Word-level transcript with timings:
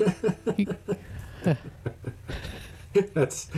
That's 3.14 3.48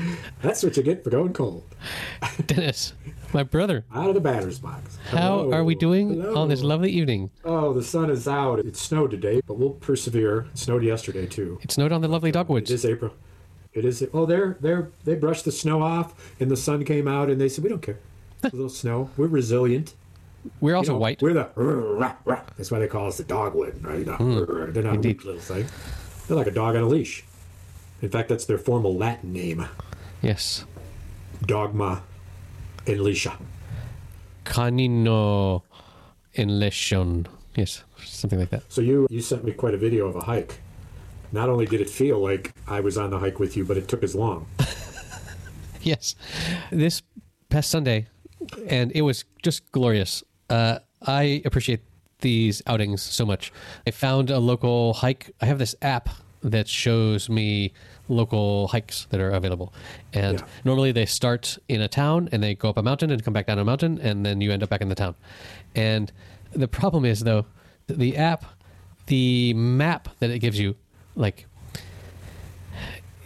that's 0.42 0.62
what 0.62 0.76
you 0.76 0.82
get 0.82 1.02
for 1.02 1.08
going 1.08 1.32
cold. 1.32 1.64
Dennis, 2.46 2.92
my 3.32 3.42
brother, 3.42 3.82
Out 3.94 4.08
of 4.10 4.14
the 4.14 4.20
batter's 4.20 4.58
box. 4.58 4.98
how 5.06 5.50
are 5.50 5.64
we 5.64 5.74
doing 5.74 6.20
Hello. 6.20 6.42
on 6.42 6.48
this 6.50 6.62
lovely 6.62 6.90
evening? 6.90 7.30
Oh, 7.42 7.72
the 7.72 7.82
sun 7.82 8.10
is 8.10 8.28
out. 8.28 8.58
It 8.58 8.76
snowed 8.76 9.10
today, 9.10 9.40
but 9.46 9.54
we'll 9.54 9.70
persevere. 9.70 10.40
It 10.52 10.58
snowed 10.58 10.84
yesterday 10.84 11.24
too. 11.26 11.58
It 11.62 11.72
snowed 11.72 11.92
on 11.92 12.02
the 12.02 12.08
lovely 12.08 12.28
It 12.28 12.34
dogwoods. 12.34 12.70
is 12.70 12.84
April. 12.84 13.14
It 13.72 13.86
is. 13.86 14.06
Oh, 14.12 14.26
they're 14.26 14.58
they're 14.60 14.90
they 15.04 15.14
brushed 15.14 15.46
the 15.46 15.52
snow 15.52 15.80
off, 15.82 16.34
and 16.38 16.50
the 16.50 16.56
sun 16.56 16.84
came 16.84 17.08
out, 17.08 17.30
and 17.30 17.40
they 17.40 17.48
said 17.48 17.64
we 17.64 17.70
don't 17.70 17.80
care. 17.80 17.98
A 18.42 18.48
little 18.50 18.68
snow. 18.68 19.08
We're 19.16 19.28
resilient. 19.28 19.94
We're 20.60 20.72
You 20.72 20.76
also 20.76 20.92
know, 20.92 20.98
white. 20.98 21.22
We're 21.22 21.32
the. 21.32 21.48
That's 22.58 22.70
why 22.70 22.80
they 22.80 22.86
call 22.88 23.06
us 23.08 23.16
the 23.16 23.24
dogwood, 23.24 23.82
right? 23.82 24.04
The, 24.04 24.14
hmm. 24.16 24.72
they're 24.72 24.82
not 24.82 24.96
a 24.96 25.00
weak 25.00 25.24
little 25.24 25.40
thing. 25.40 25.64
They're 26.26 26.36
like 26.36 26.46
a 26.46 26.50
dog 26.52 26.76
on 26.76 26.82
a 26.82 26.86
leash. 26.86 27.24
In 28.00 28.08
fact, 28.08 28.28
that's 28.28 28.44
their 28.46 28.58
formal 28.58 28.96
Latin 28.96 29.32
name, 29.32 29.66
Yes. 30.22 30.64
dogma 31.46 32.02
enlisha. 32.86 33.36
Canino 34.44 35.62
in 36.34 36.58
lesion. 36.58 37.26
Yes, 37.54 37.84
something 38.04 38.38
like 38.38 38.50
that. 38.50 38.62
So 38.72 38.80
you 38.80 39.06
you 39.10 39.20
sent 39.20 39.44
me 39.44 39.52
quite 39.52 39.74
a 39.74 39.76
video 39.78 40.06
of 40.06 40.16
a 40.16 40.20
hike. 40.20 40.60
Not 41.32 41.48
only 41.48 41.64
did 41.66 41.80
it 41.80 41.88
feel 41.90 42.18
like 42.18 42.52
I 42.66 42.80
was 42.80 42.96
on 42.98 43.10
the 43.10 43.18
hike 43.18 43.38
with 43.38 43.56
you, 43.56 43.64
but 43.64 43.76
it 43.76 43.88
took 43.88 44.02
as 44.02 44.14
long. 44.14 44.46
Yes. 45.84 46.14
This 46.70 47.02
past 47.48 47.68
Sunday, 47.68 48.06
and 48.68 48.92
it 48.94 49.02
was 49.02 49.24
just 49.42 49.68
glorious. 49.72 50.22
Uh, 50.48 50.78
I 51.04 51.42
appreciate 51.44 51.80
these 52.22 52.62
outings 52.66 53.02
so 53.02 53.24
much. 53.26 53.52
I 53.86 53.90
found 53.90 54.30
a 54.30 54.38
local 54.38 54.94
hike. 54.94 55.30
I 55.40 55.46
have 55.46 55.58
this 55.58 55.76
app 55.82 56.08
that 56.42 56.66
shows 56.66 57.28
me 57.28 57.72
local 58.08 58.66
hikes 58.68 59.06
that 59.10 59.20
are 59.20 59.30
available. 59.30 59.72
And 60.12 60.40
Yeah. 60.40 60.46
normally 60.64 60.90
they 60.90 61.06
start 61.06 61.56
in 61.68 61.80
a 61.80 61.88
town 61.88 62.28
and 62.32 62.42
they 62.42 62.54
go 62.54 62.70
up 62.70 62.76
a 62.78 62.82
mountain 62.82 63.10
and 63.12 63.22
come 63.22 63.32
back 63.32 63.46
down 63.46 63.58
a 63.58 63.64
mountain 63.64 64.00
and 64.00 64.26
then 64.26 64.40
you 64.40 64.50
end 64.50 64.62
up 64.62 64.68
back 64.70 64.80
in 64.80 64.88
the 64.88 64.94
town. 64.96 65.14
And 65.76 66.10
the 66.52 66.66
problem 66.66 67.04
is 67.04 67.20
though, 67.20 67.46
the 67.86 68.16
app, 68.16 68.44
the 69.06 69.54
map 69.54 70.08
that 70.18 70.30
it 70.30 70.40
gives 70.40 70.58
you, 70.58 70.74
like 71.14 71.46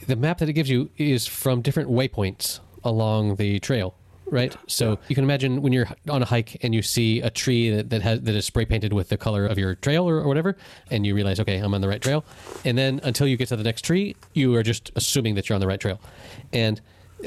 the 0.07 0.17
map 0.17 0.39
that 0.39 0.49
it 0.49 0.53
gives 0.53 0.69
you 0.71 0.91
is 0.99 1.27
from 1.27 1.63
different 1.63 1.91
waypoints 1.91 2.61
along 2.85 3.37
the 3.37 3.59
trail 3.61 3.95
right? 4.31 4.57
So 4.67 4.99
you 5.09 5.15
can 5.15 5.25
imagine 5.25 5.63
when 5.63 5.73
you're 5.73 5.89
on 6.09 6.23
a 6.23 6.25
hike 6.25 6.59
and 6.63 6.75
you 6.75 6.83
see 6.83 7.21
a 7.21 7.31
tree 7.31 7.71
that, 7.71 7.91
that 7.91 8.03
has 8.03 8.21
that 8.23 8.35
is 8.35 8.45
spray 8.45 8.65
painted 8.65 8.93
with 8.93 9.09
the 9.09 9.17
color 9.17 9.47
of 9.47 9.59
your 9.59 9.75
trail 9.77 10.09
or, 10.09 10.17
or 10.17 10.27
whatever 10.27 10.57
and 10.91 11.07
you 11.07 11.15
realize 11.15 11.39
okay 11.41 11.59
i'm 11.59 11.75
on 11.75 11.81
the 11.81 11.89
right 11.89 12.03
trail. 12.03 12.25
And 12.65 12.77
then 12.77 13.01
until 13.03 13.27
you 13.27 13.37
get 13.37 13.49
to 13.49 13.57
the 13.57 13.65
next 13.65 13.83
tree 13.83 14.17
you 14.35 14.55
are 14.55 14.63
just 14.63 14.91
assuming 14.97 15.35
that 15.37 15.49
you're 15.49 15.55
on 15.55 15.61
the 15.61 15.67
right 15.67 15.81
trail. 15.81 16.01
And 16.53 16.81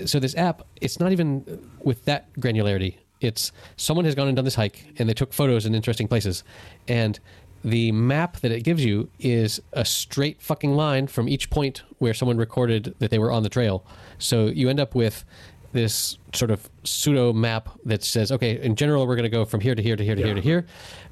so 0.05 0.19
this 0.19 0.35
app 0.35 0.63
it's 0.81 0.99
not 0.99 1.11
even 1.11 1.67
with 1.79 2.05
that 2.05 2.31
granularity. 2.33 2.95
It's 3.21 3.51
someone 3.75 4.05
has 4.05 4.15
gone 4.15 4.27
and 4.27 4.35
done 4.35 4.45
this 4.45 4.55
hike 4.55 4.93
and 4.97 5.09
they 5.09 5.13
took 5.13 5.33
photos 5.33 5.65
in 5.65 5.75
interesting 5.75 6.07
places. 6.07 6.43
And 6.87 7.19
the 7.63 7.91
map 7.91 8.39
that 8.39 8.51
it 8.51 8.63
gives 8.63 8.83
you 8.85 9.09
is 9.19 9.61
a 9.73 9.83
straight 9.83 10.41
fucking 10.41 10.73
line 10.73 11.07
from 11.07 11.27
each 11.27 11.49
point 11.49 11.83
where 11.97 12.13
someone 12.13 12.37
recorded 12.37 12.95
that 12.99 13.11
they 13.11 13.19
were 13.19 13.31
on 13.31 13.43
the 13.43 13.49
trail. 13.49 13.85
So 14.17 14.47
you 14.47 14.69
end 14.69 14.79
up 14.79 14.95
with 14.95 15.25
this 15.71 16.17
sort 16.33 16.51
of 16.51 16.69
pseudo 16.83 17.33
map 17.33 17.69
that 17.85 18.03
says, 18.03 18.31
okay, 18.31 18.61
in 18.61 18.75
general, 18.75 19.05
we're 19.05 19.15
going 19.15 19.23
to 19.23 19.29
go 19.29 19.45
from 19.45 19.59
here 19.59 19.75
to 19.75 19.81
here 19.81 19.95
to 19.95 20.03
here 20.03 20.15
to 20.15 20.23
here 20.23 20.33
to 20.35 20.41
here. 20.41 20.65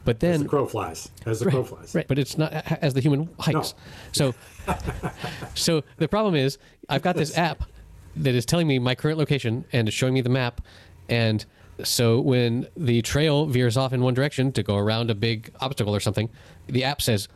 But 0.05 0.19
then. 0.19 0.35
As 0.35 0.43
the 0.43 0.49
crow 0.49 0.65
flies. 0.65 1.09
As 1.25 1.39
the 1.39 1.49
crow 1.49 1.63
flies. 1.63 1.93
right, 1.93 2.07
but 2.07 2.17
it's 2.17 2.37
not 2.37 2.51
as 2.81 2.93
the 2.93 3.01
human 3.01 3.29
hikes. 3.39 3.75
So, 4.13 4.33
so 5.53 5.83
the 5.97 6.07
problem 6.07 6.35
is, 6.35 6.57
I've 6.89 7.01
got 7.01 7.15
this 7.15 7.37
app 7.37 7.63
that 8.15 8.33
is 8.33 8.45
telling 8.45 8.67
me 8.67 8.79
my 8.79 8.95
current 8.95 9.17
location 9.17 9.65
and 9.73 9.87
is 9.87 9.93
showing 9.93 10.13
me 10.13 10.21
the 10.21 10.29
map, 10.29 10.61
and 11.09 11.45
so 11.83 12.19
when 12.19 12.67
the 12.75 13.01
trail 13.03 13.45
veers 13.45 13.77
off 13.77 13.93
in 13.93 14.01
one 14.01 14.13
direction 14.13 14.51
to 14.53 14.63
go 14.63 14.77
around 14.77 15.11
a 15.11 15.15
big 15.15 15.51
obstacle 15.59 15.95
or 15.95 15.99
something, 15.99 16.29
the 16.67 16.83
app 16.83 17.01
says, 17.01 17.27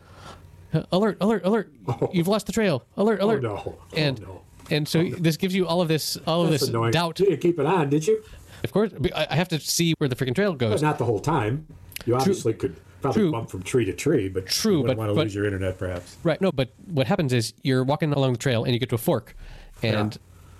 "Alert! 0.91 1.17
Alert! 1.21 1.45
Alert! 1.45 1.71
You've 2.13 2.27
lost 2.27 2.47
the 2.47 2.51
trail! 2.51 2.83
Alert! 2.97 3.21
Alert!" 3.21 3.45
Oh, 3.45 3.47
no. 3.47 3.55
Oh, 3.55 3.77
and 3.95 4.21
no. 4.21 4.41
And 4.71 4.87
so 4.87 5.03
this 5.03 5.37
gives 5.37 5.53
you 5.53 5.67
all 5.67 5.81
of 5.81 5.87
this, 5.87 6.17
all 6.25 6.43
of 6.43 6.49
this 6.49 6.67
annoying. 6.67 6.91
doubt. 6.91 7.19
You 7.19 7.27
didn't 7.27 7.41
keep 7.41 7.59
it 7.59 7.65
on, 7.65 7.89
did 7.89 8.07
you? 8.07 8.23
Of 8.63 8.71
course, 8.71 8.91
I 9.15 9.35
have 9.35 9.47
to 9.49 9.59
see 9.59 9.93
where 9.97 10.07
the 10.07 10.15
freaking 10.15 10.35
trail 10.35 10.51
But 10.53 10.59
goes. 10.59 10.81
not 10.81 10.97
the 10.97 11.05
whole 11.05 11.19
time. 11.19 11.67
You 12.05 12.15
obviously 12.15 12.53
could 12.53 12.75
probably 13.01 13.21
True. 13.23 13.31
bump 13.31 13.49
from 13.49 13.63
tree 13.63 13.85
to 13.85 13.93
tree, 13.93 14.29
but 14.29 14.45
True, 14.47 14.79
you 14.81 14.83
but- 14.87 14.97
want 14.97 15.09
to 15.09 15.15
but- 15.15 15.23
lose 15.23 15.35
your 15.35 15.45
internet, 15.45 15.77
perhaps. 15.77 16.17
Right. 16.23 16.39
No, 16.41 16.51
but 16.51 16.69
what 16.87 17.07
happens 17.07 17.33
is 17.33 17.53
you're 17.63 17.83
walking 17.83 18.13
along 18.13 18.33
the 18.33 18.37
trail 18.39 18.63
and 18.63 18.73
you 18.73 18.79
get 18.79 18.89
to 18.89 18.95
a 18.95 18.99
fork, 18.99 19.35
and 19.83 20.17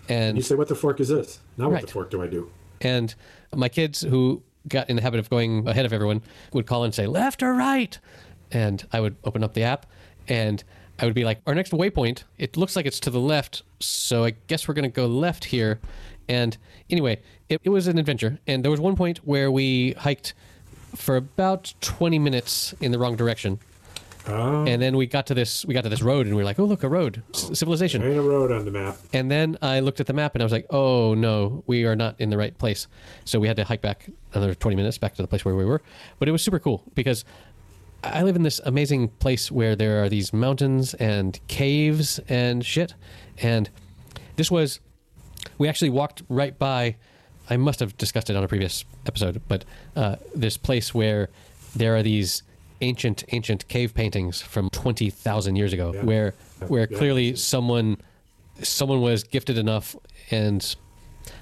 and 0.10 0.36
You 0.36 0.44
say, 0.44 0.56
"What 0.56 0.68
the 0.68 0.76
fork 0.76 1.00
is 1.00 1.10
this?" 1.10 1.40
Now, 1.58 1.70
what 1.70 1.82
the 1.82 1.88
fork 1.88 2.10
do 2.10 2.22
I 2.22 2.28
do? 2.28 2.50
and 2.84 3.14
my 3.56 3.70
kids 3.70 4.02
who 4.02 4.42
got 4.68 4.90
in 4.90 4.96
the 4.96 5.02
habit 5.04 5.20
of 5.20 5.30
going 5.30 5.68
ahead 5.68 5.86
of 5.86 5.94
everyone 5.94 6.22
would 6.54 6.66
call 6.66 6.84
and 6.84 6.94
say 6.96 7.06
left 7.06 7.44
or 7.44 7.54
right 7.54 8.00
and 8.52 8.88
i 8.92 9.00
would 9.00 9.16
open 9.24 9.44
up 9.44 9.54
the 9.54 9.62
app 9.62 9.86
and 10.28 10.64
i 11.00 11.06
would 11.06 11.14
be 11.14 11.24
like 11.24 11.40
our 11.48 11.56
next 11.56 11.72
waypoint 11.72 12.24
it 12.38 12.58
looks 12.58 12.76
like 12.76 12.86
it's 12.86 13.00
to 13.00 13.10
the 13.10 13.20
left 13.20 13.64
so 13.80 14.24
i 14.24 14.32
guess 14.48 14.68
we're 14.68 14.74
going 14.74 14.84
to 14.84 14.90
go 14.96 15.06
left 15.08 15.46
here 15.46 15.80
and 16.30 16.58
anyway 16.90 17.20
it, 17.50 17.60
it 17.64 17.70
was 17.70 17.88
an 17.88 17.98
adventure 17.98 18.40
and 18.48 18.64
there 18.64 18.72
was 18.72 18.80
one 18.80 18.96
point 18.96 19.20
where 19.20 19.52
we 19.52 19.92
hiked 19.94 20.34
for 20.96 21.16
about 21.16 21.74
20 21.82 22.20
minutes 22.20 22.74
in 22.82 22.92
the 22.92 23.00
wrong 23.00 23.16
direction 23.16 23.60
Oh, 24.28 24.66
and 24.68 24.80
then 24.80 24.98
we 24.98 25.08
got 25.08 25.26
to 25.28 25.34
this 25.34 25.66
we 25.66 25.74
got 25.74 25.82
to 25.82 25.90
this 25.90 26.04
road 26.04 26.28
and 26.28 26.36
we 26.36 26.42
were 26.44 26.46
like 26.46 26.60
oh 26.60 26.66
look 26.66 26.84
a 26.84 26.88
road 26.90 27.24
C- 27.34 27.56
civilization 27.56 28.02
there 28.02 28.12
ain't 28.12 28.20
a 28.20 28.22
road 28.22 28.52
on 28.52 28.66
the 28.66 28.70
map. 28.72 28.96
and 29.14 29.32
then 29.32 29.58
I 29.64 29.80
looked 29.80 30.00
at 30.00 30.06
the 30.06 30.14
map 30.14 30.36
and 30.36 30.44
I 30.44 30.46
was 30.46 30.52
like, 30.52 30.68
oh 30.70 31.16
no, 31.16 31.64
we 31.66 31.86
are 31.86 31.96
not 31.96 32.22
in 32.22 32.30
the 32.30 32.38
right 32.38 32.56
place. 32.56 32.86
So 33.26 33.40
we 33.40 33.48
had 33.48 33.58
to 33.58 33.64
hike 33.64 33.82
back 33.82 34.12
another 34.36 34.54
20 34.54 34.76
minutes 34.76 35.00
back 35.00 35.16
to 35.16 35.24
the 35.24 35.28
place 35.28 35.44
where 35.44 35.56
we 35.56 35.66
were. 35.66 35.82
But 36.20 36.28
it 36.28 36.34
was 36.34 36.44
super 36.44 36.60
cool 36.60 36.84
because 36.94 37.26
I 38.04 38.24
live 38.24 38.36
in 38.36 38.44
this 38.44 38.60
amazing 38.66 39.10
place 39.10 39.52
where 39.52 39.76
there 39.76 40.04
are 40.04 40.10
these 40.10 40.34
mountains 40.34 40.94
and 40.96 41.40
caves 41.48 42.20
and 42.28 42.66
shit. 42.66 42.96
And 43.42 43.70
this 44.38 44.50
was, 44.50 44.80
we 45.58 45.68
actually 45.68 45.92
walked 45.92 46.24
right 46.28 46.58
by, 46.58 46.96
I 47.50 47.58
must 47.58 47.80
have 47.80 47.96
discussed 47.98 48.30
it 48.30 48.36
on 48.36 48.44
a 48.44 48.48
previous 48.48 48.86
episode, 49.06 49.42
but 49.48 49.66
uh, 49.96 50.16
this 50.34 50.58
place 50.58 50.94
where 50.96 51.30
there 51.76 51.96
are 51.96 52.02
these 52.04 52.42
ancient, 52.82 53.24
ancient 53.32 53.68
cave 53.68 53.94
paintings 53.94 54.42
from 54.42 54.70
20,000 54.72 55.56
years 55.56 55.72
ago 55.72 55.94
Yeah. 55.94 56.04
where, 56.04 56.34
where 56.68 56.88
Yeah. 56.90 56.98
clearly 56.98 57.36
someone 57.36 57.98
someone 58.64 59.02
was 59.02 59.24
gifted 59.24 59.58
enough 59.58 59.96
and 60.30 60.76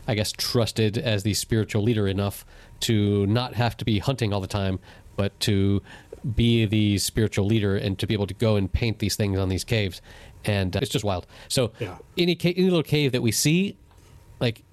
I 0.08 0.14
guess 0.16 0.32
trusted 0.32 0.98
as 0.98 1.24
the 1.24 1.34
spiritual 1.34 1.82
leader 1.84 2.08
enough 2.08 2.46
to 2.82 3.26
not 3.28 3.56
have 3.56 3.76
to 3.78 3.84
be 3.86 4.00
hunting 4.00 4.32
all 4.32 4.40
the 4.40 4.48
time, 4.48 4.80
but 5.18 5.38
to 5.42 5.82
be 6.36 6.66
the 6.66 6.98
spiritual 6.98 7.46
leader 7.46 7.76
and 7.76 7.98
to 8.00 8.08
be 8.08 8.14
able 8.14 8.28
to 8.28 8.34
go 8.34 8.56
and 8.56 8.72
paint 8.72 9.00
these 9.00 9.16
things 9.16 9.38
on 9.40 9.50
these 9.50 9.64
caves. 9.64 10.02
And 10.46 10.76
uh, 10.76 10.80
it's 10.82 10.92
just 10.92 11.04
wild. 11.06 11.28
So 11.48 11.72
Yeah. 11.80 11.98
any 12.18 12.36
ca- 12.36 12.54
any 12.56 12.66
little 12.70 12.84
cave 12.84 13.12
that 13.12 13.22
we 13.22 13.32
see, 13.32 13.78
like 14.40 14.64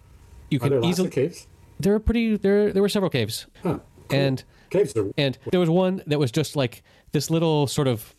you 0.51 0.59
can 0.61 0.84
easily 0.84 1.11
caves? 1.11 1.47
there 1.79 1.95
are 1.95 1.99
pretty 2.01 2.37
there 2.37 2.73
there 2.73 2.83
were 2.83 2.89
several 2.89 3.11
caves. 3.11 3.47
Huh. 3.62 3.79
And 4.11 4.43
Caves 4.71 4.97
are. 4.97 5.11
and 5.19 5.37
there 5.51 5.61
was 5.61 5.69
one 5.69 6.03
that 6.07 6.19
was 6.19 6.31
just 6.31 6.55
like 6.57 6.83
this 7.12 7.31
little 7.31 7.67
sort 7.67 7.89
of 7.89 8.15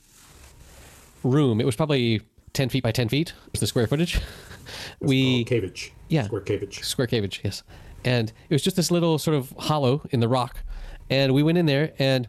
room. 1.23 1.59
It 1.61 1.65
was 1.65 1.75
probably 1.75 2.21
10 2.53 2.69
feet 2.69 2.83
by 2.83 2.91
10 2.91 3.09
feet, 3.09 3.33
was 3.51 3.59
the 3.59 3.67
square 3.67 3.87
footage. 3.87 4.19
we, 4.99 5.43
called 5.45 5.63
cavage. 5.63 5.91
yeah. 6.09 6.23
Square 6.25 6.41
cavage. 6.41 6.83
square 6.83 7.07
cavage, 7.07 7.41
yes. 7.43 7.63
And 8.03 8.31
it 8.49 8.53
was 8.53 8.61
just 8.61 8.75
this 8.75 8.91
little 8.91 9.17
sort 9.17 9.35
of 9.35 9.53
hollow 9.57 10.01
in 10.11 10.19
the 10.19 10.27
rock. 10.27 10.61
And 11.09 11.33
we 11.33 11.41
went 11.43 11.57
in 11.57 11.65
there, 11.65 11.93
and 11.99 12.27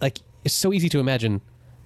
like, 0.00 0.18
it's 0.44 0.54
so 0.54 0.72
easy 0.72 0.88
to 0.90 0.98
imagine 1.00 1.40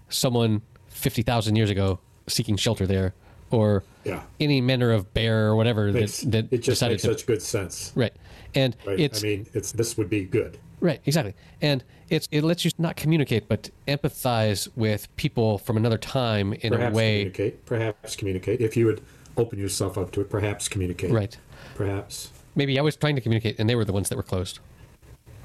someone 0.08 0.62
50,000 0.88 1.56
years 1.56 1.70
ago 1.70 1.98
seeking 2.26 2.56
shelter 2.56 2.86
there, 2.86 3.14
or 3.50 3.82
Yeah. 4.04 4.22
any 4.40 4.60
manner 4.60 4.90
of 4.92 5.12
bear 5.14 5.46
or 5.48 5.56
whatever 5.56 5.90
that, 5.92 6.00
Makes, 6.00 6.20
that 6.22 6.46
it 6.50 6.58
just 6.58 6.82
makes 6.82 7.02
to. 7.02 7.08
such 7.08 7.26
good 7.26 7.42
sense. 7.42 7.92
right. 7.94 8.12
And 8.54 8.76
Right? 8.86 9.00
it's 9.00 9.22
I 9.24 9.26
mean, 9.26 9.46
it's 9.54 9.72
this 9.72 9.96
would 9.96 10.10
be 10.10 10.24
good. 10.24 10.58
Right, 10.80 11.00
exactly. 11.06 11.34
And 11.60 11.82
it's 12.10 12.28
it 12.30 12.42
lets 12.44 12.64
you 12.64 12.70
not 12.78 12.96
communicate 12.96 13.48
but 13.48 13.70
empathize 13.88 14.68
with 14.76 15.14
people 15.16 15.58
from 15.58 15.76
another 15.76 15.96
time 15.98 16.52
in 16.54 16.72
Perhaps 16.72 16.92
a 16.92 16.96
way 16.96 17.12
communicate. 17.20 17.64
Perhaps 17.66 18.16
communicate. 18.16 18.60
If 18.60 18.76
you 18.76 18.86
would 18.86 19.00
open 19.36 19.58
yourself 19.58 19.96
up 19.96 20.10
to 20.12 20.20
it, 20.20 20.28
perhaps 20.28 20.68
communicate. 20.68 21.10
Right. 21.10 21.36
Perhaps. 21.74 22.30
maybe 22.54 22.78
I 22.78 22.82
was 22.82 22.96
trying 22.96 23.14
to 23.14 23.22
communicate 23.22 23.58
and 23.58 23.68
they 23.70 23.74
were 23.74 23.84
the 23.84 23.92
ones 23.94 24.08
that 24.10 24.16
were 24.16 24.22
closed. 24.22 24.58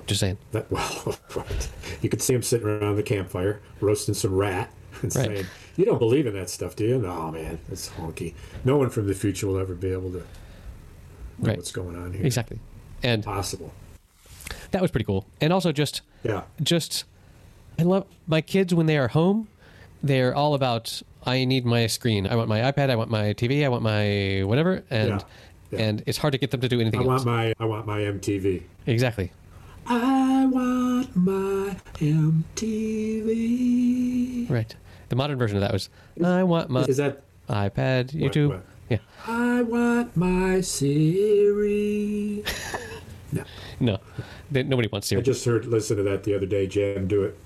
Just 0.07 0.21
saying. 0.21 0.37
That 0.51 0.71
well, 0.71 1.17
right. 1.35 1.69
You 2.01 2.09
could 2.09 2.21
see 2.21 2.33
them 2.33 2.41
sitting 2.43 2.67
around 2.67 2.95
the 2.95 3.03
campfire 3.03 3.59
roasting 3.81 4.13
some 4.15 4.33
rat 4.35 4.71
and 5.01 5.15
Right. 5.15 5.25
saying, 5.25 5.45
"You 5.75 5.85
don't 5.85 5.99
believe 5.99 6.25
in 6.25 6.33
that 6.33 6.49
stuff, 6.49 6.75
do 6.75 6.85
you?" 6.85 6.97
No, 6.97 7.29
man, 7.31 7.59
it's 7.71 7.89
honky. 7.89 8.33
No 8.65 8.77
one 8.77 8.89
from 8.89 9.07
the 9.07 9.13
future 9.13 9.45
will 9.47 9.59
ever 9.59 9.75
be 9.75 9.91
able 9.91 10.09
to 10.11 10.17
know 10.17 10.23
Right. 11.39 11.57
what's 11.57 11.71
going 11.71 11.95
on 11.95 12.13
here. 12.13 12.25
Exactly. 12.25 12.59
And 13.03 13.23
Possible. 13.23 13.73
that 14.71 14.81
was 14.81 14.89
pretty 14.91 15.05
cool. 15.05 15.25
And 15.41 15.53
also 15.53 15.71
just 15.71 16.01
Yeah. 16.23 16.43
just 16.61 17.03
I 17.79 17.83
love 17.83 18.05
my 18.25 18.41
kids 18.41 18.73
when 18.73 18.87
they 18.87 18.97
are 18.97 19.09
home, 19.09 19.47
they're 20.01 20.33
all 20.33 20.55
about 20.55 21.01
I 21.25 21.43
need 21.45 21.65
my 21.65 21.85
screen. 21.87 22.25
I 22.25 22.35
want 22.37 22.47
my 22.47 22.61
iPad. 22.61 22.89
I 22.89 22.95
want 22.95 23.11
my 23.11 23.33
TV. 23.33 23.65
I 23.65 23.67
want 23.67 23.83
my 23.83 24.43
whatever, 24.45 24.83
and 24.89 25.09
Yeah. 25.09 25.19
Yeah. 25.71 25.79
and 25.81 26.03
it's 26.07 26.17
hard 26.17 26.31
to 26.31 26.37
get 26.37 26.51
them 26.51 26.61
to 26.61 26.69
do 26.69 26.79
anything 26.79 27.01
I 27.01 27.03
else. 27.03 27.25
want 27.25 27.25
my 27.25 27.53
I 27.59 27.65
want 27.65 27.85
my 27.85 27.99
MTV. 28.01 28.63
exactly. 28.87 29.31
I 29.89 30.45
want 30.47 31.15
my 31.15 31.77
MTV. 33.07 34.49
Right. 34.49 34.75
The 35.09 35.15
modern 35.15 35.37
version 35.39 35.55
of 35.57 35.61
that 35.61 35.71
was 35.71 35.89
I 36.23 36.43
want 36.43 36.69
my 36.69 36.81
Is 36.81 36.97
that 36.97 37.21
iPad, 37.49 38.11
YouTube. 38.11 38.49
what? 38.49 38.65
Yeah. 38.89 38.97
I 39.25 39.61
want 39.61 40.15
my 40.17 40.59
Siri? 40.61 42.43
no. 43.31 43.43
No, 43.79 43.99
They- 44.51 44.63
nobody 44.63 44.89
wants 44.91 45.07
Siri. 45.07 45.21
I 45.21 45.23
just 45.23 45.45
heard 45.45 45.65
listen 45.65 45.95
to 45.97 46.03
that 46.03 46.23
the 46.23 46.35
other 46.35 46.45
day. 46.45 46.67
Jam 46.67 47.07
do 47.07 47.23
it. 47.23 47.37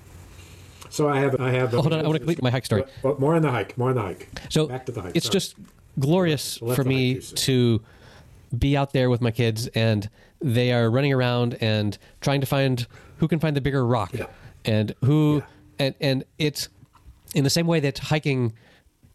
So 0.90 1.08
I 1.08 1.20
have 1.20 1.40
I 1.40 1.50
have. 1.52 1.70
Hold 1.72 1.92
on, 1.92 2.00
I 2.00 2.02
want 2.02 2.14
to 2.14 2.18
complete 2.20 2.42
my 2.42 2.50
hike 2.50 2.64
story. 2.66 2.84
But 3.02 3.18
more 3.20 3.34
on 3.34 3.42
the 3.42 3.50
hike. 3.50 3.78
More 3.78 3.88
on 3.90 3.94
the 3.96 4.02
hike. 4.02 4.28
So 4.50 4.66
back 4.66 4.84
to 4.86 4.92
the 4.92 5.00
hike. 5.02 5.12
it's 5.16 5.26
Sorry. 5.26 5.32
just 5.32 5.54
glorious 5.98 6.58
for 6.58 6.84
me 6.84 7.14
hike 7.14 7.20
do 7.20 7.26
so. 7.26 7.34
to 7.36 7.80
be 8.58 8.76
out 8.76 8.92
there 8.92 9.08
with 9.08 9.20
my 9.22 9.30
kids 9.30 9.68
and 9.68 10.10
they 10.42 10.72
are 10.72 10.90
running 10.90 11.12
around 11.12 11.56
and 11.60 11.96
trying 12.20 12.40
to 12.40 12.46
find 12.46 12.86
who 13.18 13.28
can 13.28 13.38
find 13.38 13.56
the 13.56 13.60
bigger 13.60 13.86
rock 13.86 14.10
Yeah. 14.12 14.26
and 14.64 14.94
who 15.04 15.36
Yeah. 15.78 15.86
and 15.86 15.94
and 16.00 16.24
it's 16.38 16.68
in 17.34 17.44
the 17.44 17.50
same 17.50 17.66
way 17.66 17.80
that 17.80 17.98
hiking 17.98 18.52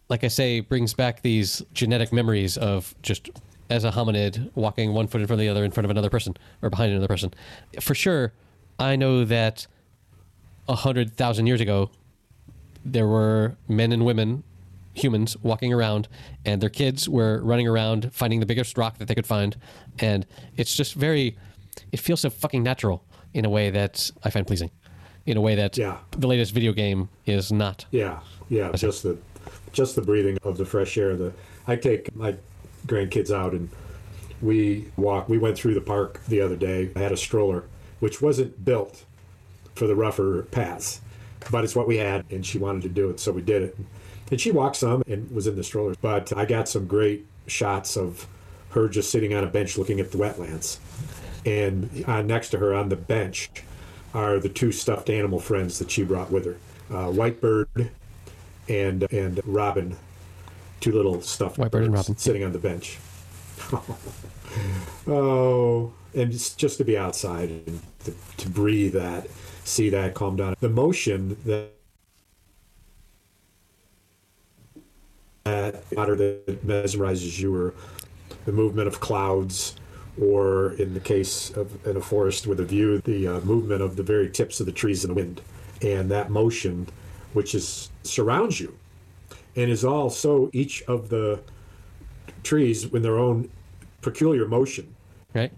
like 0.10 0.24
I 0.24 0.30
say 0.30 0.62
brings 0.62 0.94
back 0.94 1.22
these 1.22 1.62
genetic 1.74 2.14
memories 2.14 2.58
of 2.58 2.96
just 3.02 3.30
as 3.70 3.84
a 3.84 3.92
hominid 3.92 4.50
walking 4.56 4.94
one 4.94 5.08
foot 5.08 5.20
in 5.22 5.28
front 5.28 5.40
of 5.42 5.44
the 5.46 5.50
other 5.50 5.66
in 5.66 5.72
front 5.72 5.84
of 5.86 5.92
another 5.92 6.10
person 6.10 6.36
or 6.62 6.70
behind 6.70 6.92
another 6.92 7.08
person 7.10 7.34
for 7.82 7.94
sure 7.94 8.32
I 8.80 8.96
know 8.96 9.26
that 9.26 9.68
a 10.70 10.76
hundred 10.76 11.16
thousand 11.18 11.48
years 11.48 11.60
ago 11.62 11.90
there 12.86 13.08
were 13.08 13.58
men 13.68 13.92
and 13.92 14.06
women, 14.06 14.44
humans, 14.98 15.38
walking 15.44 15.72
around, 15.74 16.08
and 16.46 16.62
their 16.62 16.70
kids 16.70 17.08
were 17.08 17.42
running 17.44 17.68
around 17.68 18.12
finding 18.14 18.40
the 18.40 18.46
biggest 18.46 18.78
rock 18.78 18.98
that 18.98 19.08
they 19.08 19.16
could 19.16 19.28
find. 19.28 19.56
And 20.00 20.26
it's 20.56 20.76
just 20.76 20.94
very, 20.96 21.38
it 21.92 22.00
feels 22.00 22.22
so 22.22 22.30
fucking 22.30 22.64
natural 22.64 23.04
in 23.34 23.46
a 23.46 23.50
way 23.50 23.70
that 23.70 24.10
I 24.24 24.30
find 24.30 24.46
pleasing, 24.48 24.72
in 25.26 25.38
a 25.38 25.42
way 25.42 25.56
that 25.56 25.78
Yeah. 25.78 25.98
the 26.12 26.28
latest 26.28 26.54
video 26.54 26.74
game 26.74 27.10
is 27.26 27.52
not. 27.52 27.86
Yeah, 27.92 28.20
yeah, 28.50 28.72
just 28.74 29.04
the 29.04 29.18
just 29.74 29.96
the 29.96 30.02
breathing 30.02 30.38
of 30.44 30.58
the 30.58 30.66
fresh 30.66 30.98
air. 30.98 31.16
The 31.16 31.32
I 31.68 31.76
take 31.76 32.14
my 32.16 32.36
grandkids 32.88 33.32
out 33.32 33.52
and 33.54 33.70
we 34.42 34.86
walk. 34.98 35.30
We 35.30 35.38
went 35.38 35.58
through 35.58 35.74
the 35.76 35.82
park 35.82 36.22
the 36.28 36.42
other 36.42 36.56
day. 36.56 36.90
I 36.96 37.00
had 37.00 37.12
a 37.12 37.18
stroller, 37.18 37.66
which 38.00 38.22
wasn't 38.22 38.64
built 38.66 39.04
for 39.76 39.86
the 39.86 39.96
rougher 39.96 40.44
paths, 40.52 41.02
but 41.52 41.64
it's 41.64 41.76
what 41.76 41.88
we 41.88 41.98
had, 41.98 42.26
and 42.32 42.44
she 42.46 42.58
wanted 42.58 42.82
to 42.84 42.90
do 42.90 43.10
it, 43.10 43.20
so 43.20 43.32
we 43.32 43.42
did 43.42 43.62
it. 43.62 43.78
And 44.30 44.40
she 44.40 44.52
walked 44.52 44.76
some 44.76 45.04
and 45.08 45.30
was 45.32 45.48
in 45.48 45.56
the 45.56 45.64
stroller. 45.64 45.96
But 46.02 46.36
I 46.36 46.46
got 46.46 46.68
some 46.68 46.86
great 46.86 47.26
shots 47.48 47.96
of 47.98 48.28
her 48.72 48.90
just 48.90 49.10
sitting 49.12 49.34
on 49.34 49.44
a 49.44 49.48
bench 49.48 49.78
looking 49.78 50.00
at 50.00 50.12
the 50.12 50.18
wetlands, 50.18 50.78
and 51.46 52.04
uh, 52.08 52.22
next 52.22 52.50
to 52.50 52.58
her 52.58 52.74
on 52.74 52.90
the 52.90 52.96
bench 52.96 53.50
are 54.14 54.40
the 54.40 54.50
two 54.50 54.72
stuffed 54.72 55.10
animal 55.10 55.40
friends 55.40 55.80
that 55.80 55.90
she 55.90 56.04
brought 56.04 56.32
with 56.32 56.46
her, 56.46 56.58
uh, 56.90 57.10
Whitebird 57.10 57.90
and 58.68 59.04
and 59.12 59.42
Robin, 59.46 59.96
two 60.80 60.92
little 60.92 61.22
stuffed 61.22 61.58
Whitebird 61.58 61.86
and 61.86 61.94
Robin. 61.94 62.18
sitting 62.18 62.44
on 62.44 62.52
the 62.52 62.60
bench. 62.60 62.98
oh, 65.08 65.94
and 66.14 66.32
just, 66.32 66.58
just 66.58 66.78
to 66.78 66.84
be 66.84 66.98
outside 66.98 67.50
and 67.50 67.82
to, 68.06 68.14
to 68.38 68.50
breathe 68.50 68.94
that, 68.94 69.28
see 69.64 69.90
that, 69.90 70.14
calm 70.14 70.36
down. 70.36 70.56
The 70.60 70.70
motion 70.70 71.38
that 71.46 71.72
that 75.48 75.84
water 75.92 76.16
that 76.16 76.66
mesmerizes 76.66 77.40
you, 77.40 77.56
or 77.56 77.74
the 78.46 78.52
movement 78.52 78.88
of 78.88 79.00
clouds, 79.00 79.76
or 80.22 80.74
in 80.74 80.94
the 80.94 81.00
case 81.00 81.52
of 81.52 81.86
in 81.86 81.98
a 81.98 82.02
forest 82.02 82.48
with 82.48 82.60
a 82.60 82.66
view, 82.66 83.00
the 83.02 83.28
uh, 83.28 83.40
movement 83.42 83.82
of 83.82 83.96
the 83.96 84.04
very 84.04 84.30
tips 84.30 84.60
of 84.60 84.66
the 84.66 84.72
trees 84.72 85.04
in 85.04 85.10
the 85.10 85.14
wind, 85.14 85.42
and 85.82 86.10
that 86.12 86.30
motion, 86.30 86.88
which 87.34 87.54
is 87.56 87.90
surrounds 88.04 88.60
you, 88.60 88.78
and 89.56 89.70
is 89.70 89.86
also 89.86 90.50
each 90.54 90.82
of 90.84 91.10
the 91.10 91.40
trees 92.44 92.86
in 92.86 93.02
their 93.02 93.18
own 93.18 93.50
peculiar 94.02 94.48
motion. 94.48 94.96
Right? 95.34 95.52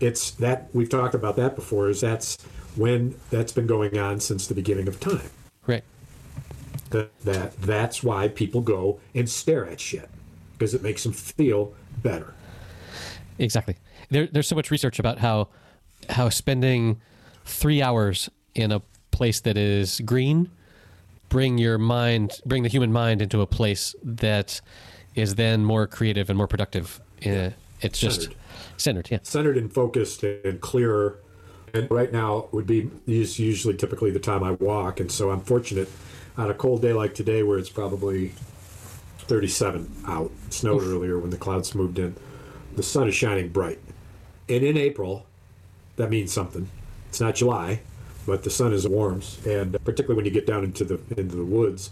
It's 0.00 0.32
that 0.32 0.68
we've 0.72 0.88
talked 0.88 1.14
about 1.14 1.36
that 1.36 1.54
before. 1.56 1.88
Is 1.88 2.00
that's 2.00 2.38
when 2.76 3.14
that's 3.30 3.52
been 3.52 3.66
going 3.66 3.98
on 3.98 4.20
since 4.20 4.46
the 4.46 4.54
beginning 4.54 4.88
of 4.88 4.98
time. 5.00 5.30
Right. 5.66 5.84
That, 6.92 7.20
that 7.20 7.60
that's 7.60 8.02
why 8.02 8.28
people 8.28 8.60
go 8.60 9.00
and 9.14 9.28
stare 9.28 9.66
at 9.66 9.80
shit 9.80 10.08
because 10.52 10.74
it 10.74 10.82
makes 10.82 11.02
them 11.02 11.12
feel 11.12 11.74
better. 12.02 12.34
Exactly. 13.38 13.76
There, 14.10 14.26
there's 14.26 14.46
so 14.46 14.56
much 14.56 14.70
research 14.70 14.98
about 14.98 15.18
how 15.18 15.48
how 16.10 16.28
spending 16.28 17.00
three 17.44 17.82
hours 17.82 18.30
in 18.54 18.72
a 18.72 18.80
place 19.10 19.40
that 19.40 19.56
is 19.56 20.00
green 20.04 20.50
bring 21.32 21.56
your 21.56 21.78
mind, 21.78 22.40
bring 22.44 22.62
the 22.62 22.68
human 22.68 22.92
mind 22.92 23.22
into 23.22 23.40
a 23.40 23.46
place 23.46 23.94
that 24.04 24.60
is 25.14 25.36
then 25.36 25.64
more 25.64 25.86
creative 25.86 26.28
and 26.28 26.36
more 26.36 26.46
productive. 26.46 27.00
Uh, 27.24 27.48
it's 27.80 27.98
just 27.98 28.22
Centered. 28.22 28.36
centered. 28.76 29.10
Yeah. 29.10 29.18
centered 29.22 29.56
and 29.56 29.72
focused 29.72 30.22
and 30.22 30.60
clearer. 30.60 31.18
And 31.72 31.90
right 31.90 32.12
now 32.12 32.48
would 32.52 32.66
be 32.66 32.90
is 33.06 33.38
usually 33.38 33.74
typically 33.74 34.10
the 34.10 34.18
time 34.18 34.44
I 34.44 34.52
walk, 34.52 35.00
and 35.00 35.10
so 35.10 35.30
I'm 35.30 35.40
fortunate 35.40 35.88
on 36.36 36.50
a 36.50 36.54
cold 36.54 36.82
day 36.82 36.92
like 36.92 37.14
today 37.14 37.42
where 37.42 37.58
it's 37.58 37.68
probably 37.68 38.32
37 39.18 40.04
out. 40.06 40.30
Snowed 40.50 40.82
earlier 40.82 41.18
when 41.18 41.30
the 41.30 41.36
clouds 41.36 41.74
moved 41.74 41.98
in. 41.98 42.16
The 42.76 42.82
sun 42.82 43.08
is 43.08 43.14
shining 43.14 43.50
bright, 43.50 43.78
and 44.48 44.62
in 44.62 44.78
April, 44.78 45.26
that 45.96 46.08
means 46.08 46.32
something. 46.32 46.68
It's 47.08 47.20
not 47.20 47.34
July, 47.34 47.82
but 48.26 48.44
the 48.44 48.50
sun 48.50 48.72
is 48.72 48.88
warms, 48.88 49.44
and 49.46 49.72
particularly 49.84 50.16
when 50.16 50.24
you 50.24 50.30
get 50.30 50.46
down 50.46 50.64
into 50.64 50.84
the 50.84 50.94
into 51.16 51.36
the 51.36 51.44
woods 51.44 51.90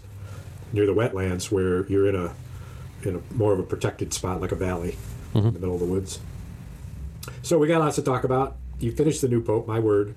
near 0.73 0.85
the 0.85 0.93
wetlands 0.93 1.51
where 1.51 1.85
you're 1.87 2.07
in 2.07 2.15
a 2.15 2.33
in 3.03 3.15
a 3.15 3.33
more 3.33 3.53
of 3.53 3.59
a 3.59 3.63
protected 3.63 4.13
spot 4.13 4.41
like 4.41 4.51
a 4.51 4.55
valley 4.55 4.97
in 5.33 5.41
mm-hmm. 5.41 5.51
the 5.51 5.59
middle 5.59 5.75
of 5.75 5.79
the 5.79 5.85
woods. 5.85 6.19
So 7.41 7.57
we 7.57 7.67
got 7.67 7.79
lots 7.79 7.95
to 7.95 8.01
talk 8.01 8.23
about. 8.23 8.57
You 8.79 8.91
finished 8.91 9.21
the 9.21 9.27
new 9.27 9.41
pope, 9.41 9.67
my 9.67 9.79
word. 9.79 10.15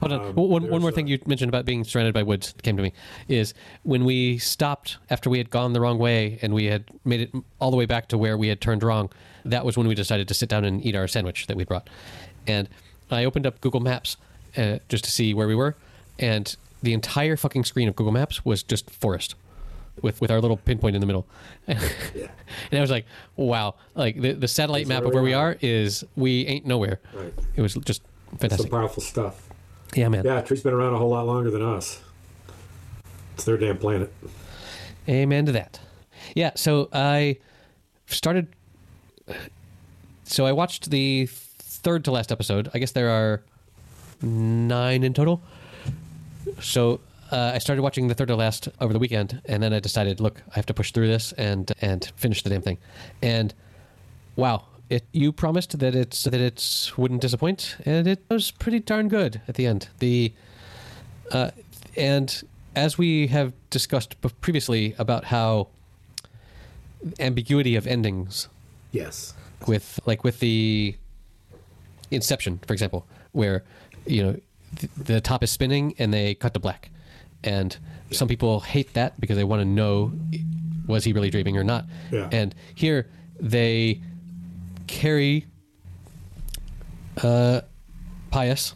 Hold 0.00 0.12
on. 0.12 0.20
Um, 0.20 0.34
one, 0.34 0.68
one 0.70 0.80
more 0.80 0.92
thing 0.92 1.06
you 1.06 1.18
mentioned 1.26 1.48
about 1.48 1.64
being 1.64 1.84
surrounded 1.84 2.14
by 2.14 2.22
woods 2.22 2.54
came 2.62 2.76
to 2.76 2.82
me 2.82 2.92
is 3.28 3.54
when 3.82 4.04
we 4.04 4.38
stopped 4.38 4.98
after 5.10 5.30
we 5.30 5.38
had 5.38 5.50
gone 5.50 5.72
the 5.72 5.80
wrong 5.80 5.98
way 5.98 6.38
and 6.42 6.54
we 6.54 6.66
had 6.66 6.84
made 7.04 7.20
it 7.20 7.32
all 7.60 7.70
the 7.70 7.76
way 7.76 7.86
back 7.86 8.08
to 8.08 8.18
where 8.18 8.36
we 8.36 8.48
had 8.48 8.60
turned 8.60 8.82
wrong. 8.82 9.10
That 9.44 9.64
was 9.64 9.76
when 9.76 9.86
we 9.86 9.94
decided 9.94 10.28
to 10.28 10.34
sit 10.34 10.48
down 10.48 10.64
and 10.64 10.84
eat 10.84 10.94
our 10.94 11.06
sandwich 11.08 11.46
that 11.46 11.56
we 11.56 11.64
brought. 11.64 11.88
And 12.46 12.68
I 13.10 13.24
opened 13.24 13.46
up 13.46 13.60
Google 13.60 13.80
Maps 13.80 14.16
uh, 14.56 14.78
just 14.88 15.04
to 15.04 15.10
see 15.10 15.34
where 15.34 15.46
we 15.48 15.54
were, 15.54 15.74
and 16.18 16.54
the 16.82 16.92
entire 16.92 17.36
fucking 17.36 17.64
screen 17.64 17.88
of 17.88 17.96
Google 17.96 18.12
Maps 18.12 18.44
was 18.44 18.62
just 18.62 18.90
forest. 18.90 19.34
With, 20.02 20.20
with 20.20 20.32
our 20.32 20.40
little 20.40 20.56
pinpoint 20.56 20.96
in 20.96 21.00
the 21.00 21.06
middle, 21.06 21.24
and 21.68 21.78
I 22.72 22.80
was 22.80 22.90
like, 22.90 23.06
"Wow!" 23.36 23.76
Like 23.94 24.20
the, 24.20 24.32
the 24.32 24.48
satellite 24.48 24.88
map 24.88 25.04
of 25.04 25.14
where 25.14 25.22
we 25.22 25.34
are 25.34 25.50
are? 25.50 25.56
is 25.60 26.04
we 26.16 26.44
ain't 26.46 26.66
nowhere. 26.66 26.98
Right. 27.14 27.32
It 27.54 27.62
was 27.62 27.74
just 27.74 28.02
Some 28.30 28.38
fantastic. 28.38 28.72
powerful 28.72 29.00
stuff. 29.04 29.43
Yeah, 29.94 30.08
man. 30.08 30.24
Yeah, 30.24 30.40
tree's 30.40 30.62
been 30.62 30.72
around 30.72 30.94
a 30.94 30.98
whole 30.98 31.10
lot 31.10 31.26
longer 31.26 31.50
than 31.50 31.62
us. 31.62 32.00
It's 33.34 33.44
their 33.44 33.56
damn 33.56 33.78
planet. 33.78 34.12
Amen 35.08 35.46
to 35.46 35.52
that. 35.52 35.80
Yeah, 36.34 36.52
so 36.54 36.88
I 36.92 37.38
started. 38.06 38.48
So 40.24 40.46
I 40.46 40.52
watched 40.52 40.90
the 40.90 41.26
third 41.28 42.04
to 42.04 42.10
last 42.10 42.32
episode. 42.32 42.70
I 42.74 42.78
guess 42.78 42.92
there 42.92 43.10
are 43.10 43.42
nine 44.22 45.04
in 45.04 45.14
total. 45.14 45.42
So 46.60 47.00
uh, 47.30 47.52
I 47.54 47.58
started 47.58 47.82
watching 47.82 48.08
the 48.08 48.14
third 48.14 48.28
to 48.28 48.36
last 48.36 48.68
over 48.80 48.92
the 48.92 48.98
weekend, 48.98 49.40
and 49.46 49.62
then 49.62 49.72
I 49.72 49.80
decided, 49.80 50.20
look, 50.20 50.40
I 50.50 50.54
have 50.54 50.66
to 50.66 50.74
push 50.74 50.92
through 50.92 51.08
this 51.08 51.32
and 51.32 51.70
and 51.80 52.10
finish 52.16 52.42
the 52.42 52.50
damn 52.50 52.62
thing. 52.62 52.78
And 53.22 53.52
wow, 54.36 54.64
it 54.90 55.04
you 55.12 55.32
promised 55.32 55.78
that 55.78 55.94
it's 55.94 56.24
that 56.24 56.34
it's 56.34 56.96
wouldn't 56.98 57.20
disappoint, 57.22 57.76
and 57.86 58.06
it 58.06 58.22
was 58.28 58.50
pretty 58.50 58.80
darn 58.80 59.08
good 59.08 59.40
at 59.48 59.54
the 59.54 59.66
end. 59.66 59.88
The 59.98 60.32
uh, 61.32 61.50
and 61.96 62.42
as 62.76 62.98
we 62.98 63.28
have 63.28 63.52
discussed 63.70 64.16
previously 64.40 64.94
about 64.98 65.24
how 65.24 65.68
ambiguity 67.20 67.76
of 67.76 67.86
endings 67.86 68.48
Yes. 68.92 69.34
with 69.66 70.00
like 70.06 70.24
with 70.24 70.40
the 70.40 70.94
Inception, 72.10 72.60
for 72.66 72.72
example, 72.74 73.06
where 73.32 73.64
you 74.06 74.22
know 74.22 74.36
th- 74.76 74.92
the 74.96 75.20
top 75.20 75.42
is 75.42 75.50
spinning 75.50 75.94
and 75.98 76.12
they 76.12 76.34
cut 76.34 76.52
to 76.54 76.60
black, 76.60 76.90
and 77.42 77.76
some 78.12 78.28
people 78.28 78.60
hate 78.60 78.92
that 78.94 79.18
because 79.18 79.36
they 79.36 79.42
want 79.44 79.60
to 79.60 79.64
know 79.64 80.12
was 80.86 81.02
he 81.04 81.12
really 81.12 81.30
dreaming 81.30 81.56
or 81.56 81.64
not. 81.64 81.86
Yeah. 82.12 82.28
And 82.30 82.54
here 82.74 83.08
they 83.40 84.00
carry 84.86 85.46
uh, 87.22 87.60
Pius 88.30 88.74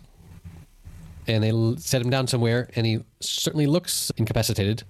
and 1.27 1.43
they 1.45 1.51
l- 1.51 1.77
set 1.77 2.01
him 2.01 2.09
down 2.11 2.27
somewhere, 2.27 2.71
and 2.75 2.87
he 2.87 3.05
certainly 3.21 3.67
looks 3.67 4.11
incapacitated. 4.17 4.83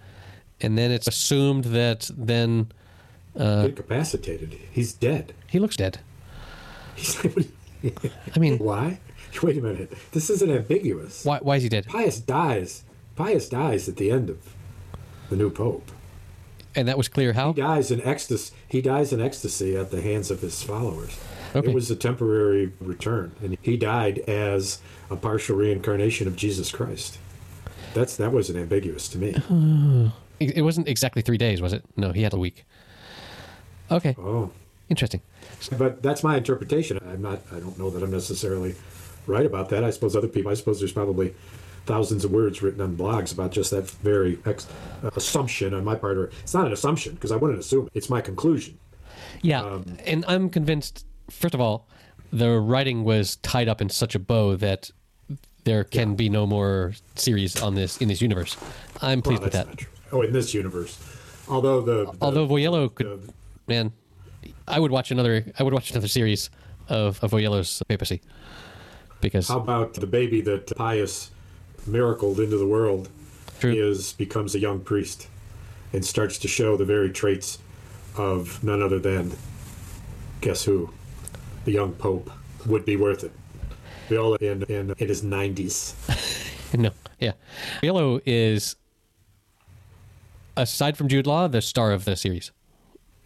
and 0.60 0.76
then 0.78 0.90
it's 0.90 1.06
assumed 1.08 1.64
that 1.64 2.10
then 2.16 2.70
uh, 3.38 3.64
Incapacitated. 3.66 4.56
He's 4.72 4.92
dead. 4.92 5.32
he 5.48 5.58
looks 5.58 5.76
dead. 5.76 5.98
He's, 6.96 7.24
like, 7.24 7.46
I 8.34 8.38
mean, 8.38 8.58
why? 8.70 8.98
Wait 9.42 9.56
a 9.58 9.60
minute. 9.60 9.92
This 10.12 10.30
isn't 10.30 10.50
ambiguous. 10.50 11.24
why 11.24 11.38
why 11.42 11.56
is 11.56 11.62
he 11.62 11.68
dead? 11.68 11.86
Pius 11.86 12.18
dies. 12.18 12.82
Pius 13.14 13.48
dies 13.48 13.88
at 13.88 13.96
the 13.96 14.10
end 14.10 14.30
of 14.30 14.38
the 15.30 15.36
new 15.36 15.50
pope. 15.50 15.90
And 16.76 16.86
that 16.88 16.96
was 16.98 17.08
clear 17.08 17.32
how. 17.32 17.52
He 17.52 17.60
dies 17.60 17.90
in 17.90 18.00
ecstasy. 18.02 18.54
He 18.68 18.80
dies 18.82 19.12
in 19.12 19.20
ecstasy 19.20 19.76
at 19.76 19.90
the 19.90 20.00
hands 20.02 20.30
of 20.30 20.40
his 20.42 20.62
followers. 20.62 21.18
Okay. 21.56 21.70
It 21.70 21.74
was 21.74 21.90
a 21.90 21.96
temporary 21.96 22.72
return, 22.80 23.32
and 23.42 23.56
he 23.62 23.76
died 23.76 24.18
as 24.28 24.80
a 25.10 25.16
partial 25.16 25.56
reincarnation 25.56 26.26
of 26.28 26.36
Jesus 26.36 26.70
Christ. 26.70 27.18
That's 27.94 28.16
that 28.16 28.32
wasn't 28.32 28.58
ambiguous 28.58 29.08
to 29.08 29.18
me. 29.18 29.34
Uh, 29.50 30.10
it 30.38 30.58
it 30.58 30.62
wasn't 30.62 30.88
exactly 30.88 31.22
three 31.22 31.38
days, 31.38 31.62
was 31.62 31.72
it? 31.72 31.84
No, 31.96 32.12
he 32.12 32.22
had 32.22 32.34
a 32.34 32.38
week. 32.38 32.64
Okay, 33.90 34.14
Oh, 34.18 34.50
interesting. 34.90 35.22
but 35.78 36.02
that's 36.02 36.22
my 36.22 36.36
interpretation. 36.36 36.98
I'm 37.10 37.22
not. 37.22 37.40
I 37.50 37.58
don't 37.60 37.78
know 37.78 37.88
that 37.90 38.02
I'm 38.02 38.10
necessarily 38.10 38.74
right 39.26 39.46
about 39.46 39.70
that. 39.70 39.82
I 39.82 39.90
suppose 39.90 40.14
other 40.14 40.28
people. 40.28 40.50
I 40.50 40.54
suppose 40.54 40.78
there's 40.80 40.92
probably 40.92 41.34
thousands 41.88 42.24
of 42.24 42.30
words 42.30 42.62
written 42.62 42.80
on 42.82 42.96
blogs 42.96 43.32
about 43.32 43.50
just 43.50 43.70
that 43.72 43.88
very 43.90 44.38
ex- 44.46 44.66
uh, 45.02 45.10
assumption 45.16 45.72
on 45.74 45.82
my 45.84 45.94
part. 45.96 46.16
Or 46.18 46.30
it's 46.42 46.54
not 46.54 46.66
an 46.66 46.72
assumption 46.72 47.14
because 47.14 47.32
I 47.32 47.36
wouldn't 47.36 47.58
assume. 47.58 47.88
It's 47.94 48.08
my 48.10 48.20
conclusion. 48.20 48.78
Yeah, 49.42 49.62
Um, 49.64 49.96
and 50.06 50.24
I'm 50.28 50.50
convinced. 50.50 51.06
First 51.30 51.54
of 51.54 51.60
all, 51.60 51.88
the 52.32 52.50
writing 52.60 53.04
was 53.04 53.36
tied 53.36 53.68
up 53.68 53.80
in 53.80 53.88
such 53.88 54.14
a 54.14 54.18
bow 54.18 54.56
that 54.56 54.90
there 55.64 55.82
can 55.84 56.14
be 56.14 56.28
no 56.28 56.46
more 56.46 56.92
series 57.16 57.60
on 57.62 57.74
this 57.74 57.98
in 57.98 58.08
this 58.08 58.20
universe. 58.20 58.56
I'm 59.02 59.22
pleased 59.22 59.40
Well, 59.42 59.46
with 59.50 59.52
that. 59.54 59.86
Oh, 60.12 60.22
in 60.22 60.32
this 60.32 60.54
universe, 60.54 60.98
although 61.48 61.80
the, 61.82 62.04
the 62.12 62.18
Although 62.22 62.46
Voiello 62.48 62.94
could, 62.94 63.06
the- 63.06 63.32
man, 63.66 63.92
I 64.66 64.78
would 64.80 64.90
watch 64.90 65.10
another. 65.10 65.44
I 65.58 65.62
would 65.62 65.74
watch 65.74 65.90
another 65.90 66.08
series 66.08 66.50
of, 66.88 67.22
of 67.22 67.30
Voiello's 67.32 67.82
papacy 67.88 68.20
because 69.20 69.48
How 69.48 69.58
about 69.58 69.94
the 69.94 70.06
baby 70.06 70.40
that 70.42 70.74
Pius 70.76 71.30
miracled 71.86 72.40
into 72.40 72.56
the 72.56 72.66
world 72.66 73.08
True. 73.60 73.72
is 73.72 74.12
becomes 74.12 74.54
a 74.54 74.58
young 74.58 74.80
priest 74.80 75.28
and 75.92 76.04
starts 76.04 76.38
to 76.38 76.48
show 76.48 76.76
the 76.76 76.84
very 76.84 77.10
traits 77.10 77.58
of 78.16 78.62
none 78.62 78.82
other 78.82 78.98
than 78.98 79.32
guess 80.40 80.64
who? 80.64 80.90
The 81.64 81.72
young 81.72 81.92
pope 81.92 82.30
would 82.66 82.84
be 82.84 82.96
worth 82.96 83.24
it. 83.24 83.32
Viola 84.08 84.38
in 84.40 84.62
in, 84.64 84.94
in 84.98 85.08
his 85.08 85.22
nineties. 85.22 85.94
no, 86.74 86.90
yeah, 87.18 87.32
Voiello 87.82 88.20
is 88.24 88.76
aside 90.56 90.96
from 90.96 91.08
Jude 91.08 91.26
Law 91.26 91.48
the 91.48 91.60
star 91.60 91.92
of 91.92 92.04
the 92.04 92.16
series. 92.16 92.50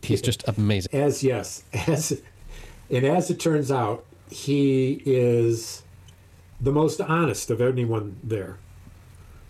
He's 0.03 0.21
just 0.21 0.47
amazing. 0.49 0.93
As 0.93 1.23
yes, 1.23 1.63
as 1.73 2.21
and 2.91 3.05
as 3.05 3.31
it 3.31 3.39
turns 3.39 3.71
out, 3.71 4.05
he 4.31 5.03
is 5.05 5.83
the 6.63 6.73
most 6.73 7.01
honest 7.01 7.51
of 7.51 7.61
anyone 7.61 8.17
there. 8.23 8.57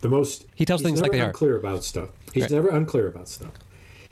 The 0.00 0.09
most 0.09 0.47
He 0.54 0.64
tells 0.64 0.83
things 0.83 1.00
like 1.00 1.12
they 1.12 1.21
are. 1.21 1.26
unclear 1.28 1.57
about 1.57 1.85
stuff. 1.85 2.09
He's 2.33 2.42
Right. 2.45 2.50
never 2.52 2.69
unclear 2.71 3.07
about 3.07 3.28
stuff. 3.28 3.52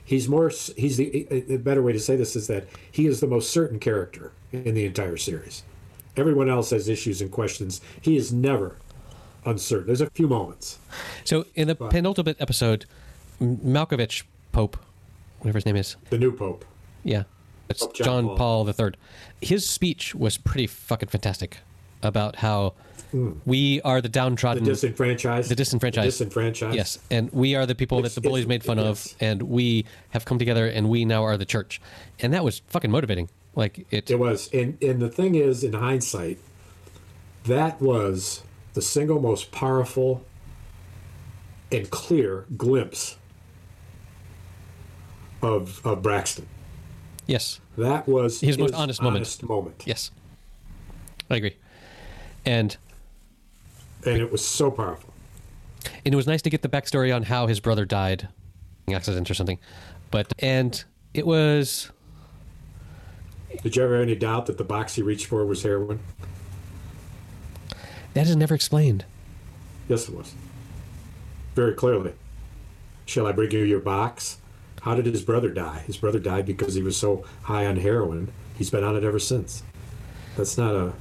He's 0.04 0.28
more. 0.28 0.50
He's 0.76 0.96
the 0.96 1.26
a 1.30 1.56
better 1.56 1.82
way 1.82 1.92
to 1.92 1.98
say 2.00 2.16
this 2.16 2.36
is 2.36 2.46
that 2.48 2.66
he 2.90 3.06
is 3.06 3.20
the 3.20 3.26
most 3.26 3.50
certain 3.50 3.78
character 3.78 4.32
in 4.52 4.74
the 4.74 4.84
entire 4.84 5.16
series. 5.16 5.62
Everyone 6.16 6.48
else 6.48 6.70
has 6.70 6.88
issues 6.88 7.20
and 7.20 7.30
questions. 7.30 7.80
He 8.00 8.16
is 8.16 8.32
never 8.32 8.76
uncertain. 9.44 9.86
There's 9.86 10.00
a 10.00 10.10
few 10.10 10.26
moments. 10.28 10.78
So 11.24 11.46
in 11.54 11.68
the 11.68 11.74
penultimate 11.76 12.36
episode, 12.40 12.84
Malkovich 13.40 14.24
Pope, 14.52 14.76
whatever 15.38 15.58
his 15.58 15.66
name 15.66 15.76
is, 15.76 15.96
The 16.10 16.18
new 16.18 16.32
pope. 16.32 16.64
yeah, 17.04 17.22
it's 17.68 17.86
John, 17.94 18.26
John 18.26 18.36
Paul 18.36 18.68
III. 18.68 18.92
His 19.40 19.68
speech 19.68 20.14
was 20.14 20.36
pretty 20.36 20.66
fucking 20.66 21.08
fantastic 21.08 21.58
about 22.02 22.36
how 22.36 22.74
we 23.44 23.80
are 23.82 24.00
the 24.00 24.08
downtrodden, 24.08 24.64
The 24.64 24.70
disenfranchised. 24.70 25.50
the 25.50 25.54
disenfranchised. 25.54 26.06
disenfranchised. 26.18 26.76
yes, 26.76 26.98
and 27.10 27.30
we 27.32 27.54
are 27.54 27.66
the 27.66 27.74
people 27.74 27.98
It's- 27.98 28.14
that 28.14 28.20
the 28.22 28.28
bullies 28.28 28.46
made 28.46 28.62
fun 28.64 28.78
of, 28.78 29.06
and 29.20 29.42
we 29.42 29.84
have 30.10 30.24
come 30.24 30.38
together, 30.38 30.66
and 30.66 30.88
we 30.88 31.04
now 31.04 31.24
are 31.24 31.36
the 31.36 31.44
church, 31.44 31.80
and 32.20 32.32
that 32.32 32.44
was 32.44 32.62
fucking 32.68 32.90
motivating. 32.90 33.28
Like 33.56 33.86
it, 33.90 34.10
It 34.10 34.18
was, 34.18 34.48
and 34.52 34.76
and 34.82 35.00
the 35.00 35.08
thing 35.08 35.34
is, 35.34 35.64
in 35.64 35.72
hindsight, 35.72 36.38
that 37.44 37.80
was 37.80 38.42
the 38.74 38.82
single 38.82 39.20
most 39.20 39.50
powerful 39.50 40.24
and 41.72 41.90
clear 41.90 42.46
glimpse 42.56 43.16
of 45.42 45.80
of 45.84 46.02
Braxton. 46.02 46.46
yes, 47.26 47.60
That 47.76 48.06
was 48.08 48.40
His 48.40 48.58
most 48.58 48.74
honest 48.74 49.00
moment. 49.02 49.16
honest 49.22 49.42
moment, 49.42 49.82
yes, 49.86 50.10
I 51.30 51.36
agree, 51.36 51.56
and 52.44 52.76
and 54.04 54.16
it 54.16 54.30
was 54.30 54.44
so 54.46 54.70
powerful. 54.70 55.12
and 56.04 56.14
it 56.14 56.16
was 56.16 56.26
nice 56.26 56.42
to 56.42 56.50
get 56.50 56.62
the 56.62 56.68
backstory 56.68 57.14
on 57.14 57.24
how 57.24 57.46
his 57.46 57.60
brother 57.60 57.84
died, 57.84 58.28
in 58.86 58.94
accident 58.94 59.30
or 59.30 59.34
something, 59.34 59.58
but 60.10 60.32
and 60.38 60.84
it 61.14 61.26
was 61.26 61.90
Did 63.62 63.76
you 63.76 63.82
ever 63.82 63.94
have 63.94 64.02
any 64.02 64.14
doubt 64.16 64.46
that 64.46 64.58
the 64.58 64.64
box 64.64 64.94
he 64.94 65.02
reached 65.02 65.26
for 65.26 65.44
was 65.44 65.62
heroin? 65.62 66.00
that 68.14 68.26
is 68.26 68.34
never 68.36 68.54
explained. 68.54 69.04
Yes, 69.88 70.08
it 70.08 70.14
was. 70.14 70.34
Very 71.54 71.74
clearly. 71.74 72.12
Shall 73.06 73.26
I 73.26 73.32
bring 73.32 73.50
you 73.50 73.60
your 73.64 73.80
box? 73.80 74.38
How 74.82 74.94
did 74.94 75.06
his 75.06 75.22
brother 75.22 75.50
die? 75.50 75.80
His 75.86 75.96
brother 75.96 76.18
died 76.20 76.46
because 76.46 76.74
he 76.74 76.82
was 76.82 76.96
so 76.96 77.24
high 77.42 77.66
on 77.66 77.76
heroin. 77.76 78.32
He's 78.56 78.70
been 78.70 78.84
on 78.84 78.96
it 78.96 79.04
ever 79.04 79.18
since. 79.18 79.62
That's 80.36 80.56
not 80.56 80.74
a. 80.74 80.92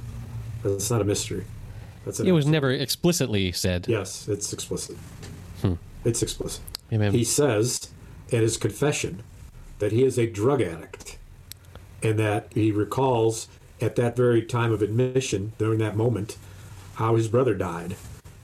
That's 0.62 0.90
not 0.90 1.00
a 1.00 1.04
mystery. 1.04 1.44
That's 2.04 2.20
It 2.20 2.32
was 2.32 2.46
never 2.46 2.70
explicitly 2.70 3.52
said. 3.52 3.86
Yes, 3.88 4.28
it's 4.28 4.52
explicit. 4.52 4.96
Hmm. 5.60 5.74
It's 6.04 6.22
explicit. 6.22 6.62
Ma'am. 6.90 7.12
He 7.12 7.24
says 7.24 7.90
in 8.30 8.40
his 8.40 8.56
confession 8.56 9.22
that 9.78 9.92
he 9.92 10.04
is 10.04 10.18
a 10.18 10.26
drug 10.26 10.60
addict 10.60 11.18
and 12.02 12.18
that 12.18 12.48
he 12.54 12.72
recalls 12.72 13.48
at 13.80 13.96
that 13.96 14.16
very 14.16 14.42
time 14.42 14.72
of 14.72 14.82
admission, 14.82 15.52
during 15.58 15.78
that 15.78 15.96
moment, 15.96 16.36
how 16.94 17.16
his 17.16 17.28
brother 17.28 17.54
died 17.54 17.96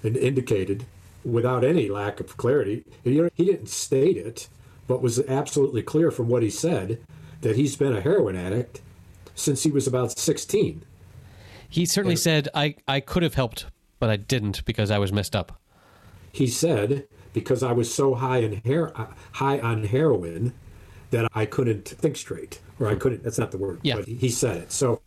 and 0.03 0.17
indicated 0.17 0.87
without 1.25 1.65
any 1.65 1.89
lack 1.89 2.21
of 2.21 2.37
clarity. 2.37 2.85
He, 3.03 3.23
he 3.35 3.45
didn't 3.45 3.69
state 3.69 4.17
it, 4.17 4.49
but 4.87 5.03
was 5.03 5.21
absolutely 5.21 5.83
clear 5.83 6.11
from 6.11 6.29
what 6.29 6.43
he 6.43 6.51
said 6.51 7.01
that 7.41 7.57
he's 7.57 7.77
been 7.77 7.95
a 7.95 8.01
heroin 8.01 8.37
addict 8.37 8.81
since 9.35 9.65
he 9.65 9.71
was 9.71 9.87
about 9.87 10.19
16. 10.19 10.83
He 11.77 11.85
certainly 11.85 12.17
said, 12.17 12.49
"I 12.55 12.75
I 12.89 13.01
could 13.01 13.23
have 13.23 13.35
helped, 13.35 13.67
but 14.01 14.09
I 14.09 14.17
didn't 14.17 14.65
because 14.65 14.91
I 14.91 14.99
was 14.99 15.13
messed 15.13 15.37
up." 15.37 15.61
he 16.33 16.47
said 16.47 17.07
because 17.33 17.63
I 17.63 17.73
was 17.73 17.93
so 17.93 18.15
high 18.15 18.39
in 18.39 18.61
her- 18.67 18.93
high 19.33 19.59
on 19.59 19.85
heroin 19.85 20.53
that 21.11 21.27
I 21.35 21.47
couldn't 21.47 21.89
think 21.89 22.17
straight, 22.17 22.61
or 22.79 22.89
I 22.89 22.95
couldn't. 22.95 23.23
That's 23.23 23.39
not 23.39 23.53
the 23.53 23.57
word. 23.59 23.79
Yeah. 23.83 23.97
But 23.97 24.07
he 24.09 24.29
said 24.29 24.57
it. 24.59 24.73
So, 24.73 25.01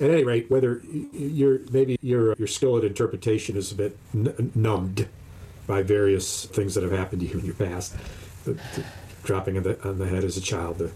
at 0.00 0.10
any 0.10 0.24
rate, 0.24 0.50
whether 0.50 0.80
y- 0.90 1.06
your 1.12 1.60
maybe 1.70 1.98
your 2.02 2.34
your 2.38 2.46
skill 2.48 2.76
at 2.78 2.84
interpretation 2.84 3.56
is 3.56 3.72
a 3.72 3.74
bit 3.74 3.96
n- 4.14 4.52
numbed 4.54 5.08
by 5.66 5.82
various 5.82 6.44
things 6.46 6.74
that 6.74 6.82
have 6.82 6.92
happened 6.92 7.20
to 7.22 7.26
you 7.28 7.38
in 7.38 7.44
your 7.46 7.54
past, 7.54 7.94
the, 8.44 8.52
the 8.52 8.84
dropping 9.22 9.56
on 9.58 9.62
the 9.64 9.82
on 9.88 9.98
the 9.98 10.06
head 10.06 10.24
as 10.24 10.36
a 10.36 10.40
child, 10.42 10.78
the 10.78 10.90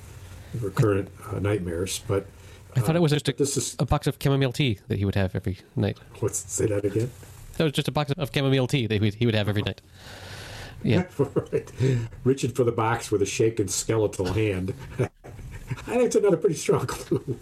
recurrent 0.60 1.08
uh, 1.30 1.38
nightmares. 1.38 2.02
But 2.08 2.26
I 2.76 2.80
thought 2.80 2.96
it 2.96 3.02
was 3.02 3.12
just 3.12 3.28
a, 3.28 3.32
this 3.32 3.56
is 3.56 3.76
a 3.78 3.86
box 3.86 4.06
of 4.06 4.16
chamomile 4.22 4.52
tea 4.52 4.78
that 4.88 4.98
he 4.98 5.04
would 5.04 5.14
have 5.14 5.34
every 5.34 5.58
night. 5.76 5.98
let's 6.20 6.38
say 6.52 6.66
that 6.66 6.84
again. 6.84 7.10
That 7.56 7.64
was 7.64 7.72
just 7.72 7.88
a 7.88 7.92
box 7.92 8.12
of 8.12 8.30
chamomile 8.32 8.66
tea 8.66 8.86
that 8.86 9.02
he 9.02 9.26
would, 9.26 9.34
have 9.34 9.48
every 9.48 9.62
night. 9.62 9.80
Yeah, 10.84 11.04
right. 11.18 11.72
Reaching 12.22 12.52
for 12.52 12.62
the 12.62 12.72
box 12.72 13.10
with 13.10 13.20
a 13.22 13.26
shaken 13.26 13.66
skeletal 13.66 14.32
hand. 14.32 14.74
I 14.98 15.08
think 15.76 16.04
it's 16.04 16.16
another 16.16 16.36
pretty 16.36 16.54
strong 16.54 16.86
clue. 16.86 17.38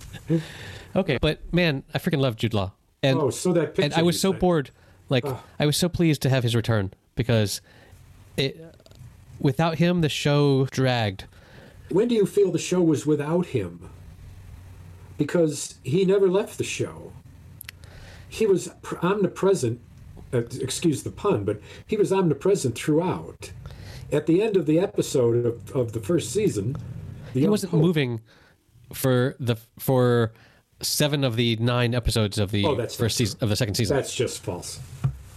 okay, 0.97 1.19
but 1.21 1.41
man, 1.53 1.83
I 1.93 1.99
freaking 1.99 2.21
love 2.21 2.37
Jude 2.37 2.55
Law, 2.55 2.73
and 3.03 3.19
oh, 3.19 3.31
so 3.31 3.53
that 3.53 3.75
picture. 3.75 3.83
and 3.83 3.95
I 3.95 4.03
was 4.03 4.21
so 4.21 4.33
bored. 4.33 4.71
Like 5.09 5.25
ah. 5.27 5.43
I 5.61 5.67
was 5.67 5.77
so 5.77 5.89
pleased 5.89 6.23
to 6.23 6.31
have 6.31 6.43
his 6.43 6.57
return 6.57 6.93
because 7.15 7.61
it 8.37 8.59
without 9.39 9.77
him 9.77 10.01
the 10.01 10.09
show 10.09 10.67
dragged. 10.67 11.25
When 11.91 12.09
do 12.09 12.15
you 12.15 12.27
feel 12.27 12.51
the 12.51 12.59
show 12.59 12.83
was 12.83 13.07
without 13.07 13.47
him? 13.47 13.91
Because 15.19 15.77
he 15.83 16.05
never 16.05 16.29
left 16.29 16.59
the 16.59 16.65
show. 16.65 17.13
He 18.29 18.47
was 18.47 18.69
pr- 18.83 18.97
omnipresent. 19.03 19.81
Uh, 20.35 20.39
excuse 20.61 21.03
the 21.05 21.11
pun, 21.11 21.45
but 21.45 21.61
he 21.87 21.97
was 21.97 22.13
omnipresent 22.13 22.75
throughout. 22.75 23.53
At 24.13 24.27
the 24.27 24.43
end 24.43 24.57
of 24.57 24.67
the 24.67 24.79
episode 24.79 25.47
of, 25.47 25.71
of 25.75 25.93
the 25.93 26.01
first 26.01 26.33
season, 26.33 26.77
the 27.33 27.41
He 27.41 27.49
wasn't 27.49 27.73
Pope- 27.73 27.81
moving 27.81 28.21
for 28.93 29.37
the 29.41 29.57
for 29.79 30.33
seven 30.81 31.25
of 31.25 31.37
the 31.37 31.57
nine 31.57 31.95
episodes 31.95 32.39
of 32.39 32.51
the 32.51 32.65
Oh, 32.67 32.75
that's 32.75 32.95
first 32.97 33.17
season 33.17 33.39
of 33.41 33.49
the 33.49 33.57
second 33.57 33.75
season. 33.77 33.97
That's 33.97 34.15
just 34.15 34.43
false. 34.43 34.81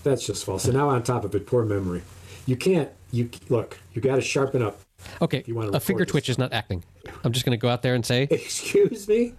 That's 0.03 0.25
just 0.25 0.43
false. 0.43 0.65
And 0.65 0.73
now 0.73 0.89
on 0.89 1.03
top 1.03 1.23
of 1.23 1.33
it, 1.35 1.45
poor 1.45 1.63
memory. 1.63 2.01
You 2.45 2.57
can't 2.57 2.89
you 3.11 3.29
look. 3.49 3.77
You 3.93 4.01
got 4.01 4.15
to 4.15 4.21
sharpen 4.21 4.61
up. 4.61 4.81
Okay, 5.21 5.43
you 5.45 5.55
wanna 5.55 5.71
a 5.71 5.79
finger 5.79 6.03
twitch 6.05 6.29
is 6.29 6.37
not 6.37 6.51
acting. 6.51 6.83
I'm 7.23 7.31
just 7.31 7.45
going 7.45 7.57
to 7.57 7.61
go 7.61 7.69
out 7.69 7.81
there 7.83 7.95
and 7.95 8.05
say 8.05 8.23
Excuse 8.31 9.07
me. 9.07 9.33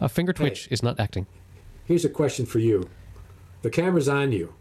A 0.00 0.08
finger 0.08 0.32
twitch 0.32 0.68
is 0.70 0.82
not 0.82 0.98
acting. 1.00 1.26
Here's 1.84 2.04
a 2.04 2.08
question 2.08 2.46
for 2.46 2.58
you. 2.58 2.88
The 3.62 3.70
camera's 3.70 4.08
on 4.08 4.32
you. 4.32 4.54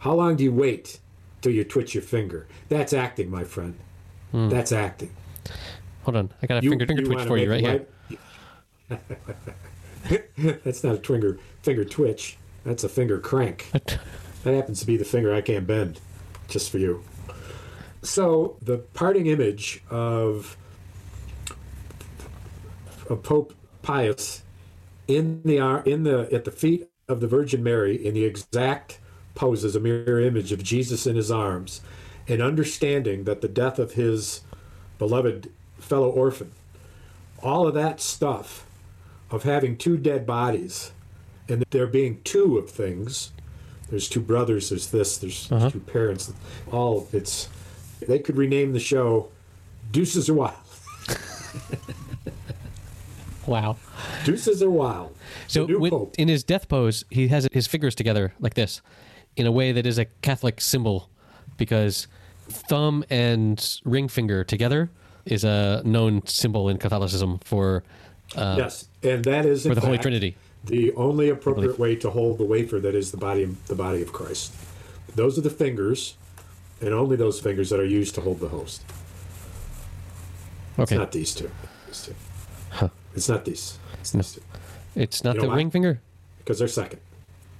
How 0.00 0.14
long 0.14 0.36
do 0.36 0.44
you 0.44 0.52
wait 0.52 1.00
till 1.42 1.52
you 1.52 1.64
twitch 1.64 1.94
your 1.94 2.02
finger? 2.02 2.46
That's 2.68 2.92
acting, 2.92 3.30
my 3.30 3.44
friend. 3.44 3.76
Hmm. 4.30 4.48
That's 4.48 4.72
acting. 4.72 5.10
Hold 6.04 6.16
on, 6.16 6.30
I 6.42 6.46
got 6.46 6.62
a 6.62 6.64
You- 6.64 6.70
finger 6.70 6.86
finger 6.86 7.02
you 7.02 7.08
twitch 7.08 7.26
for 7.26 7.36
you 7.38 7.48
make 7.48 7.64
right 7.64 7.86
here. 8.88 8.98
That's 10.64 10.84
not 10.84 10.96
a 10.96 10.98
finger 10.98 11.38
finger 11.62 11.84
twitch. 11.84 12.36
That's 12.64 12.84
a 12.84 12.88
finger 12.88 13.18
crank. 13.18 13.70
That 14.44 14.52
happens 14.52 14.80
to 14.80 14.86
be 14.86 14.98
the 14.98 15.06
finger 15.06 15.32
I 15.34 15.40
can't 15.40 15.66
bend, 15.66 16.00
just 16.48 16.68
for 16.70 16.76
you. 16.76 17.02
So 18.02 18.58
the 18.60 18.76
parting 18.76 19.24
image 19.26 19.82
of, 19.88 20.58
of 23.08 23.22
Pope 23.22 23.54
Pius 23.84 24.42
in 25.06 25.42
the 25.44 25.58
in 25.84 26.02
the 26.04 26.28
at 26.32 26.44
the 26.44 26.50
feet 26.50 26.88
of 27.06 27.20
the 27.20 27.28
Virgin 27.28 27.62
Mary 27.62 27.94
in 27.94 28.14
the 28.14 28.24
exact 28.24 28.98
pose 29.34 29.64
as 29.64 29.76
a 29.76 29.80
mirror 29.80 30.20
image 30.20 30.52
of 30.52 30.62
Jesus 30.62 31.06
in 31.06 31.16
his 31.16 31.30
arms, 31.30 31.82
and 32.26 32.40
understanding 32.40 33.24
that 33.24 33.42
the 33.42 33.48
death 33.48 33.78
of 33.78 33.92
his 33.92 34.40
beloved 34.98 35.50
fellow 35.78 36.08
orphan, 36.08 36.52
all 37.42 37.66
of 37.66 37.74
that 37.74 38.00
stuff 38.00 38.66
of 39.30 39.42
having 39.42 39.76
two 39.76 39.98
dead 39.98 40.26
bodies, 40.26 40.92
and 41.48 41.64
there 41.70 41.86
being 41.86 42.20
two 42.24 42.56
of 42.56 42.70
things. 42.70 43.32
There's 43.90 44.08
two 44.08 44.20
brothers. 44.20 44.70
There's 44.70 44.90
this. 44.90 45.18
There's 45.18 45.52
uh-huh. 45.52 45.70
two 45.70 45.80
parents. 45.80 46.32
All 46.72 47.06
it's. 47.12 47.48
They 48.00 48.18
could 48.18 48.38
rename 48.38 48.72
the 48.72 48.80
show 48.80 49.28
"Deuces 49.92 50.30
Are 50.30 50.34
Wild." 50.34 50.63
Wow. 53.46 53.76
Deuces 54.24 54.62
Are 54.62 54.70
Wild. 54.70 55.14
So 55.48 55.66
the 55.66 55.72
new 55.72 55.78
when- 55.80 55.90
pope. 55.90 56.14
in 56.18 56.28
his 56.28 56.42
death 56.44 56.68
pose, 56.68 57.04
he 57.10 57.28
has 57.28 57.48
his 57.52 57.66
fingers 57.66 57.94
together 57.94 58.32
like 58.40 58.54
this, 58.54 58.80
in 59.36 59.46
a 59.46 59.52
way 59.52 59.72
that 59.72 59.86
is 59.86 59.98
a 59.98 60.06
Catholic 60.22 60.60
symbol, 60.60 61.08
because 61.56 62.06
thumb 62.48 63.04
and 63.10 63.80
ring 63.84 64.08
finger 64.08 64.44
together 64.44 64.90
is 65.26 65.44
a 65.44 65.82
known 65.84 66.26
symbol 66.26 66.68
in 66.68 66.76
Catholicism 66.78 67.38
for 67.44 67.82
uh, 68.36 68.56
yes, 68.58 68.88
and 69.02 69.24
that 69.24 69.44
is 69.46 69.64
for 69.66 69.74
the 69.74 69.80
Holy 69.80 69.98
Trinity. 69.98 70.36
the 70.64 70.92
only 70.94 71.28
appropriate 71.28 71.78
way 71.78 71.94
to 71.96 72.10
hold 72.10 72.38
the 72.38 72.44
wafer 72.44 72.80
that 72.80 72.94
is 72.94 73.10
the 73.10 73.16
body 73.16 73.44
the 73.66 73.74
body 73.74 74.02
of 74.02 74.12
Christ. 74.12 74.52
Those 75.14 75.38
are 75.38 75.42
the 75.42 75.50
fingers, 75.50 76.16
and 76.80 76.92
only 76.94 77.16
those 77.16 77.40
fingers 77.40 77.70
that 77.70 77.78
are 77.80 77.84
used 77.84 78.14
to 78.16 78.20
hold 78.22 78.40
the 78.40 78.48
host. 78.48 78.82
Okay, 80.78 80.82
It's 80.82 80.92
not 80.92 81.12
these 81.12 81.34
two. 81.34 81.50
These 81.86 82.02
two. 82.06 82.14
It's 83.14 83.28
not 83.28 83.44
these. 83.44 83.78
It's 84.00 84.12
two. 84.12 84.40
it's 84.94 85.24
not 85.24 85.34
You 85.36 85.40
know 85.40 85.46
the 85.46 85.50
why? 85.50 85.56
ring 85.56 85.70
finger. 85.70 86.00
Because 86.38 86.58
they're 86.58 86.68
second. 86.68 87.00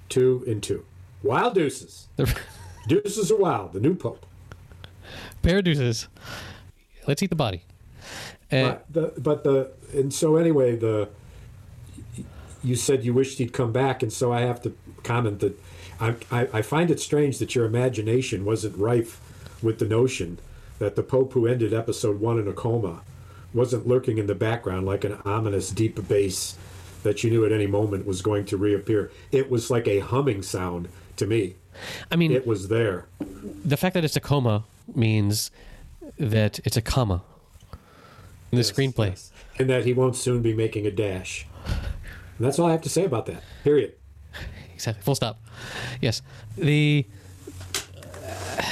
Two 0.09 0.45
and 0.47 0.63
two. 0.63 0.85
Wild 1.23 1.55
deuces. 1.55 2.09
Deuces 2.87 3.31
are 3.33 3.37
wild. 3.39 3.73
The 3.73 3.81
new 3.81 3.95
pope. 3.95 4.27
pair 5.43 5.59
of 5.59 5.65
deuces. 5.65 6.07
Let's 7.07 7.23
eat 7.23 7.31
the 7.31 7.37
body. 7.37 7.63
Uh, 8.53 8.77
But 8.77 8.85
the 8.93 9.21
but 9.21 9.45
the 9.45 9.71
and 9.95 10.13
so 10.13 10.37
anyway 10.37 10.77
the 10.77 11.09
you 12.63 12.77
said 12.77 13.05
you 13.05 13.15
wished 13.15 13.39
he'd 13.39 13.53
come 13.55 13.73
back 13.73 14.03
and 14.03 14.13
so 14.13 14.33
I 14.33 14.43
have 14.43 14.61
to 14.63 14.75
comment 15.03 15.41
that 15.41 15.59
I, 16.01 16.15
I, 16.31 16.49
I 16.53 16.63
find 16.63 16.91
it 16.91 17.01
strange 17.01 17.39
that 17.39 17.55
your 17.55 17.65
imagination 17.65 18.45
wasn't 18.45 18.77
rife 18.77 19.21
with 19.63 19.79
the 19.79 19.87
notion 19.87 20.39
that 20.79 20.97
the 20.97 21.03
Pope 21.03 21.33
who 21.33 21.47
ended 21.47 21.73
episode 21.73 22.21
one 22.21 22.39
in 22.39 22.47
a 22.49 22.53
coma 22.53 23.01
wasn't 23.55 23.87
lurking 23.87 24.19
in 24.19 24.27
the 24.27 24.35
background 24.35 24.87
like 24.87 25.05
an 25.05 25.15
ominous 25.25 25.71
deep 25.71 26.07
bass 26.09 26.57
that 27.03 27.23
you 27.23 27.31
knew 27.31 27.45
at 27.45 27.53
any 27.53 27.67
moment 27.67 28.07
was 28.07 28.23
going 28.23 28.45
to 28.47 28.57
reappear. 28.57 29.11
It 29.31 29.51
was 29.51 29.71
like 29.71 29.87
a 29.87 30.01
humming 30.01 30.43
sound 30.43 30.89
to 31.17 31.27
me. 31.27 31.57
I 32.11 32.17
mean, 32.17 32.33
It 32.33 32.47
was 32.47 32.69
there. 32.69 33.07
the 33.65 33.77
fact 33.77 33.95
that 33.95 34.05
it's 34.05 34.17
a 34.17 34.21
coma 34.21 34.65
means 34.95 35.51
that 36.19 36.61
it's 36.65 36.77
a 36.77 36.83
comma 36.83 37.23
in 38.53 38.57
the 38.59 38.63
screenplay. 38.63 39.11
Yes. 39.11 39.33
And 39.59 39.69
that 39.71 39.85
he 39.85 39.93
won't 39.93 40.17
soon 40.17 40.43
be 40.43 40.55
making 40.55 40.87
a 40.87 40.91
dash. 40.91 41.47
And 41.67 42.47
that's 42.47 42.59
all 42.59 42.67
I 42.69 42.73
have 42.73 42.83
to 42.83 42.89
say 42.89 43.05
about 43.05 43.27
that. 43.27 43.43
Period. 43.65 43.95
Exactly. 44.75 45.03
Full 45.03 45.15
stop. 45.15 45.41
Yes. 46.01 46.23
The 46.57 47.07
uh, 48.27 48.63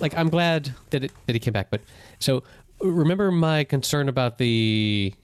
like 0.00 0.16
I'm 0.16 0.28
glad 0.28 0.74
that 0.90 1.04
it, 1.04 1.12
that 1.26 1.32
he 1.34 1.38
came 1.38 1.52
back, 1.52 1.70
but 1.70 1.80
so 2.18 2.42
remember 2.80 3.30
my 3.30 3.64
concern 3.64 4.08
about 4.08 4.38
the 4.38 5.14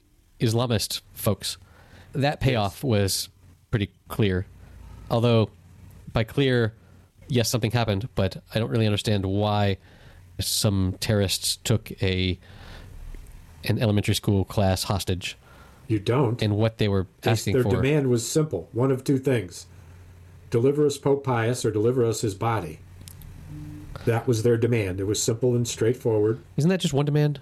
Islamist 0.41 1.01
folks. 1.13 1.57
That 2.13 2.41
payoff 2.41 2.85
was 2.85 3.29
pretty 3.71 3.91
clear. 4.09 4.47
Although 5.11 5.51
by 6.13 6.25
clear, 6.25 6.75
yes, 7.29 7.49
something 7.51 7.71
happened, 7.71 8.09
but 8.15 8.43
I 8.55 8.59
don't 8.59 8.71
really 8.71 8.87
understand 8.87 9.27
why 9.27 9.79
some 10.41 10.97
terrorists 11.01 11.57
took 11.57 11.91
a 12.03 12.39
an 13.67 13.79
elementary 13.79 14.15
school 14.15 14.45
class 14.45 14.83
hostage 14.85 15.39
You 15.89 15.99
don't. 15.99 16.43
and 16.43 16.57
what 16.57 16.77
they 16.79 16.89
were 16.89 17.07
Their- 17.23 17.33
asking 17.33 17.55
Their 17.55 17.63
for. 17.63 17.71
demand 17.71 18.09
was 18.11 18.29
simple 18.29 18.69
one 18.73 18.91
of 18.91 19.05
two 19.05 19.17
things 19.19 19.67
deliver 20.51 20.85
us 20.87 20.99
Pope 20.99 21.25
Pius 21.25 21.65
or 21.65 21.71
deliver 21.71 22.05
us 22.05 22.21
his 22.21 22.35
body. 22.35 22.79
That 24.05 24.27
was 24.27 24.43
their 24.43 24.57
demand. 24.57 25.01
It 25.01 25.05
was 25.05 25.23
simple 25.23 25.55
and 25.55 25.67
straightforward. 25.67 26.41
Isn't 26.57 26.71
that 26.71 26.81
just 26.81 26.95
one 26.95 27.07
demand? 27.07 27.41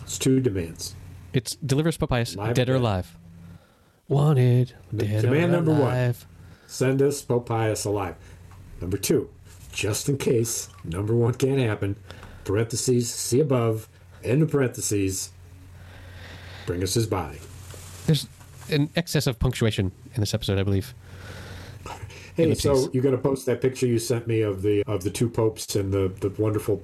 It's 0.00 0.18
two 0.18 0.40
demands. 0.40 0.94
It's 1.32 1.54
deliver 1.56 1.88
us 1.88 2.36
Live 2.36 2.54
dead 2.54 2.68
or 2.68 2.72
dead? 2.72 2.80
alive. 2.80 3.16
Wanted, 4.08 4.74
dead 4.94 5.22
demand 5.22 5.52
number 5.52 5.72
one. 5.72 6.14
Send 6.66 7.00
us 7.00 7.22
Pope 7.22 7.46
Pius 7.46 7.84
alive. 7.84 8.16
Number 8.80 8.96
two, 8.96 9.30
just 9.72 10.08
in 10.08 10.18
case 10.18 10.68
number 10.82 11.14
one 11.14 11.34
can't 11.34 11.60
happen, 11.60 11.96
parentheses, 12.44 13.12
see 13.12 13.38
above, 13.40 13.88
end 14.24 14.42
of 14.42 14.50
parentheses, 14.50 15.30
bring 16.66 16.82
us 16.82 16.94
his 16.94 17.06
body. 17.06 17.38
There's 18.06 18.26
an 18.70 18.90
excess 18.96 19.26
of 19.26 19.38
punctuation 19.38 19.92
in 20.14 20.20
this 20.20 20.34
episode, 20.34 20.58
I 20.58 20.62
believe. 20.64 20.94
Hey, 22.40 22.46
Ellipses. 22.46 22.84
so 22.84 22.90
you're 22.92 23.02
going 23.02 23.16
to 23.16 23.20
post 23.20 23.46
that 23.46 23.60
picture 23.60 23.86
you 23.86 23.98
sent 23.98 24.26
me 24.26 24.40
of 24.40 24.62
the 24.62 24.82
of 24.86 25.04
the 25.04 25.10
two 25.10 25.28
popes 25.28 25.76
and 25.76 25.92
the 25.92 26.12
the 26.20 26.30
wonderful 26.40 26.82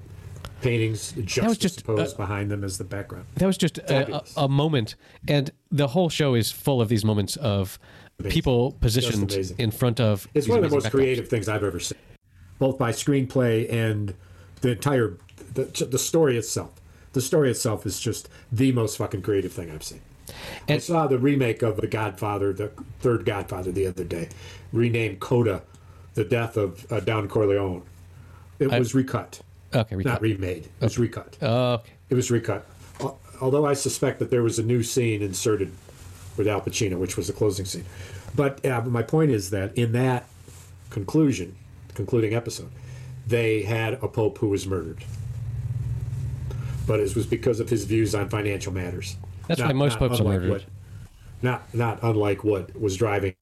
paintings 0.61 1.15
was 1.15 1.25
just, 1.27 1.61
juxtaposed 1.61 2.15
uh, 2.15 2.17
behind 2.17 2.51
them 2.51 2.65
as 2.65 2.79
the 2.79 2.85
background. 2.85 3.27
That 3.37 3.47
was 3.47 3.59
just 3.59 3.79
a, 3.79 4.17
a, 4.17 4.25
a 4.37 4.49
moment, 4.49 4.97
and 5.29 5.51
the 5.71 5.89
whole 5.89 6.09
show 6.09 6.35
is 6.35 6.51
full 6.51 6.81
of 6.81 6.89
these 6.89 7.05
moments 7.05 7.37
of 7.37 7.79
people 8.29 8.73
positioned 8.81 9.33
in 9.59 9.71
front 9.71 10.01
of. 10.01 10.29
It's 10.35 10.49
one 10.49 10.65
of 10.65 10.71
the 10.71 10.77
most 10.77 10.91
creative 10.91 11.29
things 11.29 11.49
I've 11.49 11.65
ever 11.65 11.81
seen, 11.81 11.99
both 12.59 12.79
by 12.79 12.93
screenplay 12.93 13.71
and 13.73 14.15
the 14.61 14.73
entire 14.73 15.19
the, 15.55 15.65
the 15.91 15.99
story 15.99 16.37
itself. 16.37 16.73
The 17.13 17.21
story 17.23 17.51
itself 17.51 17.87
is 17.87 17.99
just 17.99 18.29
the 18.53 18.73
most 18.73 18.99
fucking 18.99 19.23
creative 19.23 19.53
thing 19.53 19.71
I've 19.71 19.83
seen. 19.83 20.03
I 20.69 20.73
And- 20.75 20.83
saw 20.83 21.07
the 21.07 21.19
remake 21.19 21.63
of 21.63 21.77
The 21.77 21.87
Godfather, 21.87 22.53
the 22.53 22.71
third 23.01 23.25
Godfather, 23.25 23.73
the 23.73 23.87
other 23.87 24.05
day, 24.05 24.29
renamed 24.73 25.21
Coda, 25.21 25.63
the 26.15 26.25
death 26.25 26.57
of 26.57 26.91
uh, 26.91 27.01
Don 27.01 27.29
Corleone. 27.29 27.83
It 28.59 28.71
was 28.71 28.95
recut, 28.95 29.41
Okay, 29.75 29.97
not 29.97 30.23
remade. 30.23 30.65
It 30.81 30.85
was 30.85 30.99
recut. 30.99 31.37
Oh, 31.43 31.75
okay. 31.75 31.93
It 32.09 32.15
was 32.15 32.31
recut. 32.31 32.67
Although 33.41 33.67
I 33.67 33.75
suspect 33.75 34.19
that 34.21 34.31
there 34.31 34.43
was 34.43 34.59
a 34.59 34.63
new 34.63 34.83
scene 34.83 35.21
inserted 35.21 35.71
with 36.39 36.49
Al 36.49 36.63
Pacino, 36.63 36.99
which 36.99 37.17
was 37.19 37.27
the 37.27 37.33
closing 37.35 37.67
scene. 37.67 37.85
But 38.35 38.65
uh, 38.65 38.81
my 38.83 39.03
point 39.03 39.31
is 39.31 39.51
that 39.51 39.77
in 39.77 39.93
that 39.93 40.25
conclusion, 40.89 41.55
concluding 41.95 42.35
episode, 42.35 42.71
they 43.27 43.63
had 43.63 43.95
a 43.95 44.09
pope 44.09 44.39
who 44.39 44.49
was 44.49 44.67
murdered. 44.67 45.05
But 46.87 47.01
it 47.01 47.15
was 47.15 47.27
because 47.27 47.61
of 47.61 47.69
his 47.69 47.85
views 47.85 48.15
on 48.15 48.29
financial 48.29 48.73
matters. 48.73 49.17
That's 49.47 49.61
why 49.61 49.73
most 49.73 49.99
popes 49.99 50.21
are 50.21 50.25
murdered. 50.25 50.51
What, 50.51 50.65
not 51.43 51.75
not 51.75 51.99
unlike 52.03 52.45
what 52.45 52.79
was 52.81 52.97
driving 52.97 53.35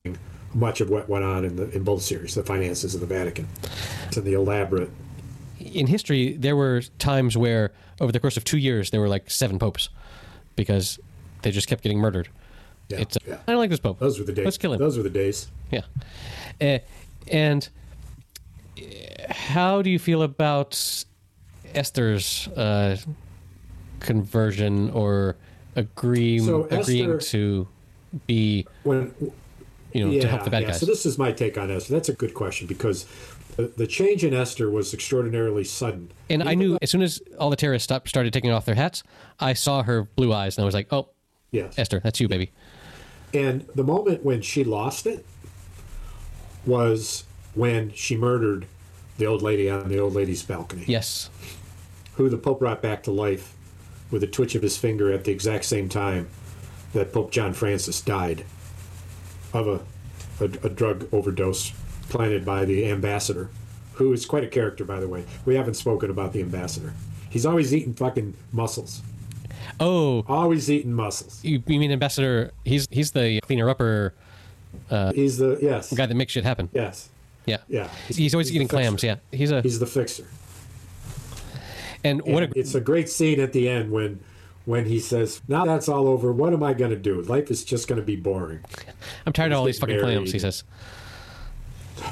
much 0.53 0.81
of 0.81 0.91
what 0.91 1.09
went 1.09 1.25
on 1.25 1.45
in 1.45 1.57
the 1.57 1.71
in 1.71 1.83
both 1.83 2.03
series, 2.03 2.35
the 2.35 2.43
finances 2.43 2.95
of 2.95 3.01
the 3.01 3.07
Vatican, 3.07 3.49
and 4.17 4.25
the 4.25 4.35
elaborate 4.35 4.91
In 5.59 5.87
history, 5.87 6.35
there 6.37 6.57
were 6.57 6.83
times 6.99 7.37
where, 7.37 7.73
over 8.01 8.13
the 8.13 8.21
course 8.21 8.37
of 8.37 8.45
two 8.45 8.59
years, 8.59 8.91
there 8.91 9.01
were 9.01 9.09
like 9.09 9.31
seven 9.31 9.59
popes 9.59 9.89
because 10.57 10.99
they 11.43 11.51
just 11.51 11.69
kept 11.69 11.83
getting 11.83 11.99
murdered. 11.99 12.29
Yeah, 12.89 13.01
it's, 13.01 13.17
uh, 13.17 13.21
yeah. 13.27 13.39
I 13.47 13.53
don't 13.53 13.61
like 13.61 13.71
this 13.71 13.81
pope. 13.81 13.99
Those 13.99 14.19
were 14.19 14.25
the 14.25 14.33
days. 14.33 14.45
Let's 14.45 14.59
kill 14.59 14.73
him. 14.75 14.79
Those 14.79 14.97
were 14.97 15.03
the 15.03 15.11
days. 15.11 15.49
Yeah. 15.71 15.83
Uh, 16.61 16.79
and 17.31 17.69
how 19.31 19.81
do 19.83 19.91
you 19.91 19.99
feel 19.99 20.23
about 20.23 21.05
Esther's 21.75 22.47
uh, 22.49 22.99
conversion 24.01 24.91
or 24.91 25.37
agree, 25.77 26.39
So 26.39 26.65
agreeing 26.71 27.13
Esther- 27.17 27.31
to 27.33 27.69
be 28.27 28.67
when 28.85 29.15
you 29.93 30.05
know, 30.07 30.21
to 30.21 30.29
help 30.29 30.45
the 30.45 30.51
bad 30.51 30.63
yeah. 30.63 30.69
guys. 30.69 30.81
So 30.81 30.87
this 30.87 31.07
is 31.07 31.19
my 31.19 31.33
take 31.33 31.57
on 31.59 31.71
Esther. 31.71 31.93
That's 31.93 32.09
a 32.09 32.13
good 32.15 32.35
question 32.35 32.67
because 32.67 33.07
the, 33.57 33.73
the 33.77 33.87
change 33.87 34.25
in 34.25 34.35
Esther 34.35 34.69
was 34.71 34.93
extraordinarily 34.93 35.63
sudden. 35.65 36.11
and 36.29 36.43
I 36.43 36.55
knew 36.55 36.77
as 36.83 36.91
soon 36.91 37.03
as 37.03 37.21
all 37.39 37.51
the 37.51 37.57
terrorists 37.57 37.85
stopped, 37.85 38.09
started 38.09 38.33
taking 38.33 38.51
off 38.51 38.65
their 38.65 38.75
hats, 38.75 39.03
I 39.39 39.53
saw 39.53 39.83
her 39.85 40.03
blue 40.17 40.33
eyes, 40.33 40.57
and 40.57 40.63
I 40.63 40.67
was 40.67 40.75
like, 40.75 40.93
"Oh, 40.93 41.09
Yes. 41.53 41.75
Esther, 41.79 42.01
that's 42.03 42.21
you, 42.21 42.27
baby." 42.29 42.51
And 43.33 43.67
the 43.75 43.85
moment 43.85 44.25
when 44.25 44.43
she 44.43 44.65
lost 44.65 45.07
it 45.07 45.25
was 46.67 47.25
when 47.55 47.93
she 47.93 48.17
murdered 48.17 48.67
the 49.19 49.27
old 49.27 49.43
lady 49.43 49.71
on 49.71 49.89
the 49.89 49.99
old 49.99 50.15
lady's 50.15 50.43
balcony, 50.43 50.85
Yes, 50.87 51.31
who 52.17 52.29
the 52.29 52.39
Pope 52.39 52.59
brought 52.61 52.83
back 52.83 53.03
to 53.05 53.11
life 53.13 53.54
with 54.15 54.23
a 54.23 54.27
twitch 54.29 54.55
of 54.55 54.63
his 54.63 54.79
finger 54.79 55.13
at 55.13 55.25
the 55.25 55.33
exact 55.33 55.65
same 55.65 55.89
time 55.89 56.29
that 56.93 57.13
Pope 57.13 57.33
John 57.33 57.53
Francis 57.53 58.01
died 58.01 58.45
of 59.53 59.67
a, 59.67 59.81
a, 60.41 60.45
a 60.45 60.69
drug 60.69 61.09
overdose 61.13 61.73
planted 62.09 62.45
by 62.45 62.65
the 62.65 62.89
ambassador, 62.89 63.51
who 63.95 64.13
is 64.13 64.25
quite 64.25 64.45
a 64.45 64.47
character, 64.47 64.85
by 64.85 65.01
the 65.01 65.09
way. 65.09 65.25
We 65.45 65.57
haven't 65.57 65.75
spoken 65.75 66.11
about 66.11 66.33
the 66.33 66.41
ambassador. 66.41 66.93
He's 67.29 67.45
always 67.45 67.75
eating 67.75 67.93
fucking 67.93 68.35
mussels. 68.53 69.03
Oh, 69.81 70.25
Always 70.29 70.71
eating 70.71 70.93
mussels. 70.93 71.43
you, 71.43 71.61
you 71.67 71.81
mean 71.81 71.91
Ambassador? 71.91 72.53
He's 72.65 72.87
he's 72.93 73.11
the 73.11 73.41
cleaner 73.41 73.69
upper 73.69 74.15
uh, 74.91 75.13
He's 75.13 75.39
the 75.39 75.59
yes, 75.61 75.93
guy 75.93 76.07
that 76.07 76.15
makes 76.15 76.33
shit 76.33 76.45
happen. 76.45 76.69
yes, 76.73 77.09
Yeah, 77.47 77.57
yeah. 77.67 77.89
He's, 78.07 78.33
always 78.35 78.51
the 78.51 78.55
eating 78.55 78.69
clams. 78.69 79.03
Yeah, 79.03 79.17
he's 79.33 79.51
a 79.51 79.63
He's 79.63 79.81
the 79.81 79.87
fixer. 79.87 80.27
And 82.05 82.23
what 82.23 82.43
a 82.43 82.51
it's 82.55 82.75
a 82.75 82.81
great 82.81 83.09
scene 83.09 83.41
at 83.41 83.53
the 83.53 83.69
end 83.69 83.91
when 83.91 84.21
when 84.65 84.87
he 84.87 85.01
says, 85.01 85.43
"Now 85.49 85.65
that's 85.65 85.89
all 85.89 86.07
over. 86.07 86.33
What 86.33 86.53
am 86.53 86.63
I 86.63 86.75
going 86.75 86.91
to 86.91 86.97
do? 86.97 87.21
Life 87.23 87.51
is 87.51 87.65
just 87.65 87.89
going 87.89 88.01
to 88.01 88.07
be 88.07 88.17
boring." 88.17 88.61
I'm 89.27 89.33
tired 89.33 89.53
of 89.53 89.59
all 89.59 89.65
these 89.65 89.79
fucking 89.79 90.01
married. 90.01 90.29
He 90.29 90.39
says. 90.39 90.65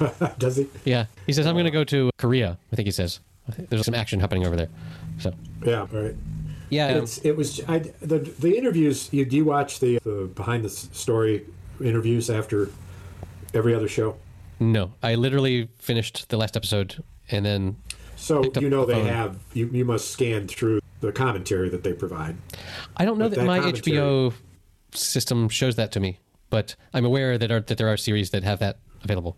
Does 0.38 0.56
he? 0.56 0.68
Yeah, 0.84 1.06
he 1.26 1.32
says 1.32 1.46
I'm 1.46 1.54
going 1.54 1.64
to 1.64 1.70
go 1.70 1.84
to 1.84 2.10
Korea. 2.16 2.58
I 2.72 2.76
think 2.76 2.86
he 2.86 2.92
says. 2.92 3.20
There's 3.68 3.84
some 3.84 3.94
action 3.94 4.20
happening 4.20 4.46
over 4.46 4.54
there. 4.54 4.68
So 5.18 5.32
Yeah, 5.64 5.86
right. 5.90 6.14
yeah, 6.70 6.88
um, 6.88 7.02
it's, 7.02 7.18
it 7.18 7.36
was 7.36 7.60
I, 7.68 7.80
the 8.00 8.18
the 8.18 8.56
interviews. 8.56 9.08
You 9.12 9.24
do 9.24 9.36
you 9.36 9.44
watch 9.44 9.80
the, 9.80 9.98
the 10.04 10.30
behind 10.34 10.64
the 10.64 10.70
story 10.70 11.44
interviews 11.82 12.30
after 12.30 12.70
every 13.52 13.74
other 13.74 13.88
show? 13.88 14.16
no, 14.60 14.92
I 15.02 15.16
literally 15.16 15.68
finished 15.78 16.28
the 16.28 16.36
last 16.36 16.56
episode 16.56 17.02
and 17.30 17.44
then 17.44 17.76
So 18.22 18.44
you 18.60 18.70
know 18.70 18.86
the 18.86 18.94
they 18.94 19.00
phone. 19.00 19.06
have 19.08 19.36
you, 19.52 19.66
you 19.72 19.84
must 19.84 20.12
scan 20.12 20.46
through 20.46 20.80
the 21.00 21.10
commentary 21.10 21.68
that 21.70 21.82
they 21.82 21.92
provide. 21.92 22.36
I 22.96 23.04
don't 23.04 23.18
know 23.18 23.28
that, 23.28 23.34
that 23.40 23.44
my 23.44 23.58
commentary- 23.58 23.96
HBO 23.96 24.32
system 24.92 25.48
shows 25.48 25.74
that 25.74 25.90
to 25.92 25.98
me, 26.00 26.20
but 26.48 26.76
I'm 26.94 27.04
aware 27.04 27.36
that 27.36 27.50
are, 27.50 27.60
that 27.60 27.78
there 27.78 27.88
are 27.88 27.96
series 27.96 28.30
that 28.30 28.44
have 28.44 28.60
that 28.60 28.78
available, 29.02 29.36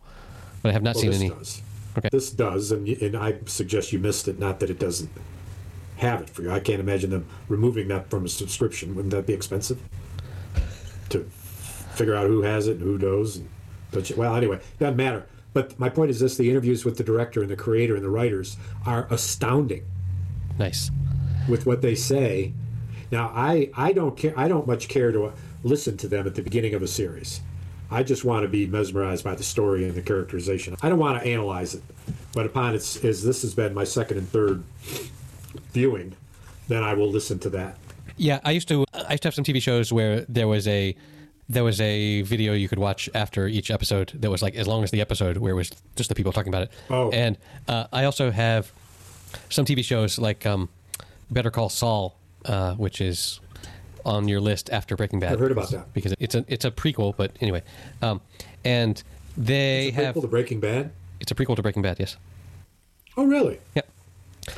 but 0.62 0.68
I 0.68 0.72
have 0.72 0.82
not 0.82 0.96
Well, 0.96 1.02
seen 1.02 1.10
this 1.12 1.20
any. 1.20 1.30
does. 1.30 1.62
Okay. 1.96 2.08
This 2.12 2.28
does, 2.30 2.72
and 2.72 2.86
and 2.88 3.16
I 3.16 3.36
suggest 3.46 3.90
you 3.92 3.98
missed 4.00 4.28
it. 4.28 4.38
Not 4.38 4.60
that 4.60 4.68
it 4.68 4.78
doesn't 4.78 5.10
have 5.96 6.20
it 6.20 6.28
for 6.28 6.42
you. 6.42 6.50
I 6.50 6.60
can't 6.60 6.80
imagine 6.80 7.08
them 7.08 7.24
removing 7.48 7.88
that 7.88 8.10
from 8.10 8.26
a 8.26 8.28
subscription. 8.28 8.94
Wouldn't 8.96 9.12
that 9.12 9.26
be 9.26 9.32
expensive? 9.32 9.80
To 11.10 11.20
figure 11.94 12.14
out 12.16 12.26
who 12.26 12.42
has 12.42 12.66
it 12.68 12.72
and 12.78 12.82
who 12.82 12.98
knows. 12.98 13.36
And, 13.36 13.48
don't 13.92 14.10
you, 14.10 14.16
well, 14.16 14.34
anyway, 14.36 14.60
doesn't 14.78 14.96
matter. 14.96 15.24
But 15.54 15.78
my 15.78 15.88
point 15.88 16.10
is 16.10 16.20
this: 16.20 16.36
the 16.36 16.50
interviews 16.50 16.84
with 16.84 16.98
the 16.98 17.04
director 17.04 17.40
and 17.40 17.48
the 17.50 17.56
creator 17.56 17.94
and 17.94 18.04
the 18.04 18.10
writers 18.10 18.56
are 18.84 19.06
astounding 19.10 19.84
Nice. 20.58 20.90
with 21.48 21.64
what 21.64 21.80
they 21.80 21.94
say. 21.94 22.52
Now, 23.10 23.30
I, 23.34 23.70
I 23.76 23.92
don't 23.92 24.16
care. 24.16 24.34
I 24.36 24.48
don't 24.48 24.66
much 24.66 24.88
care 24.88 25.12
to 25.12 25.26
uh, 25.26 25.32
listen 25.62 25.96
to 25.98 26.08
them 26.08 26.26
at 26.26 26.34
the 26.34 26.42
beginning 26.42 26.74
of 26.74 26.82
a 26.82 26.88
series. 26.88 27.40
I 27.90 28.02
just 28.02 28.24
want 28.24 28.42
to 28.42 28.48
be 28.48 28.66
mesmerized 28.66 29.22
by 29.22 29.36
the 29.36 29.44
story 29.44 29.84
and 29.84 29.94
the 29.94 30.02
characterization. 30.02 30.74
I 30.82 30.88
don't 30.88 30.98
want 30.98 31.22
to 31.22 31.28
analyze 31.28 31.74
it. 31.74 31.82
But 32.32 32.46
upon 32.46 32.74
its 32.74 33.04
as 33.04 33.22
this 33.22 33.42
has 33.42 33.54
been 33.54 33.72
my 33.72 33.84
second 33.84 34.18
and 34.18 34.28
third 34.28 34.64
viewing, 35.72 36.16
then 36.66 36.82
I 36.82 36.94
will 36.94 37.10
listen 37.10 37.38
to 37.40 37.50
that. 37.50 37.76
Yeah, 38.16 38.40
I 38.44 38.50
used 38.50 38.66
to. 38.68 38.84
I 38.92 39.12
used 39.12 39.22
to 39.22 39.28
have 39.28 39.34
some 39.34 39.44
TV 39.44 39.62
shows 39.62 39.92
where 39.92 40.22
there 40.28 40.48
was 40.48 40.66
a 40.66 40.96
there 41.48 41.64
was 41.64 41.80
a 41.80 42.22
video 42.22 42.52
you 42.54 42.68
could 42.68 42.78
watch 42.78 43.08
after 43.14 43.46
each 43.46 43.70
episode 43.70 44.12
that 44.14 44.30
was 44.30 44.42
like 44.42 44.54
as 44.54 44.66
long 44.66 44.82
as 44.82 44.90
the 44.90 45.00
episode, 45.00 45.36
where 45.38 45.52
it 45.52 45.56
was 45.56 45.70
just 45.96 46.08
the 46.08 46.14
people 46.14 46.32
talking 46.32 46.48
about 46.52 46.62
it. 46.64 46.72
Oh. 46.90 47.10
and 47.10 47.36
uh, 47.68 47.86
I 47.92 48.04
also 48.04 48.30
have 48.30 48.72
some 49.50 49.64
TV 49.64 49.84
shows 49.84 50.18
like 50.18 50.46
um, 50.46 50.68
Better 51.30 51.50
Call 51.50 51.68
Saul, 51.68 52.16
uh, 52.46 52.74
which 52.74 53.00
is 53.00 53.40
on 54.04 54.28
your 54.28 54.40
list 54.40 54.70
after 54.70 54.96
Breaking 54.96 55.20
Bad. 55.20 55.32
I've 55.32 55.38
heard 55.40 55.52
about 55.52 55.70
that. 55.70 55.92
because 55.94 56.14
it's 56.18 56.34
a 56.34 56.44
it's 56.48 56.64
a 56.64 56.70
prequel, 56.70 57.14
but 57.16 57.32
anyway, 57.40 57.62
um, 58.02 58.20
and 58.64 59.02
they 59.36 59.90
have 59.90 60.14
Prequel 60.14 60.22
to 60.22 60.28
Breaking 60.28 60.60
Bad. 60.60 60.92
it's 61.20 61.30
a 61.30 61.34
prequel 61.34 61.56
to 61.56 61.62
Breaking 61.62 61.82
Bad. 61.82 61.98
Yes. 61.98 62.16
Oh, 63.16 63.24
really? 63.24 63.60
Yep. 63.74 63.88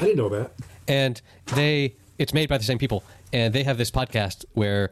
I 0.01 0.05
didn't 0.05 0.17
know 0.17 0.29
that. 0.31 0.53
and 0.89 1.21
they 1.55 1.95
it's 2.19 2.33
made 2.33 2.49
by 2.49 2.59
the 2.59 2.65
same 2.65 2.79
people 2.79 3.05
and 3.33 3.55
they 3.55 3.63
have 3.63 3.77
this 3.79 3.91
podcast 3.91 4.45
where 4.55 4.91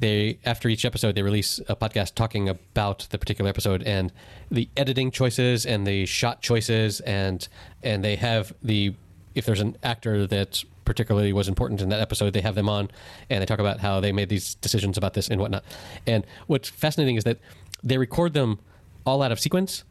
they 0.00 0.38
after 0.44 0.68
each 0.68 0.84
episode 0.84 1.14
they 1.14 1.22
release 1.22 1.58
a 1.68 1.76
podcast 1.76 2.14
talking 2.14 2.48
about 2.48 3.06
the 3.10 3.18
particular 3.18 3.48
episode 3.48 3.82
and 3.82 4.12
the 4.50 4.68
editing 4.76 5.10
choices 5.10 5.66
and 5.66 5.86
the 5.86 6.06
shot 6.06 6.42
choices 6.42 7.00
and 7.00 7.48
and 7.82 8.04
they 8.04 8.16
have 8.16 8.52
the 8.62 8.94
if 9.34 9.44
there's 9.44 9.60
an 9.60 9.76
actor 9.82 10.26
that 10.26 10.64
particularly 10.86 11.32
was 11.32 11.48
important 11.48 11.82
in 11.82 11.90
that 11.90 12.00
episode 12.00 12.32
they 12.32 12.40
have 12.40 12.54
them 12.54 12.68
on 12.68 12.90
and 13.28 13.42
they 13.42 13.46
talk 13.46 13.58
about 13.58 13.80
how 13.80 14.00
they 14.00 14.12
made 14.12 14.30
these 14.30 14.54
decisions 14.56 14.96
about 14.96 15.12
this 15.12 15.28
and 15.28 15.38
whatnot. 15.38 15.62
And 16.06 16.24
what's 16.46 16.70
fascinating 16.70 17.16
is 17.16 17.24
that 17.24 17.38
they 17.82 17.98
record 17.98 18.32
them 18.32 18.58
all 19.04 19.22
out 19.22 19.32
of 19.32 19.38
sequence. 19.38 19.84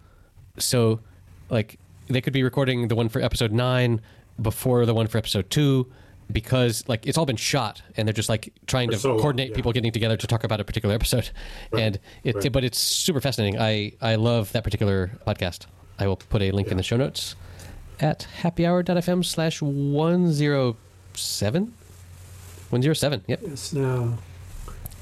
So 0.58 1.02
like 1.50 1.78
they 2.08 2.22
could 2.22 2.34
be 2.34 2.42
recording 2.42 2.88
the 2.88 2.96
one 2.96 3.10
for 3.10 3.22
episode 3.22 3.52
9 3.52 4.02
before 4.42 4.86
the 4.88 4.94
one 4.96 5.06
for 5.08 5.20
episode 5.20 5.50
2 5.52 5.92
because 6.32 6.88
like 6.88 7.06
it's 7.06 7.18
all 7.18 7.26
been 7.26 7.36
shot 7.36 7.82
and 7.98 8.08
they're 8.08 8.14
just 8.14 8.30
like 8.30 8.54
trying 8.68 8.90
to 8.90 8.98
so 8.98 9.18
coordinate 9.20 9.50
yeah. 9.50 9.56
people 9.56 9.72
getting 9.72 9.92
together 9.92 10.18
to 10.18 10.28
talk 10.28 10.44
about 10.44 10.60
a 10.60 10.64
particular 10.64 10.96
episode 10.96 11.30
and 11.78 12.00
it 12.24 12.36
right. 12.36 12.52
but 12.52 12.64
it's 12.64 12.80
super 12.80 13.22
fascinating 13.22 13.60
i 13.60 13.92
i 14.02 14.16
love 14.16 14.52
that 14.52 14.64
particular 14.64 15.12
podcast 15.28 15.66
i 16.00 16.08
will 16.08 16.18
put 16.18 16.42
a 16.42 16.52
link 16.52 16.70
in 16.70 16.78
the 16.78 16.84
show 16.84 16.98
notes 16.98 17.36
at 18.00 18.28
happyhour.fm 18.42 19.24
slash 19.24 19.62
107 19.62 21.74
107 22.70 23.24
yep 23.28 23.40
Yes. 23.44 23.74
Now. 23.74 24.18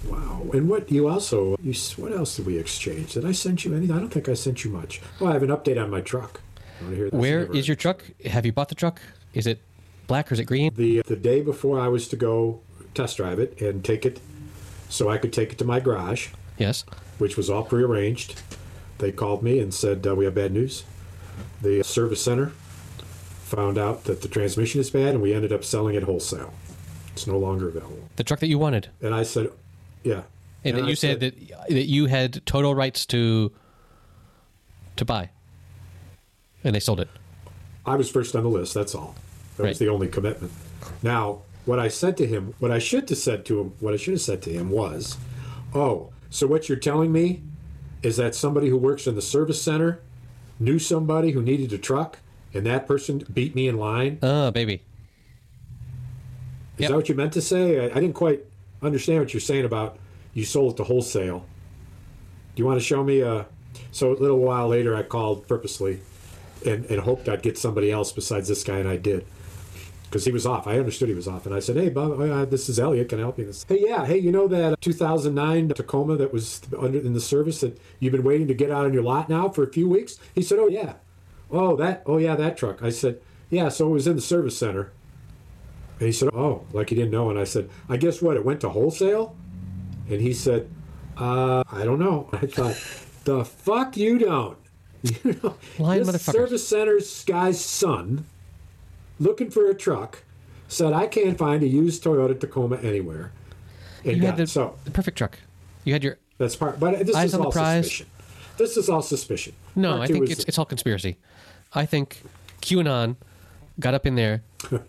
Wow. 0.07 0.45
And 0.53 0.67
what 0.69 0.91
you 0.91 1.07
also 1.07 1.55
you 1.63 1.73
what 1.95 2.11
else 2.11 2.35
did 2.35 2.45
we 2.45 2.57
exchange? 2.57 3.13
Did 3.13 3.25
I 3.25 3.31
send 3.31 3.63
you 3.63 3.73
anything? 3.73 3.95
I 3.95 3.99
don't 3.99 4.09
think 4.09 4.27
I 4.27 4.33
sent 4.33 4.65
you 4.65 4.71
much. 4.71 5.01
Oh, 5.21 5.27
I 5.27 5.33
have 5.33 5.43
an 5.43 5.49
update 5.49 5.81
on 5.81 5.89
my 5.89 6.01
truck. 6.01 6.41
You 6.79 6.85
wanna 6.85 6.95
hear 6.97 7.09
this? 7.09 7.19
where 7.19 7.55
is 7.55 7.67
your 7.67 7.75
truck 7.75 8.03
have 8.25 8.45
you 8.45 8.51
bought 8.51 8.69
the 8.69 8.75
truck 8.75 9.01
is 9.33 9.47
it 9.47 9.59
black 10.07 10.31
or 10.31 10.33
is 10.33 10.39
it 10.39 10.45
green 10.45 10.71
the 10.75 11.01
the 11.05 11.15
day 11.15 11.41
before 11.41 11.79
I 11.79 11.87
was 11.87 12.07
to 12.09 12.15
go 12.15 12.61
test 12.93 13.17
drive 13.17 13.39
it 13.39 13.59
and 13.61 13.83
take 13.83 14.05
it, 14.05 14.19
so 14.89 15.09
I 15.09 15.17
could 15.17 15.33
take 15.33 15.51
it 15.51 15.57
to 15.59 15.65
my 15.65 15.79
garage, 15.79 16.29
yes 16.57 16.85
which 17.17 17.37
was 17.37 17.49
all 17.49 17.63
prearranged. 17.63 18.41
They 18.97 19.11
called 19.11 19.43
me 19.43 19.59
and 19.59 19.73
said 19.73 20.05
uh, 20.05 20.15
we 20.15 20.25
have 20.25 20.35
bad 20.35 20.51
news. 20.51 20.83
The 21.61 21.83
service 21.83 22.21
center 22.21 22.47
found 23.43 23.77
out 23.77 24.05
that 24.05 24.21
the 24.21 24.27
transmission 24.27 24.81
is 24.81 24.89
bad, 24.89 25.09
and 25.09 25.21
we 25.21 25.33
ended 25.33 25.51
up 25.51 25.63
selling 25.63 25.95
it 25.95 26.03
wholesale. 26.03 26.53
It's 27.13 27.27
no 27.27 27.37
longer 27.37 27.67
available. 27.67 28.09
the 28.15 28.23
truck 28.23 28.39
that 28.39 28.47
you 28.47 28.57
wanted 28.57 28.89
And 29.01 29.13
I 29.13 29.23
said, 29.23 29.51
yeah. 30.03 30.23
And, 30.63 30.77
that 30.77 30.85
I 30.85 30.87
you 30.87 30.95
said, 30.95 31.19
that 31.19 31.35
that 31.69 31.85
you 31.85 32.07
had 32.07 32.45
total 32.45 32.73
rights 32.73 33.05
to 33.07 33.51
to 34.95 35.05
buy, 35.05 35.29
and 36.63 36.73
they 36.73 36.79
sold 36.79 36.99
it. 36.99 37.09
I 37.85 37.95
was 37.95 38.09
first 38.09 38.35
on 38.35 38.43
the 38.43 38.49
list. 38.49 38.73
That's 38.73 38.95
all. 38.95 39.15
That 39.57 39.63
Right. 39.63 39.69
was 39.69 39.79
the 39.79 39.89
only 39.89 40.07
commitment. 40.07 40.51
Now, 41.01 41.39
what 41.65 41.79
I 41.79 41.87
said 41.87 42.17
to 42.17 42.25
him, 42.27 42.53
what 42.59 42.71
I 42.71 42.79
should 42.79 43.07
have 43.09 43.17
said 43.17 43.45
to 43.45 43.59
him, 43.59 43.73
what 43.79 43.93
I 43.93 43.97
should 43.97 44.13
have 44.15 44.21
said 44.21 44.41
to 44.43 44.49
him 44.51 44.69
was, 44.69 45.17
"Oh, 45.73 46.09
so 46.29 46.47
what 46.47 46.67
you're 46.69 46.77
telling 46.77 47.11
me 47.11 47.41
is 48.01 48.17
that 48.17 48.35
somebody 48.35 48.69
who 48.69 48.77
works 48.77 49.07
in 49.07 49.15
the 49.15 49.21
service 49.21 49.61
center 49.61 49.99
knew 50.59 50.79
somebody 50.79 51.31
who 51.31 51.41
needed 51.41 51.71
a 51.71 51.77
truck, 51.77 52.19
and 52.53 52.65
that 52.65 52.87
person 52.87 53.23
beat 53.33 53.55
me 53.55 53.67
in 53.67 53.77
line." 53.77 54.17
Oh, 54.21 54.51
baby. 54.51 54.81
Is 56.77 56.81
Yep. 56.81 56.89
that 56.89 56.95
what 56.95 57.09
you 57.09 57.15
meant 57.15 57.33
to 57.33 57.41
say? 57.41 57.79
I, 57.79 57.85
I 57.85 57.99
didn't 57.99 58.13
quite 58.13 58.43
understand 58.81 59.19
what 59.19 59.33
you're 59.33 59.41
saying 59.41 59.65
about 59.65 59.97
you 60.33 60.43
sold 60.43 60.73
it 60.73 60.77
to 60.77 60.83
wholesale. 60.83 61.45
Do 62.55 62.61
you 62.61 62.65
want 62.65 62.79
to 62.79 62.85
show 62.85 63.03
me? 63.03 63.21
Uh, 63.21 63.43
so 63.91 64.11
a 64.11 64.17
little 64.17 64.39
while 64.39 64.67
later, 64.67 64.95
I 64.95 65.03
called 65.03 65.47
purposely 65.47 65.99
and, 66.65 66.85
and 66.85 67.01
hoped 67.01 67.29
I'd 67.29 67.41
get 67.43 67.57
somebody 67.57 67.91
else 67.91 68.11
besides 68.11 68.47
this 68.47 68.63
guy, 68.63 68.77
and 68.79 68.89
I 68.89 68.97
did. 68.97 69.25
Because 70.13 70.25
he 70.25 70.31
was 70.31 70.45
off. 70.45 70.67
I 70.67 70.77
understood 70.77 71.09
he 71.09 71.15
was 71.15 71.27
off. 71.27 71.47
And 71.47 71.55
I 71.55 71.59
said, 71.59 71.75
hey, 71.75 71.89
Bob, 71.89 72.21
uh, 72.21 72.45
this 72.45 72.69
is 72.69 72.79
Elliot. 72.79 73.09
Can 73.09 73.17
I 73.17 73.23
help 73.23 73.39
you? 73.39 73.51
Hey, 73.67 73.83
yeah. 73.83 74.05
Hey, 74.05 74.19
you 74.19 74.31
know 74.31 74.47
that 74.47 74.79
2009 74.79 75.69
Tacoma 75.69 76.17
that 76.17 76.31
was 76.31 76.61
under 76.77 76.99
in 76.99 77.13
the 77.13 77.19
service 77.19 77.61
that 77.61 77.79
you've 77.99 78.11
been 78.11 78.23
waiting 78.23 78.47
to 78.47 78.53
get 78.53 78.69
out 78.69 78.85
on 78.85 78.93
your 78.93 79.01
lot 79.01 79.27
now 79.27 79.49
for 79.49 79.63
a 79.63 79.71
few 79.71 79.89
weeks? 79.89 80.19
He 80.35 80.43
said, 80.43 80.59
oh, 80.59 80.67
yeah. 80.67 80.93
Oh, 81.49 81.75
that. 81.77 82.03
Oh, 82.05 82.19
yeah, 82.19 82.35
that 82.35 82.57
truck. 82.57 82.83
I 82.83 82.91
said, 82.91 83.21
yeah, 83.49 83.69
so 83.69 83.87
it 83.87 83.93
was 83.93 84.05
in 84.05 84.15
the 84.15 84.21
service 84.21 84.55
center. 84.55 84.91
And 85.99 86.07
he 86.07 86.11
said, 86.11 86.29
"Oh, 86.33 86.65
like 86.73 86.89
he 86.89 86.95
didn't 86.95 87.11
know." 87.11 87.29
And 87.29 87.39
I 87.39 87.43
said, 87.43 87.69
"I 87.87 87.97
guess 87.97 88.21
what? 88.21 88.35
It 88.35 88.43
went 88.43 88.61
to 88.61 88.69
wholesale." 88.69 89.35
And 90.09 90.19
he 90.19 90.33
said, 90.33 90.69
uh, 91.17 91.63
"I 91.71 91.85
don't 91.85 91.99
know." 91.99 92.29
I 92.33 92.47
thought, 92.47 92.75
The 93.23 93.45
fuck 93.45 93.95
you 93.95 94.17
don't. 94.17 94.57
You 95.23 95.39
know, 95.43 95.55
Lying 95.79 96.03
this 96.03 96.21
service 96.23 96.67
center's 96.67 97.25
guy's 97.25 97.63
son, 97.63 98.25
looking 99.19 99.49
for 99.49 99.69
a 99.69 99.73
truck, 99.75 100.23
said 100.67 100.93
I 100.93 101.07
can't 101.07 101.37
find 101.37 101.63
a 101.63 101.67
used 101.67 102.03
Toyota 102.03 102.39
Tacoma 102.39 102.77
anywhere. 102.77 103.31
And 104.05 104.15
You 104.17 104.21
got 104.21 104.27
had 104.31 104.37
the, 104.37 104.47
so 104.47 104.75
the 104.85 104.91
perfect 104.91 105.17
truck. 105.17 105.39
You 105.83 105.93
had 105.93 106.03
your 106.03 106.17
that's 106.37 106.55
part. 106.55 106.79
But 106.79 107.05
this 107.05 107.15
is 107.17 107.33
all 107.33 107.51
prize. 107.51 107.85
suspicion. 107.85 108.07
This 108.57 108.77
is 108.77 108.89
all 108.89 109.01
suspicion. 109.01 109.53
no. 109.75 109.91
Part 109.97 110.01
I 110.01 110.07
think 110.13 110.29
it's 110.29 110.43
it's 110.45 110.57
all 110.57 110.65
conspiracy. 110.65 111.17
I 111.73 111.85
think 111.85 112.21
QAnon 112.61 113.15
got 113.79 113.93
up 113.93 114.05
in 114.05 114.15
there 114.15 114.43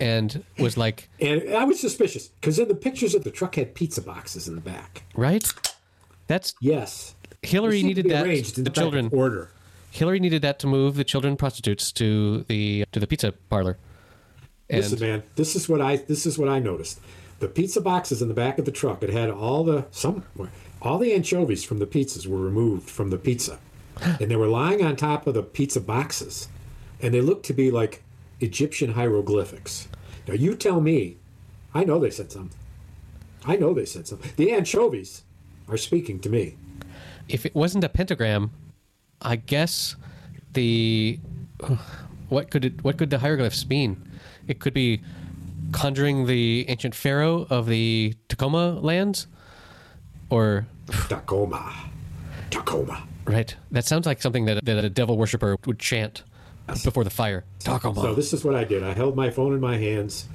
and 0.00 0.44
was 0.58 0.76
like, 0.76 1.08
and 1.20 1.54
I 1.54 1.64
was 1.64 1.80
suspicious 1.80 2.28
because 2.28 2.58
in 2.58 2.68
the 2.68 2.74
pictures 2.74 3.14
of 3.14 3.24
the 3.24 3.30
truck 3.30 3.54
had 3.56 3.74
pizza 3.74 4.02
boxes 4.02 4.48
in 4.48 4.54
the 4.54 4.60
back. 4.60 5.02
right? 5.14 5.50
That's 6.26 6.54
Yes, 6.60 7.14
Hillary 7.42 7.80
They 7.82 7.88
seem 7.88 7.94
to 7.94 8.02
needed 8.02 8.54
that. 8.56 8.64
The 8.64 8.70
children. 8.70 9.08
order. 9.12 9.50
Hillary 9.90 10.20
needed 10.20 10.42
that 10.42 10.58
to 10.60 10.66
move 10.66 10.96
the 10.96 11.04
children 11.04 11.36
prostitutes 11.36 11.92
to 11.92 12.44
the 12.44 12.84
to 12.92 13.00
the 13.00 13.06
pizza 13.06 13.32
parlor. 13.50 13.78
And 14.70 14.82
Listen, 14.82 15.00
man, 15.00 15.22
this 15.36 15.56
is 15.56 15.68
what 15.68 15.80
I 15.80 15.96
this 15.96 16.26
is 16.26 16.38
what 16.38 16.48
I 16.48 16.58
noticed. 16.58 17.00
The 17.40 17.48
pizza 17.48 17.80
boxes 17.80 18.20
in 18.20 18.28
the 18.28 18.34
back 18.34 18.58
of 18.58 18.64
the 18.64 18.72
truck. 18.72 19.02
It 19.02 19.10
had 19.10 19.30
all 19.30 19.64
the 19.64 19.86
some 19.90 20.24
all 20.82 20.98
the 20.98 21.12
anchovies 21.12 21.64
from 21.64 21.78
the 21.78 21.86
pizzas 21.86 22.26
were 22.26 22.38
removed 22.38 22.88
from 22.88 23.10
the 23.10 23.18
pizza, 23.18 23.58
and 24.02 24.30
they 24.30 24.36
were 24.36 24.48
lying 24.48 24.84
on 24.84 24.96
top 24.96 25.26
of 25.26 25.34
the 25.34 25.42
pizza 25.42 25.80
boxes, 25.80 26.48
and 27.00 27.14
they 27.14 27.20
looked 27.20 27.46
to 27.46 27.52
be 27.52 27.70
like 27.70 28.02
Egyptian 28.40 28.92
hieroglyphics. 28.92 29.88
Now 30.26 30.34
you 30.34 30.54
tell 30.54 30.80
me, 30.80 31.16
I 31.74 31.84
know 31.84 31.98
they 31.98 32.10
said 32.10 32.30
something. 32.30 32.58
I 33.44 33.56
know 33.56 33.72
they 33.72 33.86
said 33.86 34.06
something. 34.06 34.32
The 34.36 34.52
anchovies 34.52 35.22
are 35.68 35.76
speaking 35.76 36.18
to 36.20 36.28
me. 36.28 36.56
if 37.28 37.46
it 37.46 37.54
wasn't 37.54 37.84
a 37.84 37.88
pentagram, 37.88 38.50
I 39.20 39.36
guess 39.36 39.96
the 40.52 41.18
what 42.28 42.50
could 42.50 42.64
it 42.64 42.84
what 42.84 42.98
could 42.98 43.10
the 43.10 43.18
hieroglyphs 43.18 43.68
mean? 43.68 44.08
It 44.46 44.60
could 44.60 44.74
be 44.74 45.02
conjuring 45.72 46.26
the 46.26 46.64
ancient 46.68 46.94
pharaoh 46.94 47.46
of 47.50 47.66
the 47.66 48.14
Tacoma 48.28 48.78
lands, 48.80 49.26
or 50.30 50.66
Tacoma, 51.08 51.90
Tacoma. 52.50 53.02
right. 53.26 53.54
That 53.70 53.84
sounds 53.84 54.06
like 54.06 54.22
something 54.22 54.46
that, 54.46 54.64
that 54.64 54.84
a 54.84 54.90
devil 54.90 55.18
worshiper 55.18 55.56
would 55.66 55.78
chant 55.78 56.22
before 56.84 57.04
the 57.04 57.10
fire. 57.10 57.44
Tacoma. 57.58 58.00
So 58.00 58.14
this 58.14 58.32
is 58.32 58.44
what 58.44 58.54
I 58.54 58.64
did. 58.64 58.82
I 58.82 58.94
held 58.94 59.16
my 59.16 59.30
phone 59.30 59.52
in 59.52 59.60
my 59.60 59.76
hands, 59.76 60.28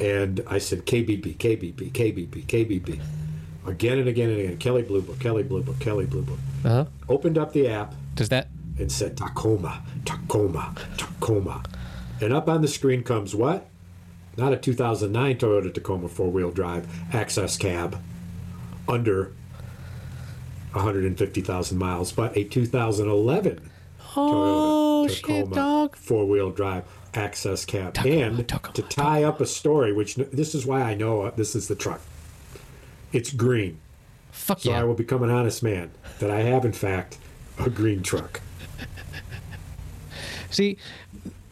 and 0.00 0.42
I 0.48 0.58
said 0.58 0.86
KBB, 0.86 1.36
KBB, 1.36 1.92
KBB, 1.92 2.46
KBB, 2.46 3.00
again 3.66 3.98
and 3.98 4.08
again 4.08 4.30
and 4.30 4.40
again. 4.40 4.58
Kelley 4.58 4.82
Blue 4.82 5.02
Book, 5.02 5.20
Kelley 5.20 5.42
Blue 5.44 5.62
Book, 5.62 5.78
Kelley 5.78 6.06
Blue 6.06 6.22
Book. 6.22 6.38
uh-huh. 6.64 6.86
Opened 7.08 7.38
up 7.38 7.52
the 7.52 7.68
app 7.68 7.94
Does 8.22 8.28
that 8.28 8.46
and 8.78 8.92
said 8.92 9.16
Tacoma, 9.16 9.82
Tacoma, 10.04 10.72
Tacoma, 10.96 11.64
and 12.20 12.32
up 12.32 12.48
on 12.48 12.62
the 12.62 12.68
screen 12.68 13.02
comes 13.02 13.34
what? 13.34 13.66
Not 14.36 14.52
a 14.52 14.56
2009 14.56 15.38
Toyota 15.38 15.74
Tacoma 15.74 16.08
four-wheel 16.08 16.52
drive 16.52 16.86
access 17.12 17.56
cab, 17.56 18.00
under 18.86 19.32
150,000 20.70 21.76
miles, 21.76 22.12
but 22.12 22.36
a 22.36 22.44
2011 22.44 23.68
Oh 24.14 25.08
Toyota 25.08 25.16
Tacoma 25.16 25.90
four-wheel 25.96 26.50
drive 26.52 26.84
access 27.14 27.64
cab. 27.64 27.94
Tacoma, 27.94 28.22
and 28.22 28.48
Tacoma, 28.48 28.74
to 28.74 28.82
tie 28.82 29.24
up 29.24 29.40
a 29.40 29.46
story, 29.46 29.92
which 29.92 30.14
this 30.14 30.54
is 30.54 30.64
why 30.64 30.82
I 30.82 30.94
know 30.94 31.22
uh, 31.22 31.32
this 31.32 31.56
is 31.56 31.66
the 31.66 31.74
truck. 31.74 32.00
It's 33.12 33.32
green, 33.32 33.80
Fuck 34.30 34.60
so 34.60 34.70
yeah! 34.70 34.80
I 34.80 34.84
will 34.84 34.94
become 34.94 35.24
an 35.24 35.30
honest 35.30 35.60
man 35.64 35.90
that 36.20 36.30
I 36.30 36.42
have 36.42 36.64
in 36.64 36.72
fact 36.72 37.18
a 37.64 37.70
green 37.70 38.02
truck. 38.02 38.40
See, 40.50 40.76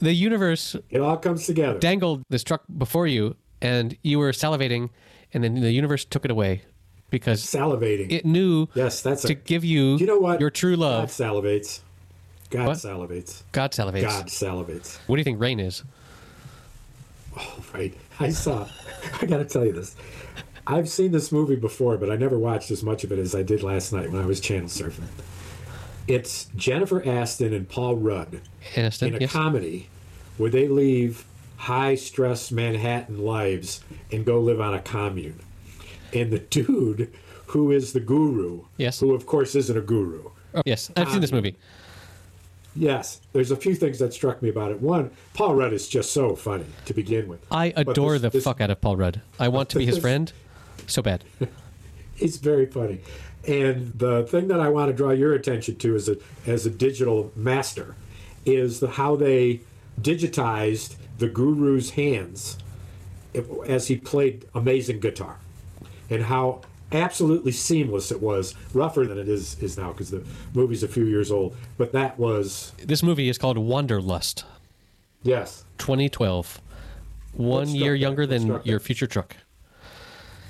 the 0.01 0.13
universe 0.13 0.77
It 0.91 1.01
all 1.01 1.17
comes 1.17 1.47
together. 1.47 1.79
dangled 1.79 2.23
this 2.29 2.45
truck 2.45 2.63
before 2.79 3.07
you, 3.07 3.37
and 3.63 3.97
you 4.03 4.19
were 4.19 4.31
salivating, 4.33 4.91
and 5.33 5.43
then 5.45 5.55
the 5.61 5.73
universe 5.73 6.05
took 6.05 6.25
it 6.25 6.31
away 6.31 6.63
because 7.11 7.43
Salivating. 7.43 8.13
it 8.13 8.25
knew 8.27 8.67
yes, 8.75 9.01
that's 9.01 9.23
to 9.23 9.33
a, 9.33 9.35
give 9.37 9.65
you, 9.65 9.97
You 9.97 10.07
know 10.07 10.19
what? 10.19 10.41
your 10.41 10.51
true 10.51 10.77
love. 10.77 11.03
God 11.03 11.09
salivates. 11.09 11.81
God 12.51 12.67
What? 12.67 12.77
salivates. 12.79 13.43
God 13.53 13.73
salivates. 13.73 14.03
God 14.03 14.27
salivates. 14.27 14.99
What 15.07 15.17
do 15.17 15.21
you 15.21 15.25
think 15.25 15.41
rain 15.41 15.61
is? 15.61 15.83
Oh, 17.39 17.65
Right. 17.73 17.95
I 18.19 18.31
saw. 18.31 18.69
I 19.23 19.27
got 19.27 19.39
to 19.39 19.45
tell 19.45 19.65
you 19.65 19.73
this. 19.73 19.97
I've 20.67 20.89
seen 20.91 21.11
this 21.13 21.33
movie 21.33 21.57
before, 21.57 21.97
but 21.97 22.11
I 22.11 22.17
never 22.17 22.39
watched 22.39 22.71
as 22.71 22.83
much 22.83 23.03
of 23.03 23.13
it 23.13 23.19
as 23.19 23.35
I 23.35 23.43
did 23.43 23.63
last 23.63 23.93
night 23.93 24.11
when 24.13 24.21
I 24.21 24.27
was 24.27 24.41
channel 24.41 24.69
surfing. 24.69 25.05
It's 26.09 26.47
Jennifer 26.57 27.01
Aniston 27.01 27.55
and 27.55 27.69
Paul 27.69 27.97
Rudd 27.97 28.41
in 28.77 28.85
a 29.15 29.19
yes. 29.21 29.33
comedy 29.33 29.89
where 30.39 30.51
they 30.51 30.67
leave 30.69 31.25
high 31.57 31.95
stress 31.95 32.51
Manhattan 32.51 33.19
lives 33.25 33.83
and 34.11 34.25
go 34.25 34.41
live 34.41 34.61
on 34.61 34.75
a 34.75 34.81
commune. 34.81 35.39
And 36.13 36.33
the 36.33 36.39
dude 36.41 37.13
who 37.47 37.71
is 37.71 37.93
the 37.93 38.01
guru, 38.01 38.63
Yes. 38.77 39.01
who 39.01 39.15
of 39.15 39.27
course 39.27 39.55
isn't 39.55 39.77
a 39.77 39.81
guru. 39.83 40.31
Oh, 40.55 40.63
yes, 40.65 40.91
I've 40.97 41.11
seen 41.11 41.21
this 41.21 41.33
movie. 41.33 41.57
Yes, 42.75 43.21
there's 43.33 43.51
a 43.51 43.57
few 43.57 43.75
things 43.75 43.99
that 43.99 44.13
struck 44.15 44.43
me 44.43 44.49
about 44.49 44.71
it. 44.71 44.81
One, 44.81 45.11
Paul 45.35 45.57
Rudd 45.57 45.73
is 45.73 45.89
just 45.89 46.13
so 46.13 46.35
funny 46.37 46.67
to 46.87 46.95
begin 46.95 47.29
with. 47.29 47.45
I 47.51 47.73
adore 47.77 48.13
this- 48.15 48.23
the 48.23 48.31
this- 48.31 48.45
fuck 48.45 48.61
out 48.61 48.71
of 48.71 48.81
Paul 48.81 48.97
Rudd. 48.97 49.21
I 49.39 49.49
want 49.49 49.69
to 49.71 49.79
be 49.79 49.87
his 49.87 49.99
friend 50.07 50.33
so 50.87 51.03
bad. 51.03 51.25
He's 52.15 52.37
very 52.39 52.67
funny. 52.67 53.01
And 53.47 53.93
the 53.99 54.25
thing 54.25 54.49
that 54.49 54.61
I 54.61 54.69
want 54.69 54.91
to 54.91 54.97
draw 54.97 55.11
your 55.11 55.33
attention 55.33 55.77
to 55.77 55.95
as 55.95 56.09
a 56.09 56.17
as 56.47 56.67
a 56.67 56.71
digital 56.71 57.33
master 57.35 57.95
is 58.45 58.81
the, 58.81 58.89
how 58.91 59.17
they 59.17 59.61
digitized 60.01 60.97
the 61.19 61.29
guru's 61.29 61.91
hands 61.91 62.59
as 63.67 63.89
he 63.89 63.97
played 63.97 64.47
amazing 64.55 65.01
guitar, 65.01 65.39
and 66.11 66.25
how 66.25 66.61
absolutely 66.93 67.53
seamless 67.53 68.11
it 68.11 68.21
was. 68.21 68.55
Rougher 68.75 69.07
than 69.07 69.19
it 69.19 69.29
is 69.29 69.59
is 69.63 69.79
now 69.79 69.93
because 69.93 70.11
the 70.11 70.23
movie's 70.55 70.83
a 70.83 70.89
few 70.89 71.05
years 71.05 71.31
old. 71.31 71.57
But 71.79 71.93
that 71.93 72.19
was 72.19 72.73
This 72.79 73.03
movie 73.03 73.29
is 73.29 73.39
called 73.39 73.57
Wanderlust, 73.57 74.45
yes. 75.23 75.65
2012. 75.79 76.61
One 77.33 77.69
year 77.69 77.95
younger 77.95 78.23
What 78.23 78.31
than 78.31 78.61
your 78.65 78.81
future 78.81 79.07
truck. 79.07 79.37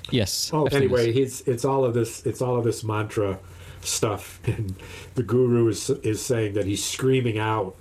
Yes. 0.09 0.51
Oh, 0.53 0.65
I've 0.65 0.73
anyway, 0.73 1.11
he's 1.11 1.41
it's 1.41 1.65
all 1.65 1.85
of 1.85 1.93
this 1.93 2.25
it's 2.25 2.41
all 2.41 2.57
of 2.57 2.63
this 2.63 2.83
mantra 2.83 3.39
stuff, 3.81 4.39
and 4.45 4.75
the 5.15 5.23
guru 5.23 5.67
is 5.67 5.89
is 5.89 6.23
saying 6.23 6.53
that 6.53 6.65
he's 6.65 6.83
screaming 6.83 7.39
out 7.39 7.75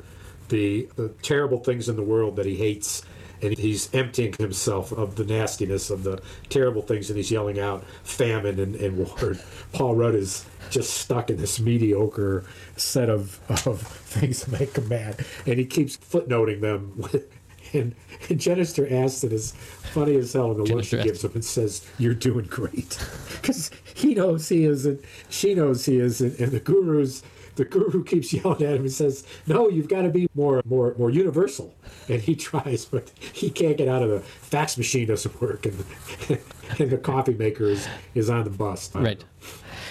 the 0.48 0.88
the 0.96 1.09
terrible 1.22 1.59
things 1.59 1.88
in 1.88 1.96
the 1.96 2.02
world 2.02 2.37
that 2.37 2.46
he 2.46 2.56
hates, 2.56 3.02
and 3.42 3.56
he's 3.56 3.92
emptying 3.94 4.35
himself 4.38 4.92
of 4.92 5.16
the 5.16 5.24
nastiness 5.24 5.90
of 5.90 6.02
the 6.02 6.20
terrible 6.48 6.83
things, 6.83 7.11
and 7.11 7.16
he's 7.16 7.30
yelling 7.30 7.59
out 7.59 7.85
famine 8.04 8.59
and, 8.61 8.76
and 8.76 8.98
war. 8.98 9.37
Paul 9.72 9.94
Rudd 9.94 10.14
is 10.14 10.44
just 10.70 10.94
stuck 10.94 11.30
in 11.30 11.37
this 11.37 11.59
mediocre 11.59 12.44
set 12.76 13.09
of 13.09 13.40
of 13.66 13.80
things 13.83 14.44
that 14.44 14.61
make 14.61 14.76
him 14.76 14.88
mad, 14.88 15.24
and 15.46 15.59
he 15.59 15.64
keeps 15.64 15.96
footnoting 15.96 16.61
them. 16.61 16.92
With, 17.12 17.30
and, 17.72 17.94
and 18.28 18.40
Jennifer 18.40 18.87
Aniston 18.87 19.33
is 19.33 19.52
funny 19.52 20.16
as 20.16 20.33
hell 20.33 20.52
in 20.52 20.59
the 20.59 20.64
look 20.64 20.85
she 20.85 21.02
gives 21.02 21.24
him 21.24 21.33
and 21.35 21.44
says, 21.44 21.87
"You're 21.98 22.14
doing 22.14 22.46
great," 22.46 22.98
because 23.33 23.70
he 23.94 24.14
knows 24.14 24.48
he 24.48 24.64
isn't, 24.64 25.00
she 25.28 25.54
knows 25.54 25.85
he 25.85 25.98
isn't, 25.98 26.38
and 26.38 26.52
the 26.52 26.61
guru's 26.61 27.22
the 27.56 27.64
guru 27.64 28.04
keeps 28.04 28.33
yelling 28.33 28.62
at 28.62 28.74
him 28.74 28.83
and 28.83 28.92
says, 28.92 29.26
"No, 29.46 29.68
you've 29.68 29.88
got 29.88 30.02
to 30.02 30.09
be 30.11 30.28
more 30.35 30.62
more 30.64 30.94
more 30.98 31.11
universal." 31.11 31.74
And 32.09 32.20
he 32.20 32.35
tries, 32.48 32.85
but 32.85 33.11
he 33.20 33.50
can't 33.50 33.76
get 33.76 33.88
out 33.88 34.02
of 34.02 34.11
the 34.11 34.20
fax 34.20 34.78
machine 34.78 35.09
doesn't 35.09 35.40
work, 35.40 35.66
and 35.66 35.85
and 36.78 36.90
the 36.90 36.98
coffee 36.98 37.35
maker 37.35 37.64
is 37.64 37.87
is 38.14 38.30
on 38.30 38.44
the 38.44 38.50
bus. 38.50 38.94
Right. 38.94 39.22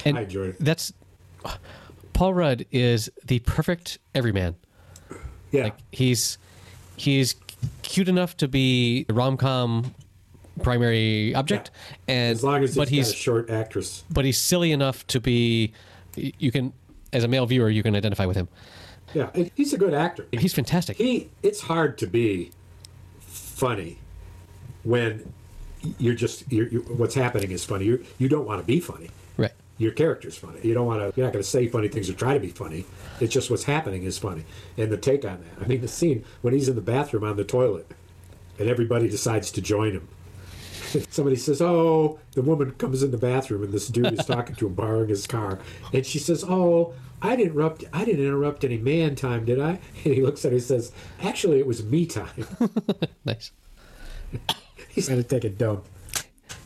And 0.06 0.18
I 0.18 0.22
enjoyed 0.22 0.50
it. 0.52 0.56
that's 0.60 0.94
Paul 2.14 2.34
Rudd 2.34 2.66
is 2.72 3.10
the 3.26 3.40
perfect 3.40 4.00
everyman. 4.16 4.56
Yeah, 5.52 5.66
Like 5.66 5.78
he's 5.92 6.38
he's 6.96 7.36
cute 7.82 8.10
enough 8.10 8.38
to 8.38 8.48
be 8.48 9.04
the 9.04 9.14
rom 9.14 9.38
com 9.38 9.94
primary 10.62 11.34
object, 11.36 11.72
and 12.08 12.32
as 12.34 12.44
long 12.44 12.64
as 12.64 12.76
but 12.76 12.90
he's 12.90 13.10
a 13.12 13.16
short 13.16 13.50
actress. 13.50 14.04
but 14.12 14.26
he's 14.26 14.38
silly 14.38 14.72
enough 14.72 15.08
to 15.08 15.20
be 15.20 15.72
you 16.16 16.52
can 16.52 16.74
as 17.14 17.24
a 17.24 17.28
male 17.28 17.46
viewer 17.46 17.70
you 17.70 17.84
can 17.84 17.96
identify 17.96 18.26
with 18.26 18.36
him. 18.36 18.48
Yeah, 19.14 19.30
and 19.34 19.50
he's 19.56 19.74
a 19.74 19.78
good 19.78 19.94
actor. 19.94 20.28
He's 20.32 20.54
fantastic. 20.54 20.98
he 20.98 21.30
it's 21.42 21.62
hard 21.62 21.98
to 22.00 22.08
be 22.08 22.52
funny 23.20 24.00
when 24.84 25.34
you're 25.98 26.14
just 26.14 26.52
you're, 26.52 26.68
you 26.68 26.82
what's 26.82 27.16
happening 27.16 27.52
is 27.52 27.64
funny 27.64 27.86
you 27.86 28.06
you 28.18 28.28
don't 28.28 28.46
want 28.46 28.60
to 28.60 28.66
be 28.66 28.80
funny. 28.80 29.10
Your 29.80 29.92
character's 29.92 30.38
funny 30.38 30.60
you 30.62 30.74
don't 30.76 30.86
want 30.86 31.00
to 31.00 31.12
you're 31.18 31.26
not 31.26 31.34
going 31.34 31.44
to 31.44 31.50
say 31.50 31.68
funny 31.68 31.88
things 31.88 32.08
or 32.10 32.14
try 32.14 32.36
to 32.36 32.40
be 32.40 32.50
funny 32.50 32.86
it's 33.20 33.34
just 33.34 33.50
what's 33.50 33.64
happening 33.64 34.04
is 34.04 34.20
funny 34.20 34.46
and 34.78 34.92
the 34.92 34.98
take 34.98 35.26
on 35.26 35.42
that 35.42 35.64
i 35.64 35.68
mean 35.68 35.82
the 35.82 35.88
scene 35.88 36.24
when 36.42 36.54
he's 36.54 36.70
in 36.70 36.76
the 36.76 36.82
bathroom 36.82 37.24
on 37.24 37.36
the 37.36 37.44
toilet 37.44 37.90
and 38.60 38.70
everybody 38.70 39.10
decides 39.10 39.50
to 39.52 39.62
join 39.62 39.94
him 39.94 40.08
somebody 41.10 41.36
says, 41.36 41.62
"Oh," 41.62 42.20
the 42.32 42.42
woman 42.42 42.72
comes 42.72 43.04
in 43.04 43.12
the 43.12 43.18
bathroom 43.18 43.64
and 43.64 43.72
this 43.72 43.88
dude 43.88 44.12
is 44.14 44.26
talking 44.26 44.56
to 44.56 44.68
him, 44.68 44.74
borrowing 44.76 45.10
his 45.10 45.28
car, 45.28 45.60
and 45.94 46.06
she 46.06 46.20
says, 46.20 46.44
"Oh." 46.48 46.94
I 47.22 47.36
didn't 47.36 47.52
interrupt. 47.52 47.84
I 47.92 48.06
didn't 48.06 48.26
interrupt 48.26 48.64
any 48.64 48.78
man 48.78 49.14
time, 49.14 49.44
did 49.44 49.60
I? 49.60 49.72
And 50.06 50.14
he 50.14 50.22
looks 50.22 50.46
at 50.46 50.54
her 50.54 50.56
and 50.56 50.64
says, 50.64 50.94
"Actually, 51.22 51.60
it 51.60 51.68
was 51.68 51.84
me 51.84 52.06
time." 52.06 52.48
nice. 53.26 53.52
He's 54.88 55.10
gonna 55.10 55.24
take 55.24 55.44
a 55.44 55.50
dump. 55.50 55.84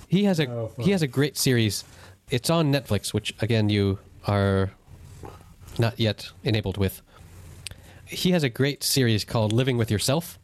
He 0.07 0.25
has 0.25 0.39
a 0.39 0.47
Oh, 0.47 0.71
he 0.79 0.91
has 0.91 1.01
a 1.01 1.07
great 1.07 1.37
series. 1.37 1.83
It's 2.33 2.49
on 2.49 2.73
Netflix, 2.73 3.13
which 3.13 3.31
again 3.41 3.69
you 3.69 3.99
are 4.25 4.71
not 5.77 5.99
yet 5.99 6.31
enabled 6.43 6.77
with. 6.77 7.03
He 8.07 8.31
has 8.31 8.41
a 8.43 8.49
great 8.49 8.83
series 8.83 9.23
called 9.23 9.53
Living 9.53 9.77
with 9.77 9.91
Yourself, 9.91 10.39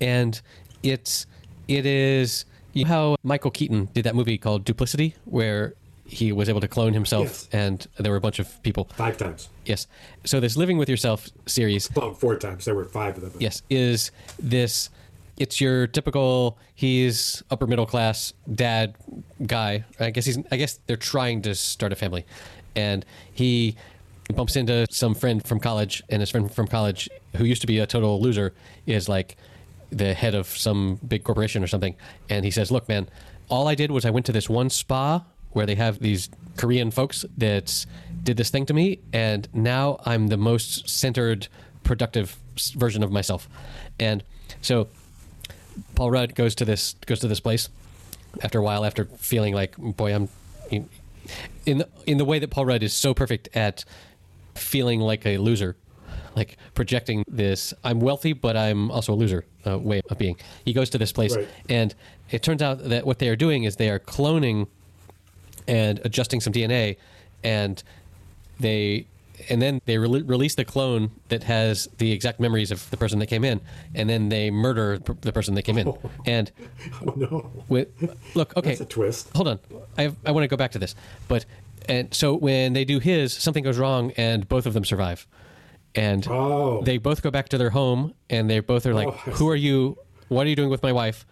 and 0.00 0.40
it's 0.82 1.26
it 1.68 1.84
is 1.84 2.46
you 2.72 2.84
know 2.84 2.88
how 2.90 3.16
Michael 3.22 3.50
Keaton 3.50 3.90
did 3.92 4.04
that 4.04 4.14
movie 4.14 4.38
called 4.38 4.64
Duplicity, 4.64 5.14
where 5.26 5.74
he 6.06 6.32
was 6.32 6.48
able 6.48 6.62
to 6.62 6.68
clone 6.68 6.94
himself, 6.94 7.26
Yes. 7.26 7.48
and 7.52 7.86
there 7.98 8.10
were 8.10 8.16
a 8.16 8.20
bunch 8.22 8.38
of 8.38 8.62
people. 8.62 8.88
Five 8.96 9.18
times. 9.18 9.50
Yes, 9.66 9.86
so 10.24 10.40
this 10.40 10.56
Living 10.56 10.78
with 10.78 10.88
Yourself 10.88 11.28
series 11.44 11.90
Well, 11.94 12.14
four 12.14 12.36
times. 12.36 12.64
There 12.64 12.74
were 12.74 12.86
five 12.86 13.18
of 13.18 13.22
them. 13.32 13.32
yes 13.42 13.60
is 13.68 14.10
this 14.38 14.88
it's 15.40 15.60
your 15.60 15.86
typical 15.86 16.58
he's 16.74 17.42
upper 17.50 17.66
middle 17.66 17.86
class 17.86 18.34
dad 18.54 18.94
guy. 19.46 19.84
I 19.98 20.10
guess 20.10 20.26
he's 20.26 20.38
i 20.52 20.56
guess 20.56 20.78
they're 20.86 20.96
trying 20.96 21.42
to 21.42 21.54
start 21.54 21.92
a 21.92 21.96
family. 21.96 22.24
And 22.76 23.04
he 23.32 23.74
bumps 24.34 24.54
into 24.54 24.86
some 24.90 25.14
friend 25.14 25.44
from 25.44 25.58
college 25.58 26.02
and 26.08 26.20
his 26.20 26.30
friend 26.30 26.54
from 26.54 26.68
college 26.68 27.08
who 27.36 27.44
used 27.44 27.62
to 27.62 27.66
be 27.66 27.78
a 27.78 27.86
total 27.86 28.20
loser 28.20 28.54
is 28.86 29.08
like 29.08 29.36
the 29.90 30.14
head 30.14 30.36
of 30.36 30.46
some 30.46 31.00
big 31.08 31.24
corporation 31.24 31.64
or 31.64 31.66
something. 31.66 31.96
And 32.28 32.44
he 32.44 32.50
says 32.50 32.70
look 32.70 32.88
man 32.88 33.08
all 33.48 33.66
i 33.66 33.74
did 33.74 33.90
was 33.90 34.04
i 34.04 34.10
went 34.10 34.26
to 34.26 34.32
this 34.32 34.48
one 34.48 34.70
spa 34.70 35.24
where 35.52 35.66
they 35.66 35.74
have 35.74 35.98
these 35.98 36.28
korean 36.56 36.90
folks 36.92 37.24
that 37.38 37.84
did 38.22 38.36
this 38.36 38.50
thing 38.50 38.66
to 38.66 38.74
me 38.74 39.00
and 39.12 39.48
now 39.52 39.98
i'm 40.04 40.28
the 40.28 40.36
most 40.36 40.88
centered 40.88 41.48
productive 41.82 42.38
version 42.74 43.02
of 43.02 43.10
myself. 43.10 43.48
And 43.98 44.22
so 44.60 44.88
Paul 45.94 46.10
Rudd 46.10 46.34
goes 46.34 46.54
to 46.56 46.64
this 46.64 46.94
goes 47.06 47.20
to 47.20 47.28
this 47.28 47.40
place 47.40 47.68
after 48.42 48.58
a 48.58 48.62
while 48.62 48.84
after 48.84 49.04
feeling 49.16 49.54
like 49.54 49.76
boy 49.76 50.14
I'm 50.14 50.28
in 50.70 50.88
in 51.66 51.78
the, 51.78 51.88
in 52.06 52.18
the 52.18 52.24
way 52.24 52.38
that 52.38 52.50
Paul 52.50 52.66
Rudd 52.66 52.82
is 52.82 52.92
so 52.92 53.14
perfect 53.14 53.48
at 53.54 53.84
feeling 54.54 55.00
like 55.00 55.24
a 55.26 55.38
loser 55.38 55.76
like 56.36 56.56
projecting 56.74 57.24
this 57.28 57.74
I'm 57.84 58.00
wealthy 58.00 58.32
but 58.32 58.56
I'm 58.56 58.90
also 58.90 59.12
a 59.12 59.16
loser 59.16 59.44
uh, 59.66 59.78
way 59.78 60.00
of 60.10 60.18
being 60.18 60.36
he 60.64 60.72
goes 60.72 60.90
to 60.90 60.98
this 60.98 61.12
place 61.12 61.36
Right. 61.36 61.48
and 61.68 61.94
it 62.30 62.42
turns 62.42 62.62
out 62.62 62.84
that 62.88 63.04
what 63.06 63.18
they 63.18 63.28
are 63.28 63.36
doing 63.36 63.64
is 63.64 63.76
they 63.76 63.90
are 63.90 63.98
cloning 63.98 64.68
and 65.66 66.00
adjusting 66.04 66.40
some 66.40 66.52
DNA 66.52 66.96
and 67.42 67.82
they 68.58 69.06
and 69.48 69.60
then 69.62 69.80
they 69.86 69.96
re- 69.98 70.22
release 70.22 70.54
the 70.54 70.64
clone 70.64 71.10
that 71.28 71.44
has 71.44 71.88
the 71.98 72.12
exact 72.12 72.40
memories 72.40 72.70
of 72.70 72.88
the 72.90 72.96
person 72.96 73.18
that 73.20 73.26
came 73.26 73.44
in. 73.44 73.60
And 73.94 74.08
then 74.10 74.28
they 74.28 74.50
murder 74.50 74.98
p- 75.00 75.14
the 75.20 75.32
person 75.32 75.54
that 75.54 75.62
came 75.62 75.78
in. 75.78 75.92
And 76.26 76.50
Oh 77.06 77.14
no. 77.16 77.64
with, 77.68 77.88
look 78.34 78.56
okay. 78.56 78.70
That's 78.70 78.80
a 78.82 78.84
twist. 78.86 79.30
hold 79.34 79.48
on. 79.48 79.58
I, 79.98 80.12
I 80.26 80.30
want 80.32 80.44
to 80.44 80.48
go 80.48 80.56
back 80.56 80.72
to 80.72 80.78
this. 80.78 80.94
But 81.28 81.46
and 81.88 82.12
so 82.12 82.34
when 82.34 82.72
they 82.74 82.84
do 82.84 82.98
his 82.98 83.32
something 83.32 83.64
goes 83.64 83.78
wrong 83.78 84.12
and 84.16 84.48
both 84.48 84.66
of 84.66 84.74
them 84.74 84.84
survive. 84.84 85.26
And 85.94 86.26
Oh. 86.28 86.82
they 86.82 86.98
both 86.98 87.22
go 87.22 87.30
back 87.30 87.48
to 87.48 87.58
their 87.58 87.70
home 87.70 88.14
and 88.28 88.48
they 88.50 88.60
both 88.60 88.86
are 88.86 88.94
like 88.94 89.08
Oh, 89.08 89.12
who 89.32 89.48
are 89.48 89.56
you? 89.56 89.96
What 90.28 90.46
are 90.46 90.50
you 90.50 90.56
doing 90.56 90.70
with 90.70 90.82
my 90.82 90.92
wife? 90.92 91.26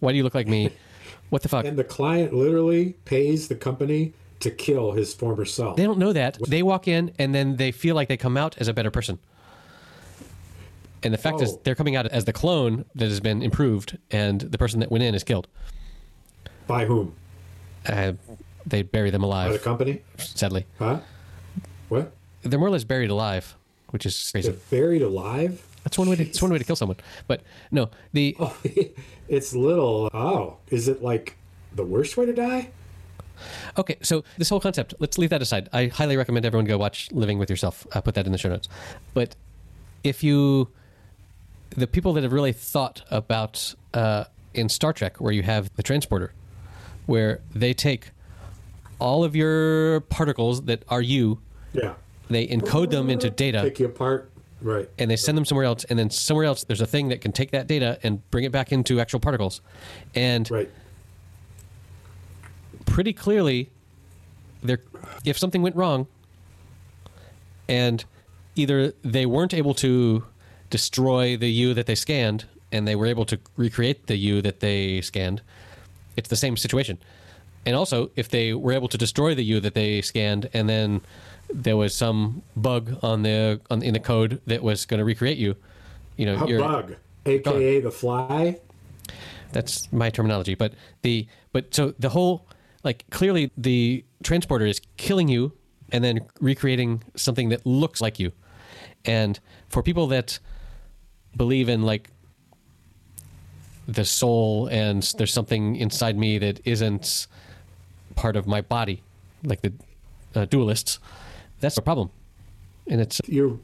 Why 0.00 0.12
do 0.12 0.16
you 0.18 0.22
look 0.22 0.34
like 0.34 0.46
me? 0.46 0.70
What 1.30 1.42
the 1.42 1.48
fuck? 1.48 1.64
And 1.64 1.76
the 1.78 1.84
client 1.84 2.32
literally 2.32 2.92
pays 3.06 3.48
the 3.48 3.54
company 3.56 4.12
to 4.44 4.50
kill 4.50 4.92
his 4.92 5.12
former 5.12 5.44
self. 5.44 5.76
They 5.76 5.84
don't 5.84 5.98
know 5.98 6.12
that. 6.12 6.38
They 6.46 6.62
walk 6.62 6.86
in 6.88 7.12
and 7.18 7.34
then 7.34 7.56
they 7.56 7.72
feel 7.72 7.94
like 7.94 8.08
they 8.08 8.16
come 8.16 8.36
out 8.36 8.56
as 8.58 8.68
a 8.68 8.72
better 8.72 8.90
person. 8.90 9.18
And 11.02 11.12
the 11.12 11.18
fact 11.18 11.42
is, 11.42 11.52
Oh. 11.52 11.60
they're 11.64 11.74
coming 11.74 11.96
out 11.96 12.06
as 12.06 12.24
the 12.24 12.32
clone 12.32 12.84
that 12.94 13.08
has 13.08 13.20
been 13.20 13.42
improved, 13.42 13.98
and 14.10 14.40
the 14.40 14.56
person 14.56 14.80
that 14.80 14.90
went 14.90 15.04
in 15.04 15.14
is 15.14 15.22
killed. 15.22 15.46
By 16.66 16.86
whom? 16.86 17.14
Uh, 17.86 18.14
they 18.64 18.80
bury 18.82 19.10
them 19.10 19.22
alive. 19.22 19.48
By 19.50 19.52
the 19.52 19.58
company? 19.62 20.00
sadly. 20.16 20.64
Huh? 20.78 21.00
What? 21.90 22.12
They're 22.42 22.58
more 22.58 22.68
or 22.68 22.72
less 22.72 22.84
buried 22.84 23.10
alive, 23.10 23.54
which 23.90 24.06
is 24.06 24.30
crazy. 24.30 24.50
They're 24.50 24.60
buried 24.70 25.02
alive? 25.02 25.66
That's 25.84 25.98
one 25.98 26.08
way 26.08 26.16
to. 26.16 26.24
That's 26.24 26.40
one 26.40 26.50
way 26.50 26.56
to 26.58 26.64
kill 26.64 26.76
someone. 26.76 26.96
But 27.26 27.42
no, 27.70 27.90
the 28.14 28.34
Oh, 28.40 28.56
it's 29.28 29.54
little. 29.54 30.08
Oh, 30.14 30.56
is 30.70 30.88
it 30.88 31.02
like 31.02 31.36
the 31.74 31.84
worst 31.84 32.16
way 32.16 32.24
to 32.24 32.32
die? 32.32 32.70
Okay, 33.78 33.96
so 34.02 34.24
this 34.38 34.48
whole 34.48 34.60
concept, 34.60 34.94
let's 34.98 35.18
leave 35.18 35.30
that 35.30 35.42
aside. 35.42 35.68
I 35.72 35.86
highly 35.86 36.16
recommend 36.16 36.44
everyone 36.46 36.64
go 36.66 36.78
watch 36.78 37.10
Living 37.12 37.38
with 37.38 37.50
Yourself. 37.50 37.86
I'll 37.92 38.02
put 38.02 38.14
that 38.14 38.26
in 38.26 38.32
the 38.32 38.38
show 38.38 38.48
notes. 38.48 38.68
But 39.14 39.36
if 40.02 40.22
you, 40.22 40.68
the 41.70 41.86
people 41.86 42.12
that 42.14 42.22
have 42.22 42.32
really 42.32 42.52
thought 42.52 43.02
about 43.10 43.74
uh, 43.92 44.24
in 44.54 44.68
Star 44.68 44.92
Trek, 44.92 45.20
where 45.20 45.32
you 45.32 45.42
have 45.42 45.74
the 45.76 45.82
transporter, 45.82 46.32
where 47.06 47.40
they 47.54 47.74
take 47.74 48.10
all 48.98 49.24
of 49.24 49.34
your 49.34 50.00
particles 50.00 50.62
that 50.62 50.82
are 50.88 51.02
you, 51.02 51.40
Yeah. 51.72 51.94
they 52.30 52.46
encode 52.46 52.90
them 52.90 53.10
into 53.10 53.28
data, 53.30 53.62
Take 53.62 53.80
you 53.80 53.86
apart. 53.86 54.30
Right. 54.62 54.88
and 54.98 55.10
they 55.10 55.16
send 55.16 55.36
them 55.36 55.44
somewhere 55.44 55.66
else, 55.66 55.84
and 55.84 55.98
then 55.98 56.08
somewhere 56.08 56.46
else 56.46 56.64
there's 56.64 56.80
a 56.80 56.86
thing 56.86 57.08
that 57.08 57.20
can 57.20 57.32
take 57.32 57.50
that 57.50 57.66
data 57.66 57.98
and 58.02 58.28
bring 58.30 58.44
it 58.44 58.52
back 58.52 58.72
into 58.72 58.98
actual 59.00 59.20
particles. 59.20 59.60
And 60.14 60.50
Right. 60.50 60.70
Pretty 62.86 63.12
clearly 63.12 63.70
there 64.62 64.80
if 65.24 65.38
something 65.38 65.62
went 65.62 65.76
wrong 65.76 66.06
and 67.68 68.04
either 68.56 68.92
they 69.02 69.26
weren't 69.26 69.54
able 69.54 69.74
to 69.74 70.24
destroy 70.70 71.36
the 71.36 71.50
you 71.50 71.74
that 71.74 71.86
they 71.86 71.94
scanned 71.94 72.46
and 72.72 72.88
they 72.88 72.96
were 72.96 73.06
able 73.06 73.24
to 73.24 73.38
recreate 73.56 74.06
the 74.06 74.16
you 74.16 74.42
that 74.42 74.60
they 74.60 75.00
scanned 75.00 75.40
it's 76.16 76.28
the 76.28 76.36
same 76.36 76.56
situation 76.56 76.98
and 77.66 77.76
also 77.76 78.10
if 78.16 78.28
they 78.28 78.52
were 78.54 78.72
able 78.72 78.88
to 78.88 78.98
destroy 78.98 79.34
the 79.34 79.44
you 79.44 79.60
that 79.60 79.74
they 79.74 80.00
scanned 80.00 80.48
and 80.52 80.68
then 80.68 81.00
there 81.52 81.76
was 81.76 81.94
some 81.94 82.42
bug 82.56 82.98
on 83.02 83.22
the 83.22 83.60
on, 83.70 83.82
in 83.82 83.92
the 83.92 84.00
code 84.00 84.40
that 84.46 84.62
was 84.62 84.86
going 84.86 84.98
to 84.98 85.04
recreate 85.04 85.38
you 85.38 85.54
you 86.16 86.26
know 86.26 86.42
A 86.42 86.58
bug, 86.58 86.96
aka 87.26 87.80
the 87.80 87.90
fly. 87.90 88.58
that's 89.52 89.92
my 89.92 90.10
terminology 90.10 90.54
but 90.54 90.72
the 91.02 91.26
but 91.52 91.74
so 91.74 91.94
the 91.98 92.08
whole 92.08 92.46
like 92.84 93.04
clearly 93.10 93.50
the 93.56 94.04
transporter 94.22 94.66
is 94.66 94.80
killing 94.96 95.28
you 95.28 95.52
and 95.90 96.04
then 96.04 96.20
recreating 96.40 97.02
something 97.16 97.48
that 97.48 97.64
looks 97.66 98.00
like 98.00 98.18
you 98.18 98.32
and 99.04 99.40
for 99.68 99.82
people 99.82 100.06
that 100.06 100.38
believe 101.36 101.68
in 101.68 101.82
like 101.82 102.10
the 103.86 104.04
soul 104.04 104.68
and 104.68 105.02
there's 105.18 105.32
something 105.32 105.76
inside 105.76 106.16
me 106.16 106.38
that 106.38 106.60
isn't 106.64 107.26
part 108.14 108.36
of 108.36 108.46
my 108.46 108.60
body 108.60 109.02
like 109.42 109.60
the 109.62 109.72
uh, 110.34 110.46
dualists 110.46 110.98
that's 111.60 111.76
a 111.76 111.82
problem 111.82 112.10
and 112.86 113.00
it's 113.00 113.20
Your 113.26 113.58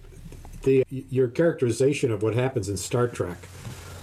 the 0.63 0.85
your 0.91 1.29
characterization 1.29 2.11
of 2.11 2.23
what 2.23 2.35
happens 2.35 2.69
in 2.69 2.77
Star 2.77 3.09
Trek 3.09 3.39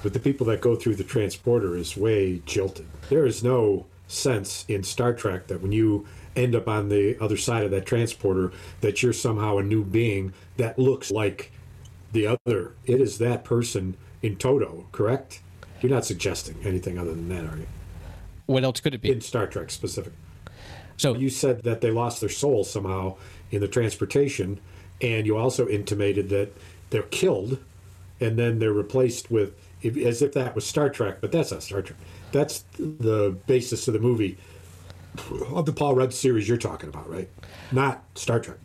with 0.04 0.14
the 0.14 0.20
people 0.20 0.46
that 0.48 0.62
go 0.62 0.76
through 0.76 0.96
the 0.96 1.04
transporter 1.04 1.76
is 1.76 1.98
way 1.98 2.42
jilted. 2.46 2.86
There 3.10 3.26
is 3.26 3.44
no 3.44 3.86
sense 4.08 4.66
in 4.68 4.84
Star 4.84 5.14
Trek 5.14 5.48
that 5.48 5.62
when 5.62 5.72
you 5.72 6.08
end 6.36 6.56
up 6.56 6.68
on 6.68 6.90
the 6.90 7.18
other 7.22 7.38
side 7.38 7.64
of 7.64 7.72
that 7.72 7.86
transporter 7.86 8.52
that 8.82 9.02
you're 9.02 9.14
somehow 9.14 9.58
a 9.58 9.64
new 9.64 9.84
being 9.84 10.34
that 10.58 10.78
looks 10.78 11.12
like 11.12 11.52
the 12.12 12.28
other. 12.28 12.74
It 12.86 13.02
is 13.02 13.18
that 13.18 13.44
person 13.44 13.98
in 14.22 14.38
toto, 14.38 14.86
correct? 14.92 15.42
You're 15.82 15.92
not 15.92 16.06
suggesting 16.06 16.58
anything 16.64 16.98
other 16.98 17.14
than 17.14 17.30
that, 17.30 17.46
are 17.46 17.58
you? 17.58 17.68
what 18.48 18.64
else 18.64 18.80
could 18.80 18.94
it 18.94 19.02
be 19.02 19.12
In 19.12 19.22
Star 19.22 19.46
Trek 19.46 19.70
specific. 19.70 20.14
so 20.96 21.16
You 21.16 21.30
said 21.30 21.64
that 21.64 21.82
they 21.82 21.92
lost 21.92 22.22
their 22.22 22.30
soul 22.30 22.64
somehow 22.64 23.18
in 23.52 23.62
the 23.62 23.68
transportation, 23.68 24.60
and 25.02 25.26
you 25.26 25.38
also 25.38 25.68
intimated 25.68 26.30
that 26.30 26.54
they're 26.90 27.04
killed 27.04 27.60
and 28.20 28.40
then 28.40 28.60
they're 28.60 28.74
replaced 28.74 29.30
with, 29.30 29.54
if- 29.82 29.98
as 29.98 30.22
if 30.22 30.34
that 30.34 30.56
was 30.56 30.66
Star 30.66 30.90
Trek, 30.90 31.18
but 31.22 31.32
that's 31.32 31.52
not 31.52 31.64
Star 31.64 31.82
Trek. 31.82 31.98
That's 32.32 32.64
the 32.78 33.36
basis 33.48 33.88
of 33.88 33.94
the 33.94 34.00
movie 34.00 34.38
of 35.54 35.66
the 35.66 35.74
Paul 35.74 35.96
Rudd 35.96 36.14
series 36.14 36.48
you're 36.48 36.58
talking 36.58 36.90
about, 36.90 37.10
right? 37.10 37.30
Not 37.72 38.04
Star 38.16 38.40
Trek. 38.40 38.58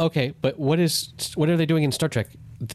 okay 0.00 0.32
but 0.40 0.58
what 0.58 0.78
is 0.78 1.12
what 1.34 1.50
are 1.50 1.56
they 1.58 1.66
doing 1.66 1.82
in 1.84 1.92
star 1.92 2.08
trek 2.08 2.28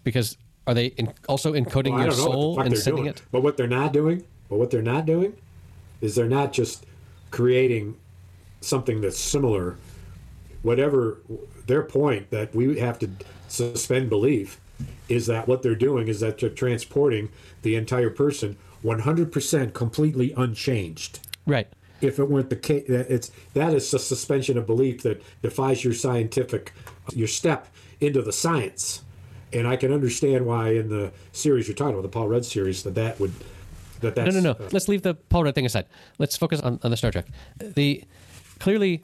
because 0.03 0.37
are 0.67 0.75
they 0.75 0.87
in, 0.97 1.11
also 1.27 1.53
encoding 1.53 1.93
Well, 1.93 2.03
your 2.03 2.11
soul 2.11 2.55
the 2.55 2.61
and 2.61 2.77
sending 2.77 3.05
doing. 3.05 3.15
it 3.15 3.21
But 3.31 3.41
what 3.41 3.57
they're 3.57 3.65
not 3.67 3.93
doing, 3.93 4.23
but 4.49 4.57
what 4.59 4.69
they're 4.69 4.83
not 4.83 5.05
doing, 5.07 5.33
is 6.01 6.13
they're 6.15 6.27
not 6.29 6.53
just 6.53 6.85
creating 7.31 7.95
something 8.61 9.01
that's 9.01 9.17
similar. 9.19 9.77
Whatever 10.61 11.17
their 11.67 11.81
point 11.83 12.29
that 12.31 12.53
we 12.55 12.79
have 12.79 12.99
to 12.99 13.09
suspend 13.47 14.09
belief 14.09 14.59
is 15.07 15.27
that 15.27 15.47
what 15.47 15.61
they're 15.61 15.75
doing 15.75 16.07
is 16.07 16.19
that 16.19 16.39
they're 16.39 16.49
transporting 16.49 17.29
the 17.61 17.75
entire 17.75 18.09
person 18.09 18.57
100% 18.83 19.73
completely 19.73 20.33
unchanged. 20.35 21.19
Right. 21.45 21.67
If 22.01 22.19
it 22.19 22.29
weren't 22.29 22.49
the 22.49 22.55
case, 22.55 22.83
it's 22.87 23.31
that 23.53 23.73
is 23.73 23.93
a 23.93 23.99
suspension 23.99 24.57
of 24.57 24.67
belief 24.67 25.03
that 25.03 25.23
defies 25.41 25.83
your 25.83 25.93
scientific, 25.93 26.73
your 27.13 27.27
step 27.27 27.67
into 27.99 28.21
the 28.21 28.33
science. 28.33 29.01
And 29.53 29.67
I 29.67 29.77
can 29.77 29.93
understand 29.93 30.45
why 30.45 30.71
in 30.71 30.89
the 30.89 31.13
series 31.31 31.67
you're 31.67 31.75
talking 31.75 31.93
about, 31.93 32.03
the 32.03 32.09
Paul 32.09 32.27
Rudd 32.27 32.45
series, 32.45 32.83
that 32.83 32.95
that 32.95 33.19
would, 33.19 33.31
that 34.01 34.15
that's 34.15 34.35
No, 34.35 34.41
no, 34.41 34.53
no. 34.59 34.67
Let's 34.71 34.87
leave 34.87 35.03
the 35.03 35.13
Paul 35.13 35.45
Rudd 35.45 35.55
thing 35.55 35.65
aside. 35.65 35.85
Let's 36.17 36.35
focus 36.35 36.59
on, 36.59 36.79
on 36.83 36.91
the 36.91 36.97
Star 36.97 37.11
Trek. 37.11 37.27
The 37.57 38.03
clearly, 38.59 39.03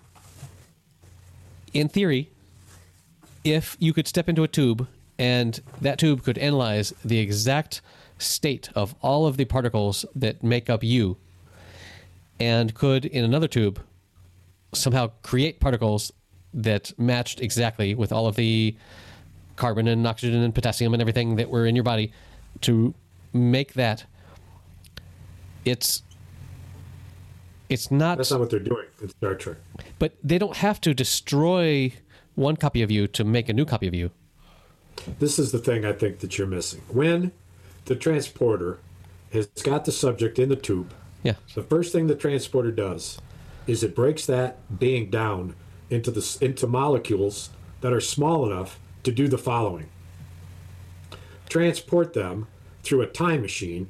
in 1.74 1.88
theory, 1.88 2.30
if 3.44 3.78
you 3.80 3.94
could 3.94 4.08
step 4.08 4.28
into 4.28 4.44
a 4.44 4.48
tube 4.48 4.88
and 5.22 5.62
that 5.80 6.00
tube 6.00 6.24
could 6.24 6.40
analyze 6.40 6.96
the 7.06 7.20
exact 7.20 7.82
state 8.18 8.70
of 8.74 8.96
all 9.04 9.28
of 9.28 9.38
the 9.38 9.46
particles 9.46 10.04
that 10.16 10.42
make 10.44 10.68
up 10.68 10.84
you, 10.84 11.16
and 12.40 12.74
could 12.74 13.06
in 13.06 13.24
another 13.24 13.48
tube 13.48 13.80
somehow 14.74 15.12
create 15.22 15.60
particles 15.60 16.12
that 16.56 16.92
matched 16.98 17.40
exactly 17.40 17.94
with 17.94 18.12
all 18.12 18.26
of 18.26 18.36
the 18.36 18.76
carbon 19.58 19.88
and 19.88 20.08
oxygen 20.08 20.42
and 20.42 20.56
potassium 20.56 20.92
and 20.92 21.02
everything 21.02 21.36
that 21.36 21.52
were 21.52 21.68
in 21.68 21.76
your 21.76 21.84
body 21.84 22.12
to 22.62 22.94
make 23.32 23.74
that 23.74 24.06
it's 25.66 26.02
it's 27.70 27.92
not 27.92 28.18
That's 28.18 28.32
not 28.32 28.40
what 28.40 28.50
they're 28.50 28.60
doing 28.60 28.88
in 29.02 29.10
Star 29.10 29.36
Trek. 29.36 29.58
but 30.00 30.16
they 30.24 30.40
don't 30.40 30.58
have 30.58 30.82
to 30.82 30.96
destroy 30.96 31.94
one 32.34 32.56
copy 32.56 32.82
of 32.82 32.90
you 32.90 33.08
to 33.10 33.24
make 33.24 33.50
a 33.50 33.54
new 33.54 33.66
copy 33.66 33.88
of 33.88 33.94
you 33.94 34.10
This 35.20 35.40
is 35.40 35.52
the 35.52 35.60
thing 35.60 35.86
I 35.86 35.94
think 35.94 36.20
that 36.20 36.38
you're 36.38 36.48
missing. 36.48 36.82
When 36.90 37.32
the 37.86 37.96
transporter 37.96 38.80
has 39.34 39.48
got 39.48 39.86
the 39.86 39.92
subject 39.92 40.40
in 40.40 40.50
the 40.50 40.56
tube, 40.56 40.94
yeah 41.24 41.36
the 41.54 41.64
first 41.64 41.92
thing 41.92 42.08
the 42.08 42.16
transporter 42.16 42.72
does 42.72 43.20
is 43.68 43.84
it 43.84 43.96
breaks 43.96 44.26
that 44.26 44.58
being 44.80 45.10
down 45.10 45.56
into 45.90 46.10
the 46.12 46.38
into 46.42 46.68
molecules 46.68 47.50
that 47.82 47.94
are 47.94 48.02
small 48.02 48.46
enough 48.46 48.80
to 49.04 49.12
do 49.12 49.28
the 49.28 49.38
following: 49.38 49.90
transport 51.50 52.14
them 52.14 52.48
through 52.84 53.02
a 53.02 53.08
time 53.08 53.42
machine, 53.42 53.88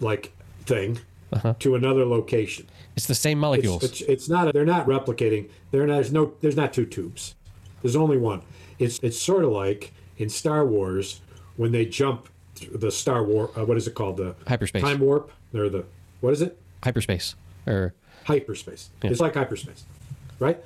like 0.00 0.32
thing, 0.64 0.98
uh-huh. 1.32 1.54
to 1.58 1.74
another 1.74 2.04
location. 2.04 2.66
it's 2.96 3.06
the 3.06 3.14
same 3.14 3.38
It's, 3.38 3.42
molecules 3.42 3.82
it's, 3.82 4.00
it's 4.02 4.28
not. 4.28 4.52
They're 4.52 4.64
not 4.64 4.86
replicating. 4.86 5.48
Not, 5.72 5.86
there's 5.86 6.12
no. 6.12 6.34
There's 6.40 6.56
not 6.56 6.72
two 6.72 6.86
tubes. 6.86 7.34
There's 7.82 7.96
only 7.96 8.16
one. 8.16 8.42
It's 8.78 8.98
it's 9.02 9.18
sort 9.18 9.44
of 9.44 9.50
like 9.50 9.92
in 10.20 10.28
Star 10.28 10.64
Wars 10.66 11.20
when 11.56 11.72
they 11.72 11.86
jump 11.86 12.28
the 12.72 12.90
Star 12.90 13.24
War. 13.24 13.50
Uh, 13.56 13.64
what 13.64 13.76
is 13.76 13.88
it 13.88 13.94
called? 13.94 14.18
The 14.18 14.36
Hyperspace. 14.46 14.82
time 14.82 15.00
warp. 15.00 15.32
Or 15.54 15.68
the 15.68 15.84
what 16.20 16.32
is 16.32 16.42
it? 16.42 16.56
hyperspace 16.84 17.34
or 17.66 17.92
Hyperspace. 18.24 18.88
It's 19.02 19.20
like 19.20 19.34
hyperspace, 19.34 19.84
right? 20.38 20.58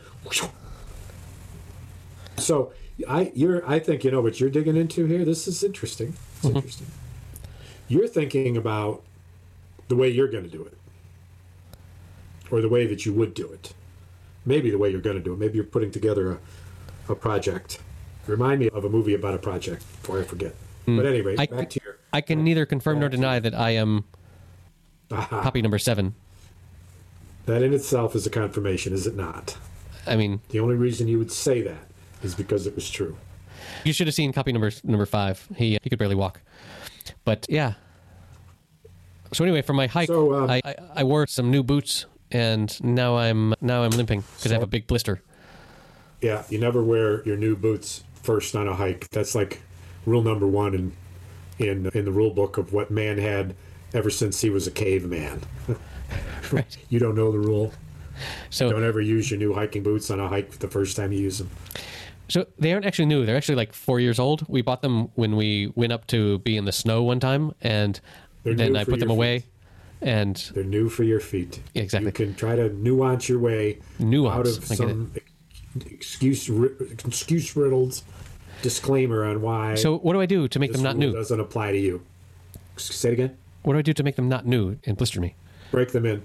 So 2.36 2.72
I 3.08 3.32
you're 3.34 3.66
I 3.68 3.78
think 3.78 4.04
you 4.04 4.10
know 4.10 4.20
what 4.20 4.38
you're 4.40 4.50
digging 4.50 4.76
into 4.76 5.06
here. 5.06 5.24
This 5.24 5.48
is 5.48 5.62
interesting. 5.64 6.14
It's 6.36 6.44
interesting. 6.46 6.86
You're 7.88 8.08
thinking 8.08 8.56
about 8.56 9.02
the 9.88 9.96
way 9.96 10.08
you're 10.08 10.28
going 10.28 10.44
to 10.44 10.50
do 10.50 10.62
it, 10.64 10.76
or 12.50 12.60
the 12.60 12.68
way 12.68 12.86
that 12.86 13.06
you 13.06 13.12
would 13.12 13.34
do 13.34 13.50
it. 13.52 13.72
Maybe 14.44 14.70
the 14.70 14.78
way 14.78 14.90
you're 14.90 15.00
going 15.00 15.16
to 15.16 15.22
do 15.22 15.32
it. 15.32 15.38
Maybe 15.38 15.54
you're 15.54 15.64
putting 15.64 15.90
together 15.90 16.32
a, 16.32 17.12
a 17.12 17.14
project. 17.14 17.78
Remind 18.26 18.60
me 18.60 18.68
of 18.70 18.84
a 18.84 18.88
movie 18.88 19.14
about 19.14 19.34
a 19.34 19.38
project 19.38 19.80
before 20.00 20.20
I 20.20 20.24
forget. 20.24 20.54
But 20.86 21.06
anyway, 21.06 21.36
I, 21.38 21.46
back 21.46 21.70
to 21.70 21.80
your 21.84 21.98
I 22.12 22.20
can 22.20 22.44
neither 22.44 22.66
confirm 22.66 23.00
nor 23.00 23.08
deny 23.08 23.38
that 23.38 23.54
I 23.54 23.70
am 23.70 24.04
copy 25.10 25.62
number 25.62 25.78
seven. 25.78 26.14
that 27.46 27.62
in 27.62 27.72
itself 27.72 28.14
is 28.14 28.26
a 28.26 28.30
confirmation, 28.30 28.92
is 28.92 29.06
it 29.06 29.16
not? 29.16 29.56
I 30.06 30.16
mean, 30.16 30.40
The 30.50 30.60
only 30.60 30.74
reason 30.76 31.08
you 31.08 31.18
would 31.18 31.32
say 31.32 31.62
that 31.62 31.86
is 32.22 32.34
because 32.34 32.66
it 32.66 32.74
was 32.74 32.90
true. 32.90 33.16
you 33.84 33.92
should 33.92 34.06
have 34.06 34.14
seen 34.14 34.32
copy 34.32 34.52
number 34.52 34.70
number 34.84 35.06
five. 35.06 35.46
He 35.56 35.78
he 35.82 35.90
could 35.90 35.98
barely 35.98 36.14
walk, 36.14 36.40
but 37.24 37.46
yeah. 37.48 37.74
So 39.32 39.44
anyway, 39.44 39.62
for 39.62 39.72
my 39.72 39.86
hike, 39.86 40.06
So, 40.08 40.34
um, 40.34 40.50
I, 40.50 40.60
I 40.64 40.74
I 40.96 41.04
wore 41.04 41.26
some 41.26 41.50
new 41.50 41.62
boots, 41.62 42.04
and 42.30 42.68
now 42.84 43.16
I'm 43.16 43.54
now 43.60 43.82
I'm 43.82 43.90
limping 43.90 44.22
because 44.36 44.52
I 44.52 44.54
have 44.54 44.62
a 44.62 44.66
big 44.68 44.86
blister. 44.86 45.22
Yeah, 46.20 46.44
you 46.50 46.58
never 46.58 46.82
wear 46.82 47.22
your 47.24 47.36
new 47.36 47.56
boots 47.56 48.04
first 48.24 48.56
on 48.56 48.66
a 48.66 48.74
hike. 48.74 49.08
That's 49.10 49.34
like 49.34 49.60
rule 50.06 50.22
number 50.22 50.46
one 50.46 50.74
in 50.74 50.92
in 51.58 51.90
in 51.94 52.04
the 52.04 52.12
rule 52.12 52.30
book 52.30 52.58
of 52.58 52.72
what 52.72 52.90
man 52.90 53.18
had 53.18 53.54
ever 53.92 54.10
since 54.10 54.40
he 54.40 54.50
was 54.50 54.66
a 54.66 54.70
caveman. 54.70 55.42
Right. 56.52 56.76
You 56.90 56.98
don't 56.98 57.14
know 57.14 57.32
the 57.32 57.38
rule. 57.38 57.72
So 58.50 58.70
Don't 58.70 58.84
ever 58.84 59.00
use 59.00 59.30
your 59.30 59.38
new 59.38 59.54
hiking 59.54 59.82
boots 59.82 60.10
on 60.10 60.20
a 60.20 60.28
hike 60.28 60.58
the 60.58 60.68
first 60.68 60.96
time 60.96 61.12
you 61.12 61.20
use 61.20 61.38
them. 61.38 61.50
So 62.28 62.46
they 62.58 62.72
aren't 62.72 62.86
actually 62.86 63.06
new. 63.06 63.26
They're 63.26 63.36
actually 63.36 63.56
like 63.56 63.72
four 63.72 64.00
years 64.00 64.18
old. 64.18 64.46
We 64.48 64.62
bought 64.62 64.82
them 64.82 65.08
when 65.14 65.36
we 65.36 65.72
went 65.74 65.92
up 65.92 66.06
to 66.08 66.38
be 66.40 66.56
in 66.56 66.64
the 66.64 66.72
snow 66.72 67.02
one 67.02 67.20
time, 67.20 67.54
and 67.62 68.00
They're 68.44 68.54
then 68.54 68.76
I 68.76 68.84
put 68.84 69.00
them 69.00 69.08
your 69.08 69.16
away. 69.16 69.44
And 70.00 70.36
They're 70.54 70.64
new 70.64 70.88
for 70.88 71.02
your 71.02 71.20
feet. 71.20 71.60
Exactly. 71.74 72.06
You 72.06 72.12
can 72.12 72.34
try 72.34 72.56
to 72.56 72.68
nuance 72.68 73.28
your 73.28 73.38
way 73.38 73.80
Nuance, 73.98 74.36
out 74.36 74.46
of 74.46 74.64
some 74.64 75.12
excuse 75.86 76.48
excuse 77.04 77.56
riddled 77.56 78.02
disclaimer 78.62 79.24
on 79.24 79.42
why 79.42 79.74
so, 79.74 79.98
what 79.98 80.12
do 80.14 80.20
I 80.20 80.26
do 80.26 80.48
to 80.48 80.58
make 80.58 80.72
them 80.72 80.82
not 80.82 80.96
new? 80.96 81.12
doesn't 81.12 81.40
apply 81.40 81.72
to 81.72 81.78
you. 81.78 82.02
Say 82.76 83.10
it 83.10 83.12
again. 83.12 83.36
What 83.62 83.74
do 83.74 83.78
I 83.78 83.82
do 83.82 83.92
to 83.92 84.02
make 84.02 84.16
them 84.16 84.28
not 84.28 84.46
new 84.46 84.78
and 84.84 84.96
blister 84.96 85.20
me? 85.20 85.34
break 85.70 85.90
them 85.92 86.06
in. 86.06 86.22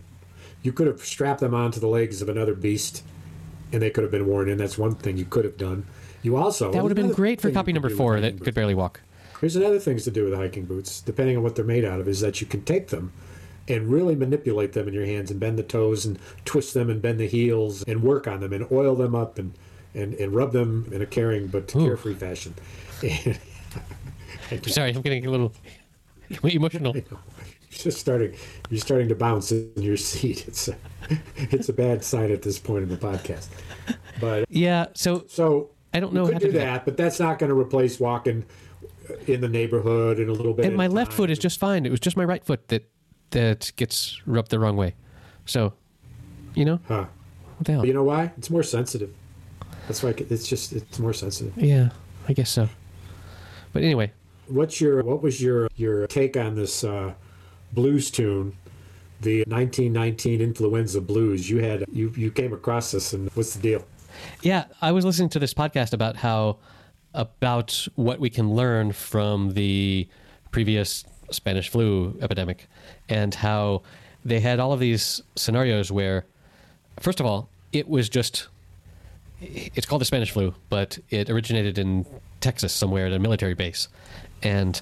You 0.62 0.72
could 0.72 0.88
have 0.88 1.02
strapped 1.02 1.40
them 1.40 1.56
onto 1.56 1.80
the 1.80 1.88
legs 1.88 2.22
of 2.22 2.30
another 2.30 2.54
beast, 2.54 3.04
and 3.72 3.82
they 3.82 3.90
could 3.90 4.04
have 4.04 4.12
been 4.12 4.28
worn 4.28 4.48
in. 4.48 4.58
That's 4.58 4.78
one 4.78 4.94
thing 4.94 5.18
you 5.18 5.26
could 5.26 5.46
have 5.46 5.58
done. 5.58 5.86
You 6.22 6.36
also 6.36 6.72
That 6.72 6.84
would 6.84 6.92
have 6.92 7.08
been 7.08 7.14
great 7.14 7.42
for 7.42 7.50
copy 7.50 7.74
number 7.74 7.90
four 7.90 8.20
that 8.20 8.40
could 8.42 8.54
barely 8.54 8.76
walk. 8.76 9.02
Here's 9.40 9.56
another 9.56 9.80
things 9.80 10.04
to 10.04 10.12
do 10.12 10.26
with 10.26 10.34
hiking 10.34 10.66
boots, 10.66 11.02
depending 11.02 11.38
on 11.38 11.44
what 11.44 11.56
they're 11.56 11.66
made 11.66 11.86
out 11.86 12.00
of, 12.00 12.08
is 12.08 12.20
that 12.20 12.42
you 12.42 12.48
can 12.48 12.64
take 12.64 12.90
them 12.90 13.14
and 13.70 13.88
really 13.88 14.16
manipulate 14.16 14.74
them 14.74 14.88
in 14.88 14.94
your 14.94 15.06
hands 15.06 15.32
and 15.32 15.40
bend 15.40 15.58
the 15.58 15.64
toes 15.64 16.06
and 16.06 16.20
twist 16.44 16.74
them 16.74 16.90
and 16.90 17.02
bend 17.02 17.20
the 17.20 17.28
heels 17.28 17.84
and 17.84 18.04
work 18.04 18.28
on 18.28 18.42
them 18.42 18.52
and 18.52 18.70
oil 18.72 18.96
them 18.96 19.16
up 19.16 19.40
and 19.40 19.54
and, 19.96 20.14
and 20.16 20.34
rub 20.34 20.52
them 20.52 20.90
in 20.92 21.02
a 21.02 21.06
caring 21.06 21.48
but 21.48 21.68
carefree 21.68 22.16
fashion. 22.16 22.54
Sorry, 24.68 24.94
I'm 24.94 25.02
getting 25.02 25.26
a 25.26 25.30
little 25.30 25.54
emotional. 26.44 26.96
You're 27.72 27.84
just 27.84 28.00
starting. 28.00 28.36
You're 28.70 28.80
starting 28.80 29.10
to 29.10 29.16
bounce 29.16 29.52
in 29.52 29.72
your 29.78 29.98
seat. 29.98 30.48
It's 30.48 30.68
a, 30.68 30.76
it's 31.38 31.70
a 31.70 31.74
bad 31.74 32.04
sign 32.04 32.32
at 32.32 32.42
this 32.42 32.58
point 32.58 32.84
in 32.84 32.90
the 32.90 32.98
podcast. 32.98 33.48
But 34.20 34.46
Yeah. 34.50 34.88
So 34.96 35.26
so 35.28 35.70
I 35.94 36.00
don't 36.00 36.14
know 36.14 36.26
how 36.26 36.32
to 36.32 36.40
do 36.40 36.46
do 36.48 36.52
that, 36.54 36.66
that. 36.66 36.86
but 36.86 36.98
that's 36.98 37.20
not 37.20 37.38
going 37.40 37.50
to 37.50 37.56
replace 37.56 38.00
walking 38.00 38.46
in 39.28 39.42
the 39.42 39.48
neighborhood 39.48 40.20
in 40.20 40.30
a 40.30 40.34
little 40.34 40.54
bit. 40.54 40.66
and 40.66 40.76
my 40.76 40.88
left 40.88 41.12
time. 41.12 41.18
foot 41.18 41.30
is 41.32 41.40
just 41.40 41.60
fine. 41.60 41.86
It 41.86 41.92
was 41.92 42.00
just 42.00 42.18
my 42.18 42.24
right 42.24 42.44
foot 42.44 42.68
that 42.70 42.90
that 43.32 43.72
gets 43.76 44.20
rubbed 44.26 44.50
the 44.50 44.58
wrong 44.60 44.76
way. 44.76 44.96
So, 45.46 45.74
you 46.56 46.66
know, 46.66 46.80
Huh. 46.88 47.06
what 47.58 47.66
the 47.66 47.72
hell? 47.74 47.86
You 47.86 47.94
know 47.94 48.04
why? 48.04 48.32
It's 48.38 48.50
more 48.50 48.64
sensitive. 48.64 49.14
That's 49.90 50.04
why 50.04 50.14
it's 50.18 50.48
just 50.48 50.72
it's 50.72 51.00
more 51.00 51.14
sensitive. 51.14 51.58
Yeah, 51.58 51.90
I 52.28 52.34
guess 52.34 52.52
so. 52.52 52.70
But 53.74 53.84
anyway, 53.84 54.12
What's 54.50 54.82
your 54.82 55.04
what 55.04 55.22
was 55.22 55.42
your 55.42 55.68
your 55.76 56.08
take 56.08 56.36
on 56.36 56.56
this 56.56 56.84
uh, 56.84 57.14
blues 57.74 58.10
tune, 58.10 58.56
the 59.22 59.40
1919 59.48 60.42
influenza 60.42 61.02
blues? 61.02 61.48
You 61.48 61.58
had 61.60 61.86
you 61.92 62.12
you 62.16 62.32
came 62.32 62.52
across 62.52 62.92
this, 62.92 63.14
and 63.14 63.30
what's 63.36 63.56
the 63.56 63.62
deal? 63.62 63.86
Yeah, 64.42 64.66
I 64.82 64.92
was 64.92 65.06
listening 65.06 65.30
to 65.30 65.40
this 65.40 65.54
podcast 65.54 65.94
about 65.94 66.16
how 66.16 66.58
about 67.14 67.88
what 67.96 68.20
we 68.20 68.32
can 68.32 68.56
learn 68.56 68.92
from 68.92 69.54
the 69.54 70.08
previous 70.50 71.06
Spanish 71.30 71.70
flu 71.70 72.18
epidemic 72.20 72.68
and 73.08 73.36
how 73.36 73.84
they 74.26 74.40
had 74.40 74.60
all 74.60 74.74
of 74.74 74.80
these 74.80 75.22
scenarios 75.36 75.92
where 75.92 76.26
first 77.00 77.20
of 77.20 77.26
all, 77.28 77.50
it 77.72 77.88
was 77.88 78.10
just 78.10 78.48
it's 79.42 79.86
called 79.86 80.02
the 80.02 80.06
Spanish 80.06 80.32
flu, 80.32 80.54
but 80.70 80.98
it 81.10 81.30
originated 81.30 81.78
in 81.78 82.06
Texas 82.42 82.74
somewhere 82.74 83.08
at 83.08 83.14
a 83.14 83.20
military 83.20 83.54
base 83.54 83.88
and 84.44 84.82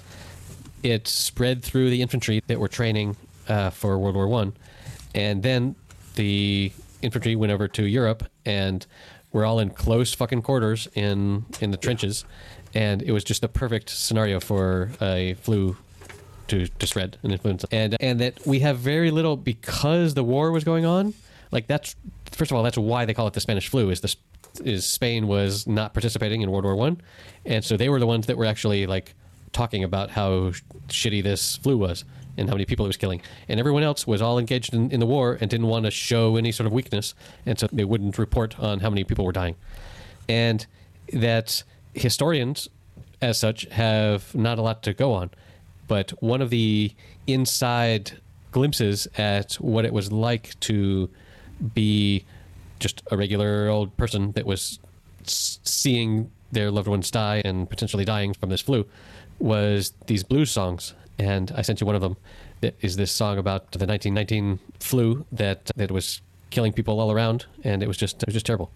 it 0.82 1.08
spread 1.08 1.62
through 1.62 1.90
the 1.90 2.02
infantry 2.02 2.42
that 2.46 2.58
were 2.58 2.68
training 2.68 3.16
uh, 3.48 3.70
for 3.70 3.98
World 3.98 4.14
War 4.14 4.28
One, 4.28 4.54
and 5.14 5.42
then 5.42 5.74
the 6.14 6.72
infantry 7.02 7.36
went 7.36 7.52
over 7.52 7.68
to 7.68 7.84
Europe, 7.84 8.24
and 8.44 8.86
we're 9.32 9.44
all 9.44 9.58
in 9.58 9.70
close 9.70 10.14
fucking 10.14 10.42
quarters 10.42 10.88
in 10.94 11.44
in 11.60 11.70
the 11.70 11.76
trenches, 11.76 12.24
and 12.74 13.02
it 13.02 13.12
was 13.12 13.24
just 13.24 13.40
the 13.40 13.48
perfect 13.48 13.90
scenario 13.90 14.40
for 14.40 14.90
a 15.00 15.34
flu 15.34 15.76
to 16.48 16.66
to 16.66 16.86
spread 16.86 17.18
an 17.22 17.32
influenza, 17.32 17.66
and 17.70 17.96
and 18.00 18.20
that 18.20 18.46
we 18.46 18.60
have 18.60 18.78
very 18.78 19.10
little 19.10 19.36
because 19.36 20.14
the 20.14 20.24
war 20.24 20.52
was 20.52 20.64
going 20.64 20.84
on. 20.84 21.14
Like 21.50 21.66
that's 21.66 21.96
first 22.30 22.50
of 22.50 22.56
all, 22.56 22.62
that's 22.62 22.78
why 22.78 23.04
they 23.04 23.14
call 23.14 23.26
it 23.26 23.34
the 23.34 23.40
Spanish 23.40 23.68
flu. 23.68 23.90
Is 23.90 24.00
this 24.00 24.16
is 24.60 24.86
Spain 24.86 25.26
was 25.26 25.66
not 25.66 25.94
participating 25.94 26.42
in 26.42 26.50
World 26.50 26.64
War 26.64 26.76
One, 26.76 27.00
and 27.44 27.64
so 27.64 27.76
they 27.76 27.88
were 27.88 28.00
the 28.00 28.06
ones 28.06 28.26
that 28.26 28.36
were 28.36 28.44
actually 28.44 28.86
like 28.86 29.14
talking 29.52 29.82
about 29.82 30.10
how 30.10 30.52
sh- 30.52 30.62
shitty 30.88 31.22
this 31.22 31.56
flu 31.56 31.76
was, 31.76 32.04
and 32.36 32.48
how 32.48 32.54
many 32.54 32.64
people 32.64 32.86
it 32.86 32.88
was 32.88 32.96
killing. 32.96 33.20
And 33.48 33.58
everyone 33.58 33.82
else 33.82 34.06
was 34.06 34.22
all 34.22 34.38
engaged 34.38 34.74
in, 34.74 34.90
in 34.90 35.00
the 35.00 35.06
war 35.06 35.36
and 35.40 35.50
didn't 35.50 35.66
want 35.66 35.84
to 35.84 35.90
show 35.90 36.36
any 36.36 36.52
sort 36.52 36.66
of 36.66 36.72
weakness, 36.72 37.14
and 37.44 37.58
so 37.58 37.68
they 37.72 37.84
wouldn't 37.84 38.18
report 38.18 38.58
on 38.58 38.80
how 38.80 38.90
many 38.90 39.04
people 39.04 39.24
were 39.24 39.32
dying. 39.32 39.56
And 40.28 40.66
that 41.12 41.62
historians, 41.94 42.68
as 43.20 43.38
such, 43.38 43.62
have 43.70 44.34
not 44.34 44.58
a 44.58 44.62
lot 44.62 44.82
to 44.84 44.94
go 44.94 45.12
on. 45.12 45.30
But 45.86 46.10
one 46.22 46.42
of 46.42 46.50
the 46.50 46.92
inside 47.26 48.18
glimpses 48.52 49.08
at 49.16 49.54
what 49.54 49.84
it 49.84 49.92
was 49.92 50.12
like 50.12 50.58
to 50.60 51.08
be 51.74 52.24
just 52.78 53.02
a 53.10 53.16
regular 53.16 53.68
old 53.68 53.96
person 53.96 54.32
that 54.32 54.46
was 54.46 54.78
seeing 55.24 56.30
their 56.52 56.70
loved 56.70 56.88
ones 56.88 57.10
die 57.10 57.42
and 57.44 57.68
potentially 57.68 58.04
dying 58.04 58.32
from 58.32 58.48
this 58.48 58.60
flu 58.60 58.86
was 59.38 59.92
these 60.06 60.22
blues 60.22 60.50
songs. 60.50 60.94
And 61.18 61.52
I 61.54 61.62
sent 61.62 61.80
you 61.80 61.86
one 61.86 61.96
of 61.96 62.00
them. 62.00 62.16
That 62.60 62.74
is 62.80 62.96
this 62.96 63.12
song 63.12 63.38
about 63.38 63.72
the 63.72 63.86
1919 63.86 64.58
flu 64.80 65.24
that 65.30 65.70
that 65.76 65.90
was 65.90 66.22
killing 66.50 66.72
people 66.72 67.00
all 67.00 67.12
around, 67.12 67.46
and 67.62 67.82
it 67.82 67.86
was 67.86 67.96
just 67.96 68.22
it 68.22 68.26
was 68.26 68.34
just 68.34 68.46
terrible. 68.46 68.70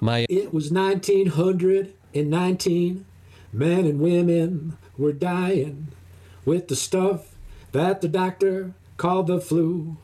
My 0.00 0.26
It 0.28 0.52
was 0.52 0.70
1919. 0.70 3.06
Men 3.52 3.86
and 3.86 4.00
women 4.00 4.76
were 4.98 5.12
dying 5.12 5.88
with 6.44 6.68
the 6.68 6.76
stuff 6.76 7.34
that 7.72 8.02
the 8.02 8.08
doctor 8.08 8.74
called 8.96 9.28
the 9.28 9.40
flu. 9.40 9.96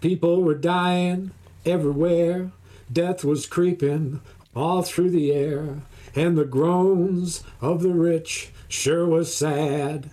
People 0.00 0.42
were 0.42 0.54
dying 0.54 1.32
everywhere. 1.66 2.52
Death 2.92 3.24
was 3.24 3.46
creeping 3.46 4.20
all 4.54 4.82
through 4.82 5.10
the 5.10 5.32
air. 5.32 5.82
And 6.14 6.36
the 6.36 6.44
groans 6.44 7.42
of 7.60 7.82
the 7.82 7.90
rich 7.90 8.50
sure 8.68 9.06
was 9.06 9.34
sad. 9.34 10.10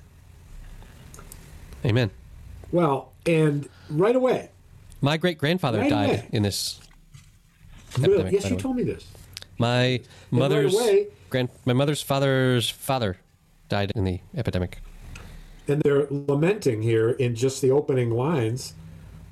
amen. 1.86 2.12
Well, 2.72 3.14
and 3.26 3.70
right 3.90 4.16
away, 4.16 4.50
My 5.02 5.18
great 5.18 5.38
grandfather 5.38 5.80
Right 5.80 5.90
died 5.90 6.10
away. 6.10 6.30
in 6.32 6.44
this. 6.44 6.80
really, 7.98 8.14
Epidemic, 8.16 8.34
yes, 8.34 8.50
you 8.50 8.58
told 8.58 8.76
me 8.76 8.84
this. 8.84 9.06
My 9.58 10.02
mother's 10.32 10.74
away- 10.74 11.08
grand, 11.30 11.50
my 11.66 11.74
mother's 11.74 12.02
father's 12.02 12.70
father 12.70 13.18
died 13.70 13.92
in 13.96 14.04
the 14.04 14.20
epidemic. 14.36 14.80
and 15.68 15.82
they're 15.82 16.06
lamenting 16.12 16.82
here 16.84 17.10
in 17.12 17.34
just 17.36 17.60
the 17.62 17.72
opening 17.72 18.12
lines 18.12 18.74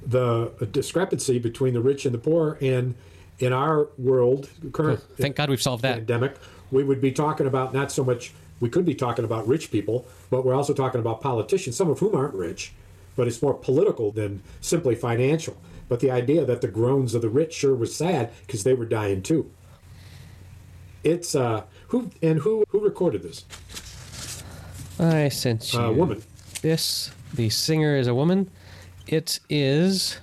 the 0.06 0.52
discrepancy 0.72 1.38
between 1.40 1.74
the 1.76 1.80
rich 1.82 2.06
and 2.06 2.14
the 2.14 2.18
poor 2.20 2.58
and 2.62 2.96
in 3.44 3.54
our 3.54 3.90
world 3.98 4.50
current 4.72 5.02
Thank 5.18 5.36
God 5.36 5.50
we've 5.50 5.62
solved 5.62 5.84
that. 5.84 5.96
pandemic 5.96 6.36
we 6.72 6.84
would 6.84 7.02
be 7.02 7.12
talking 7.12 7.48
about 7.48 7.74
not 7.74 7.92
so 7.92 8.04
much 8.04 8.34
we 8.60 8.70
could 8.70 8.86
be 8.86 8.96
talking 8.96 9.26
about 9.26 9.48
rich 9.48 9.72
people 9.72 10.06
but 10.30 10.46
we're 10.46 10.56
also 10.56 10.74
talking 10.74 11.00
about 11.00 11.22
politicians 11.22 11.76
some 11.76 11.90
of 11.90 12.00
whom 12.00 12.16
aren't 12.16 12.34
rich 12.36 12.74
but 13.16 13.28
it's 13.28 13.42
more 13.42 13.54
political 13.54 14.12
than 14.12 14.42
simply 14.62 14.96
financial 14.96 15.58
but 15.90 16.00
the 16.00 16.10
idea 16.10 16.46
that 16.46 16.62
the 16.62 16.68
groans 16.68 17.14
of 17.14 17.22
the 17.22 17.30
rich 17.30 17.54
sure 17.54 17.76
was 17.76 17.96
sad 17.96 18.32
because 18.46 18.64
they 18.64 18.74
were 18.74 18.86
dying 18.86 19.22
too 19.22 19.50
it's 21.04 21.36
uh 21.36 21.64
who 21.90 22.10
and 22.22 22.40
who 22.40 22.64
who 22.70 22.80
recorded 22.80 23.22
this 23.24 23.46
I 25.00 25.30
sent 25.30 25.74
you 25.74 25.80
uh, 25.80 25.92
woman 25.92 26.24
this. 26.64 27.12
The 27.34 27.50
singer 27.50 27.98
is 27.98 28.08
a 28.08 28.16
woman. 28.16 28.50
It 29.06 29.42
is 29.50 30.20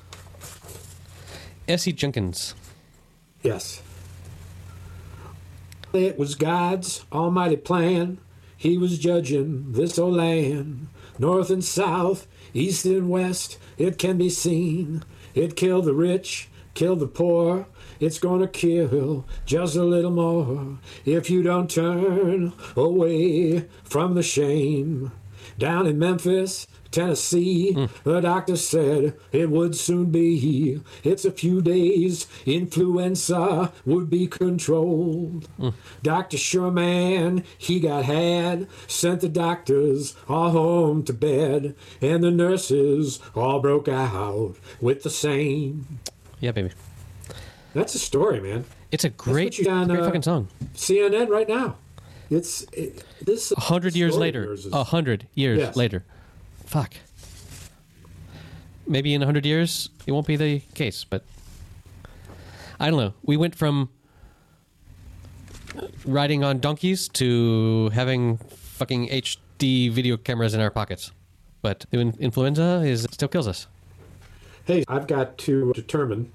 Essie 1.68 1.92
Jenkins. 1.92 2.54
Yes. 3.42 3.82
It 5.92 6.18
was 6.18 6.34
God's 6.34 7.04
almighty 7.12 7.56
plan. 7.56 8.18
He 8.56 8.76
was 8.76 8.98
judging 8.98 9.72
this 9.72 9.98
old 9.98 10.14
land. 10.14 10.88
North 11.18 11.50
and 11.50 11.64
south, 11.64 12.26
east 12.54 12.84
and 12.84 13.08
west, 13.08 13.58
it 13.78 13.98
can 13.98 14.18
be 14.18 14.30
seen. 14.30 15.02
It 15.34 15.56
killed 15.56 15.86
the 15.86 15.94
rich, 15.94 16.48
killed 16.74 17.00
the 17.00 17.06
poor. 17.06 17.66
It's 17.98 18.18
gonna 18.18 18.48
kill 18.48 19.26
just 19.46 19.76
a 19.76 19.84
little 19.84 20.10
more 20.10 20.78
if 21.04 21.30
you 21.30 21.42
don't 21.42 21.70
turn 21.70 22.52
away 22.76 23.66
from 23.84 24.14
the 24.14 24.22
shame. 24.22 25.12
Down 25.58 25.86
in 25.86 25.98
Memphis, 25.98 26.66
Tennessee, 26.90 27.88
the 28.04 28.20
doctor 28.20 28.56
said 28.56 29.14
it 29.32 29.50
would 29.50 29.76
soon 29.76 30.06
be. 30.10 30.80
It's 31.04 31.24
a 31.24 31.30
few 31.30 31.60
days, 31.62 32.26
influenza 32.46 33.72
would 33.84 34.10
be 34.10 34.26
controlled. 34.26 35.48
Dr. 36.02 36.36
Sherman, 36.36 37.44
he 37.58 37.80
got 37.80 38.04
had, 38.04 38.66
sent 38.86 39.20
the 39.20 39.28
doctors 39.28 40.16
all 40.28 40.50
home 40.50 41.02
to 41.04 41.12
bed, 41.12 41.74
and 42.00 42.22
the 42.24 42.30
nurses 42.30 43.20
all 43.34 43.60
broke 43.60 43.88
out 43.88 44.56
with 44.80 45.02
the 45.02 45.10
same. 45.10 46.00
Yeah, 46.40 46.52
baby. 46.52 46.70
That's 47.74 47.94
a 47.94 47.98
story, 48.00 48.40
man. 48.40 48.64
It's 48.90 49.04
a 49.04 49.10
great, 49.10 49.56
got, 49.64 49.86
great 49.86 50.00
uh, 50.00 50.04
fucking 50.04 50.22
song. 50.22 50.48
CNN 50.74 51.28
right 51.28 51.48
now. 51.48 51.76
It's 52.30 52.62
it, 52.72 53.04
this. 53.22 53.52
A 53.52 53.60
hundred 53.60 53.94
years 53.94 54.16
later. 54.16 54.40
of 54.42 54.46
yours 54.48 54.66
is- 54.66 54.72
A 54.72 54.84
hundred 54.84 55.26
years 55.34 55.58
Yes. 55.58 55.76
later. 55.76 56.04
Fuck. 56.70 56.94
Maybe 58.86 59.12
in 59.12 59.22
a 59.22 59.26
hundred 59.26 59.44
years 59.44 59.90
it 60.06 60.12
won't 60.12 60.26
be 60.28 60.36
the 60.36 60.60
case, 60.74 61.02
but 61.02 61.24
I 62.78 62.88
don't 62.88 62.98
know. 63.00 63.12
We 63.24 63.36
went 63.36 63.56
from 63.56 63.88
riding 66.06 66.44
on 66.44 66.60
donkeys 66.60 67.08
to 67.08 67.88
having 67.88 68.36
fucking 68.78 69.08
HD 69.08 69.90
video 69.90 70.16
cameras 70.16 70.54
in 70.54 70.60
our 70.60 70.70
pockets. 70.70 71.10
But 71.60 71.86
the 71.90 71.98
influenza 72.20 72.82
is 72.84 73.02
still 73.10 73.28
kills 73.28 73.48
us. 73.48 73.66
Hey, 74.64 74.84
I've 74.86 75.08
got 75.08 75.38
to 75.38 75.72
determine, 75.72 76.30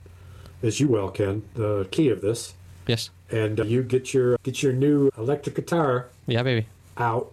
as 0.62 0.82
you 0.82 0.90
well 0.90 1.10
can, 1.12 1.44
the 1.54 1.88
key 1.92 2.10
of 2.10 2.20
this, 2.20 2.56
Yes. 2.88 3.10
and 3.32 3.58
uh, 3.62 3.64
you 3.64 3.84
get 3.84 4.14
your 4.14 4.36
get 4.44 4.62
your 4.62 4.74
new 4.74 5.10
electric 5.18 5.56
guitar 5.56 6.10
Yeah, 6.28 6.44
baby. 6.44 6.68
out 6.98 7.32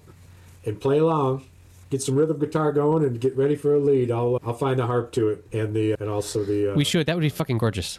and 0.65 0.81
play 0.81 0.99
along. 0.99 1.47
Get 1.93 2.01
some 2.01 2.15
rhythm 2.17 2.39
guitar 2.39 2.73
going 2.73 3.05
and 3.05 3.21
get 3.21 3.37
ready 3.37 3.55
for 3.55 3.75
a 3.75 3.79
lead. 3.79 4.11
I'll 4.11 4.39
I'll 4.43 4.55
find 4.55 4.79
the 4.79 4.87
harp 4.87 5.13
to 5.13 5.29
it 5.29 5.45
and 5.53 5.75
the 5.77 5.93
and 6.01 6.09
also 6.09 6.43
the 6.43 6.73
uh, 6.73 6.75
We 6.75 6.85
should. 6.85 7.05
That 7.05 7.15
would 7.17 7.21
be 7.21 7.29
fucking 7.29 7.59
gorgeous. 7.59 7.99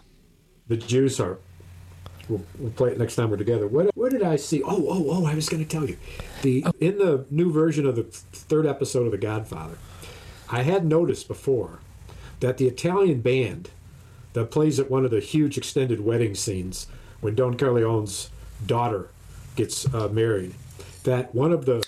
the 0.68 0.78
Jews 0.78 1.20
harp. 1.20 1.44
We'll, 2.28 2.42
we'll 2.58 2.72
play 2.72 2.90
it 2.90 2.98
next 2.98 3.16
time 3.18 3.30
we're 3.30 3.38
together. 3.38 3.68
What 3.68 3.96
what 3.96 4.12
did 4.12 4.24
I 4.24 4.38
see? 4.38 4.64
Oh 4.64 4.88
oh 4.90 5.06
oh! 5.10 5.26
I 5.28 5.36
was 5.36 5.48
going 5.48 5.64
to 5.64 5.70
tell 5.70 5.88
you, 5.88 5.98
the 6.42 6.66
in 6.80 6.98
the 6.98 7.28
new 7.30 7.52
version 7.52 7.86
of 7.86 7.96
the 7.96 8.02
third 8.02 8.66
episode 8.66 9.06
of 9.06 9.12
The 9.12 9.20
Godfather, 9.20 9.78
I 10.50 10.64
had 10.64 10.86
noticed 10.86 11.28
before 11.28 11.78
that 12.40 12.58
the 12.58 12.66
Italian 12.68 13.22
band 13.22 13.70
that 14.34 14.50
plays 14.50 14.80
at 14.80 14.90
one 14.90 15.06
of 15.06 15.12
the 15.12 15.20
huge 15.20 15.56
extended 15.56 16.02
wedding 16.02 16.34
scenes 16.34 16.88
when 17.22 17.36
Don 17.36 17.56
Corleone's 17.58 18.32
daughter 18.66 19.12
gets 19.56 19.86
uh, 19.94 20.08
married, 20.08 20.56
that 21.04 21.36
one 21.36 21.52
of 21.52 21.66
the 21.68 21.84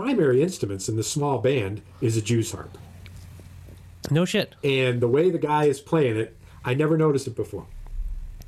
primary 0.00 0.40
instruments 0.42 0.88
in 0.88 0.96
the 0.96 1.02
small 1.02 1.38
band 1.38 1.82
is 2.00 2.16
a 2.16 2.22
Jew's 2.22 2.52
harp. 2.52 2.78
No 4.10 4.24
shit. 4.24 4.54
And 4.64 5.00
the 5.00 5.08
way 5.08 5.30
the 5.30 5.38
guy 5.38 5.64
is 5.64 5.80
playing 5.80 6.16
it, 6.16 6.36
I 6.64 6.74
never 6.74 6.96
noticed 6.96 7.26
it 7.26 7.36
before. 7.36 7.66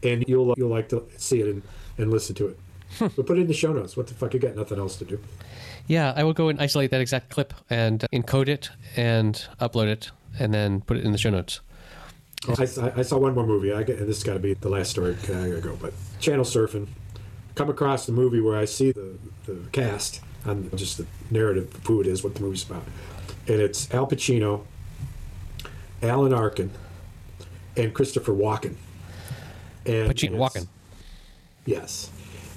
And 0.02 0.24
you'll 0.26 0.54
you'll 0.56 0.70
like 0.70 0.88
to 0.90 1.04
see 1.18 1.40
it 1.40 1.48
and, 1.48 1.62
and 1.98 2.10
listen 2.10 2.34
to 2.36 2.48
it. 2.48 2.58
Hmm. 2.98 3.06
but 3.16 3.26
put 3.26 3.38
it 3.38 3.42
in 3.42 3.46
the 3.46 3.54
show 3.54 3.72
notes. 3.72 3.96
What 3.96 4.06
the 4.06 4.14
fuck? 4.14 4.34
You 4.34 4.40
got 4.40 4.54
nothing 4.56 4.78
else 4.78 4.96
to 4.96 5.04
do. 5.04 5.18
Yeah, 5.86 6.12
I 6.16 6.24
will 6.24 6.32
go 6.32 6.48
and 6.48 6.60
isolate 6.60 6.90
that 6.90 7.00
exact 7.00 7.30
clip 7.30 7.54
and 7.70 8.04
encode 8.12 8.48
it 8.48 8.70
and 8.96 9.46
upload 9.60 9.86
it 9.86 10.10
and 10.38 10.52
then 10.54 10.80
put 10.82 10.96
it 10.96 11.04
in 11.04 11.12
the 11.12 11.18
show 11.18 11.30
notes. 11.30 11.60
I, 12.48 12.62
I- 12.62 12.92
I 12.98 13.02
saw 13.02 13.18
one 13.18 13.34
more 13.34 13.46
movie. 13.46 13.72
I 13.72 13.82
this 13.82 13.98
has 14.00 14.24
got 14.24 14.34
to 14.34 14.38
be 14.40 14.54
the 14.54 14.68
last 14.68 14.90
story. 14.90 15.16
I 15.24 15.26
gotta 15.48 15.60
go. 15.60 15.76
But 15.80 15.92
channel 16.20 16.44
surfing, 16.44 16.86
come 17.54 17.68
across 17.70 18.06
the 18.06 18.12
movie 18.12 18.40
where 18.40 18.56
I 18.56 18.64
see 18.64 18.92
the, 18.92 19.16
the 19.46 19.56
cast 19.72 20.20
on 20.44 20.70
just 20.74 20.98
the 20.98 21.06
narrative 21.30 21.74
of 21.74 21.86
who 21.86 22.00
it 22.00 22.06
is, 22.06 22.24
what 22.24 22.34
the 22.34 22.40
movie's 22.40 22.64
about, 22.64 22.84
and 23.46 23.60
it's 23.60 23.92
Al 23.92 24.06
Pacino, 24.06 24.64
Alan 26.02 26.32
Arkin, 26.32 26.70
and 27.76 27.94
Christopher 27.94 28.32
Walken. 28.32 28.74
And 29.86 30.10
Pacino 30.10 30.28
and 30.28 30.36
Walken. 30.36 30.66
Yes, 31.64 32.10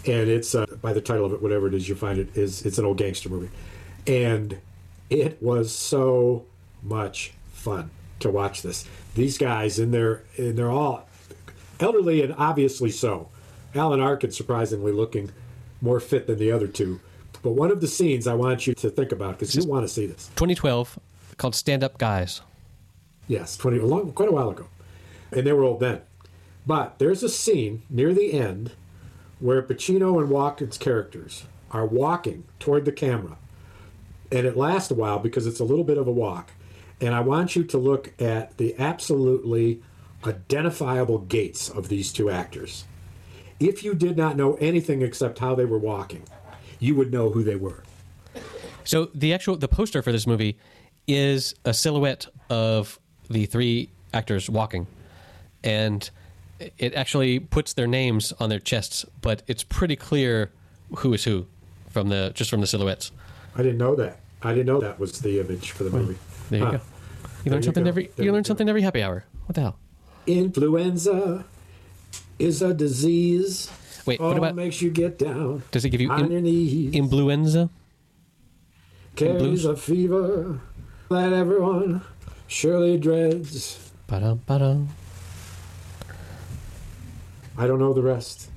and 0.06 0.30
it's 0.30 0.56
uh, 0.56 0.66
by 0.82 0.94
the 0.94 1.02
title 1.02 1.26
of 1.26 1.34
it, 1.34 1.42
whatever 1.42 1.68
it 1.68 1.74
is 1.74 1.88
you 1.88 1.96
find 1.96 2.20
it 2.20 2.36
is. 2.36 2.66
It's 2.66 2.78
an 2.78 2.86
old 2.86 2.98
gangster 2.98 3.30
movie, 3.30 3.50
and 4.08 4.60
it 5.10 5.42
was 5.42 5.74
so 5.74 6.46
much 6.82 7.34
fun 7.52 7.90
to 8.20 8.30
watch 8.30 8.62
this. 8.62 8.86
These 9.16 9.38
guys, 9.38 9.80
and 9.80 9.94
they're 9.94 10.24
and 10.38 10.58
they're 10.58 10.72
all 10.72 11.08
elderly 11.80 12.22
and 12.22 12.34
obviously 12.38 12.92
so. 12.92 13.30
Alan 13.74 14.00
Arkin 14.00 14.32
surprisingly 14.32 14.92
looking 14.92 15.32
more 15.82 16.00
fit 16.00 16.28
than 16.28 16.40
the 16.40 16.52
other 16.52 16.68
two. 16.68 17.00
But 17.46 17.52
one 17.52 17.70
of 17.70 17.80
the 17.80 17.88
scenes 17.88 18.26
I 18.26 18.34
want 18.34 18.66
you 18.66 18.74
to 18.74 18.90
think 18.90 19.12
about 19.12 19.38
because 19.38 19.56
you 19.56 19.64
want 19.66 19.84
to 19.84 19.88
see 19.88 20.08
this. 20.08 20.30
2012 20.30 20.98
called 21.38 21.54
Stand 21.54 21.84
Up 21.84 22.00
Guys. 22.00 22.42
Yes, 23.28 23.56
twenty 23.56 23.78
a 23.78 23.86
long, 23.86 24.14
quite 24.14 24.30
a 24.30 24.32
while 24.32 24.50
ago, 24.50 24.66
and 25.32 25.46
they 25.46 25.54
were 25.54 25.62
old 25.62 25.80
then. 25.80 26.02
But 26.66 26.98
there's 26.98 27.22
a 27.22 27.30
scene 27.30 27.84
near 27.88 28.16
the 28.16 28.34
end 28.34 28.72
where 29.40 29.62
Pacino 29.62 30.20
and 30.20 30.32
Walken's 30.32 30.80
characters 30.80 31.46
are 31.70 31.86
walking 31.86 32.46
toward 32.60 32.86
the 32.86 32.92
camera, 32.92 33.38
and 34.32 34.48
it 34.48 34.58
lasts 34.58 34.90
a 34.90 34.96
while 34.96 35.20
because 35.20 35.46
it's 35.46 35.60
a 35.60 35.66
little 35.66 35.84
bit 35.84 36.00
of 36.00 36.08
a 36.08 36.12
walk, 36.12 36.50
And 37.00 37.14
I 37.14 37.20
want 37.20 37.56
you 37.56 37.64
to 37.66 37.78
look 37.78 38.20
at 38.20 38.58
the 38.58 38.76
absolutely 38.80 39.84
identifiable 40.26 41.20
gaits 41.20 41.70
of 41.70 41.90
these 41.90 42.12
two 42.12 42.28
actors. 42.32 42.86
If 43.60 43.84
you 43.84 43.94
did 43.94 44.18
not 44.18 44.36
know 44.36 44.56
anything 44.56 45.04
except 45.04 45.38
how 45.38 45.54
they 45.54 45.66
were 45.66 45.78
walking, 45.78 46.24
you 46.86 46.94
would 46.96 47.12
know 47.12 47.30
who 47.32 47.44
they 47.44 47.56
were. 47.56 47.84
So 48.84 49.10
the 49.16 49.34
actual 49.34 49.56
the 49.58 49.68
poster 49.68 50.02
for 50.02 50.12
this 50.12 50.28
movie 50.28 50.58
is 51.08 51.56
a 51.66 51.74
silhouette 51.74 52.28
of 52.50 53.00
the 53.30 53.46
three 53.48 53.90
actors 54.14 54.50
walking, 54.50 54.86
and 55.64 56.08
it 56.78 56.94
actually 56.94 57.40
puts 57.40 57.74
their 57.74 57.88
names 57.88 58.32
on 58.40 58.50
their 58.50 58.60
chests, 58.60 59.06
but 59.22 59.42
it's 59.48 59.64
pretty 59.64 59.96
clear 59.96 60.52
who 60.98 61.14
is 61.14 61.24
who 61.24 61.48
from 61.90 62.10
the 62.10 62.32
just 62.36 62.50
from 62.50 62.62
the 62.62 62.68
silhouettes. 62.68 63.12
I 63.56 63.64
didn't 63.64 63.80
know 63.80 63.96
that. 63.96 64.20
I 64.44 64.52
didn't 64.54 64.68
know 64.68 64.80
that 64.82 65.00
was 65.00 65.20
the 65.22 65.40
image 65.40 65.72
for 65.72 65.84
the 65.86 65.90
movie. 65.90 66.18
There 66.50 66.60
you 66.60 66.66
Huh. 66.66 66.72
go. 66.74 66.82
You 67.46 67.52
learn 67.52 67.64
something 67.64 67.84
go. 67.84 67.90
every 67.90 68.04
There 68.16 68.24
you 68.24 68.26
you 68.26 68.32
learn 68.34 68.44
go. 68.44 68.48
something 68.48 68.70
every 68.70 68.84
happy 68.84 69.02
hour. 69.02 69.26
What 69.48 69.56
the 69.56 69.62
hell? 69.62 69.78
Influenza 70.28 71.46
is 72.38 72.62
a 72.62 72.74
disease. 72.74 73.70
Wait, 74.06 74.20
what 74.20 74.38
about 74.38 74.56
makes 74.56 74.82
you 74.82 74.90
get 74.92 75.18
down 75.18 75.64
does 75.72 75.84
it 75.84 75.90
give 75.90 76.00
you 76.02 76.10
on 76.12 76.26
in, 76.26 76.32
your 76.32 76.42
knees? 76.42 76.94
influenza? 76.94 77.70
Carries 79.16 79.66
a 79.66 79.76
fever 79.76 80.60
that 81.10 81.34
everyone 81.34 82.02
surely 82.48 82.98
dreads. 82.98 83.92
Ba-dum, 84.08 84.42
ba-dum. 84.46 84.90
I 87.58 87.68
don't 87.68 87.80
know 87.80 87.94
the 87.94 88.02
rest. 88.02 88.50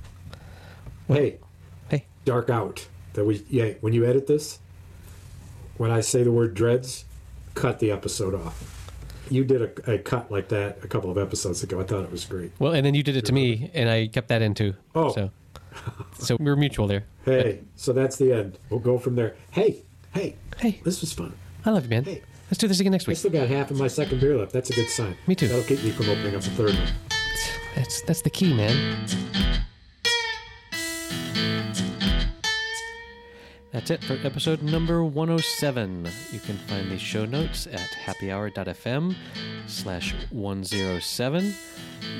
Hey, 1.06 1.38
Hey, 1.88 2.04
dark 2.24 2.50
out. 2.50 2.86
That 3.14 3.24
we 3.24 3.44
yeah. 3.48 3.74
When 3.80 3.92
you 3.92 4.04
edit 4.04 4.26
this, 4.26 4.58
when 5.76 5.90
I 5.90 6.00
say 6.00 6.22
the 6.22 6.32
word 6.32 6.54
dreads, 6.54 7.04
cut 7.54 7.78
the 7.78 7.90
episode 7.90 8.34
off. 8.34 8.77
You 9.30 9.44
did 9.44 9.62
a, 9.62 9.94
a 9.94 9.98
cut 9.98 10.30
like 10.30 10.48
that 10.48 10.78
a 10.82 10.88
couple 10.88 11.10
of 11.10 11.18
episodes 11.18 11.62
ago. 11.62 11.80
I 11.80 11.84
thought 11.84 12.04
it 12.04 12.10
was 12.10 12.24
great. 12.24 12.52
well, 12.58 12.72
and 12.72 12.84
then 12.84 12.94
you 12.94 13.02
did 13.02 13.16
it 13.16 13.24
to 13.26 13.32
me, 13.32 13.70
and 13.74 13.88
I 13.88 14.06
kept 14.06 14.28
that 14.28 14.42
in 14.42 14.54
too. 14.54 14.74
Oh. 14.94 15.12
so 15.12 15.30
so 16.18 16.36
we're 16.40 16.56
mutual 16.56 16.86
there. 16.86 17.04
Hey, 17.24 17.60
so 17.76 17.92
that's 17.92 18.16
the 18.16 18.32
end. 18.32 18.58
We'll 18.70 18.80
go 18.80 18.98
from 18.98 19.14
there. 19.16 19.36
Hey, 19.50 19.82
hey, 20.14 20.36
Hey, 20.58 20.80
this 20.84 21.00
was 21.00 21.12
fun. 21.12 21.34
I 21.64 21.70
love 21.70 21.84
you, 21.84 21.90
man. 21.90 22.04
Hey. 22.04 22.22
Let's 22.50 22.58
do 22.58 22.66
this 22.66 22.80
again 22.80 22.92
next 22.92 23.06
week. 23.06 23.16
I 23.16 23.18
still 23.18 23.30
got 23.30 23.46
half 23.48 23.70
of 23.70 23.78
my 23.78 23.88
second 23.88 24.20
beer 24.20 24.36
left. 24.36 24.52
That's 24.52 24.70
a 24.70 24.72
good 24.72 24.88
sign. 24.88 25.14
Me 25.26 25.34
too. 25.34 25.46
That'll 25.48 25.62
keep 25.64 25.84
me 25.84 25.90
from 25.90 26.08
opening 26.08 26.34
up 26.34 26.40
a 26.40 26.44
third 26.50 26.74
one. 26.74 26.88
That's 27.76 28.00
that's 28.02 28.22
the 28.22 28.30
key, 28.30 28.54
man. 28.54 29.06
That's 33.70 33.90
it 33.90 34.02
for 34.02 34.18
episode 34.24 34.62
number 34.62 35.04
107. 35.04 36.08
You 36.32 36.40
can 36.40 36.56
find 36.56 36.90
the 36.90 36.98
show 36.98 37.26
notes 37.26 37.66
at 37.66 37.90
happyhour.fm 37.90 39.14
slash 39.66 40.14
107. 40.30 41.54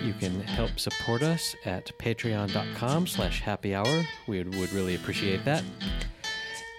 You 0.05 0.13
can 0.13 0.41
help 0.43 0.79
support 0.79 1.23
us 1.23 1.57
at 1.65 1.91
patreon.com 1.99 3.07
slash 3.07 3.43
happyhour. 3.43 4.05
We 4.27 4.43
would, 4.43 4.73
really 4.73 4.95
appreciate 4.95 5.43
that. 5.47 5.65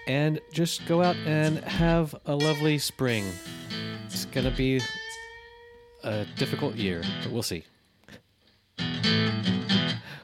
And 0.06 0.40
just 0.52 0.86
go 0.86 1.02
out 1.02 1.16
and 1.26 1.58
have 1.64 2.14
a 2.26 2.36
lovely 2.36 2.78
spring. 2.78 3.24
It's 4.06 4.24
going 4.26 4.48
to 4.48 4.56
be 4.56 4.80
a 6.04 6.24
difficult 6.36 6.76
year, 6.76 7.02
but 7.24 7.32
we'll 7.32 7.42
see. 7.42 7.64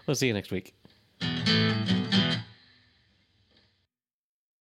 We'll 0.06 0.14
see 0.14 0.28
you 0.28 0.34
next 0.34 0.52
week. 0.52 0.72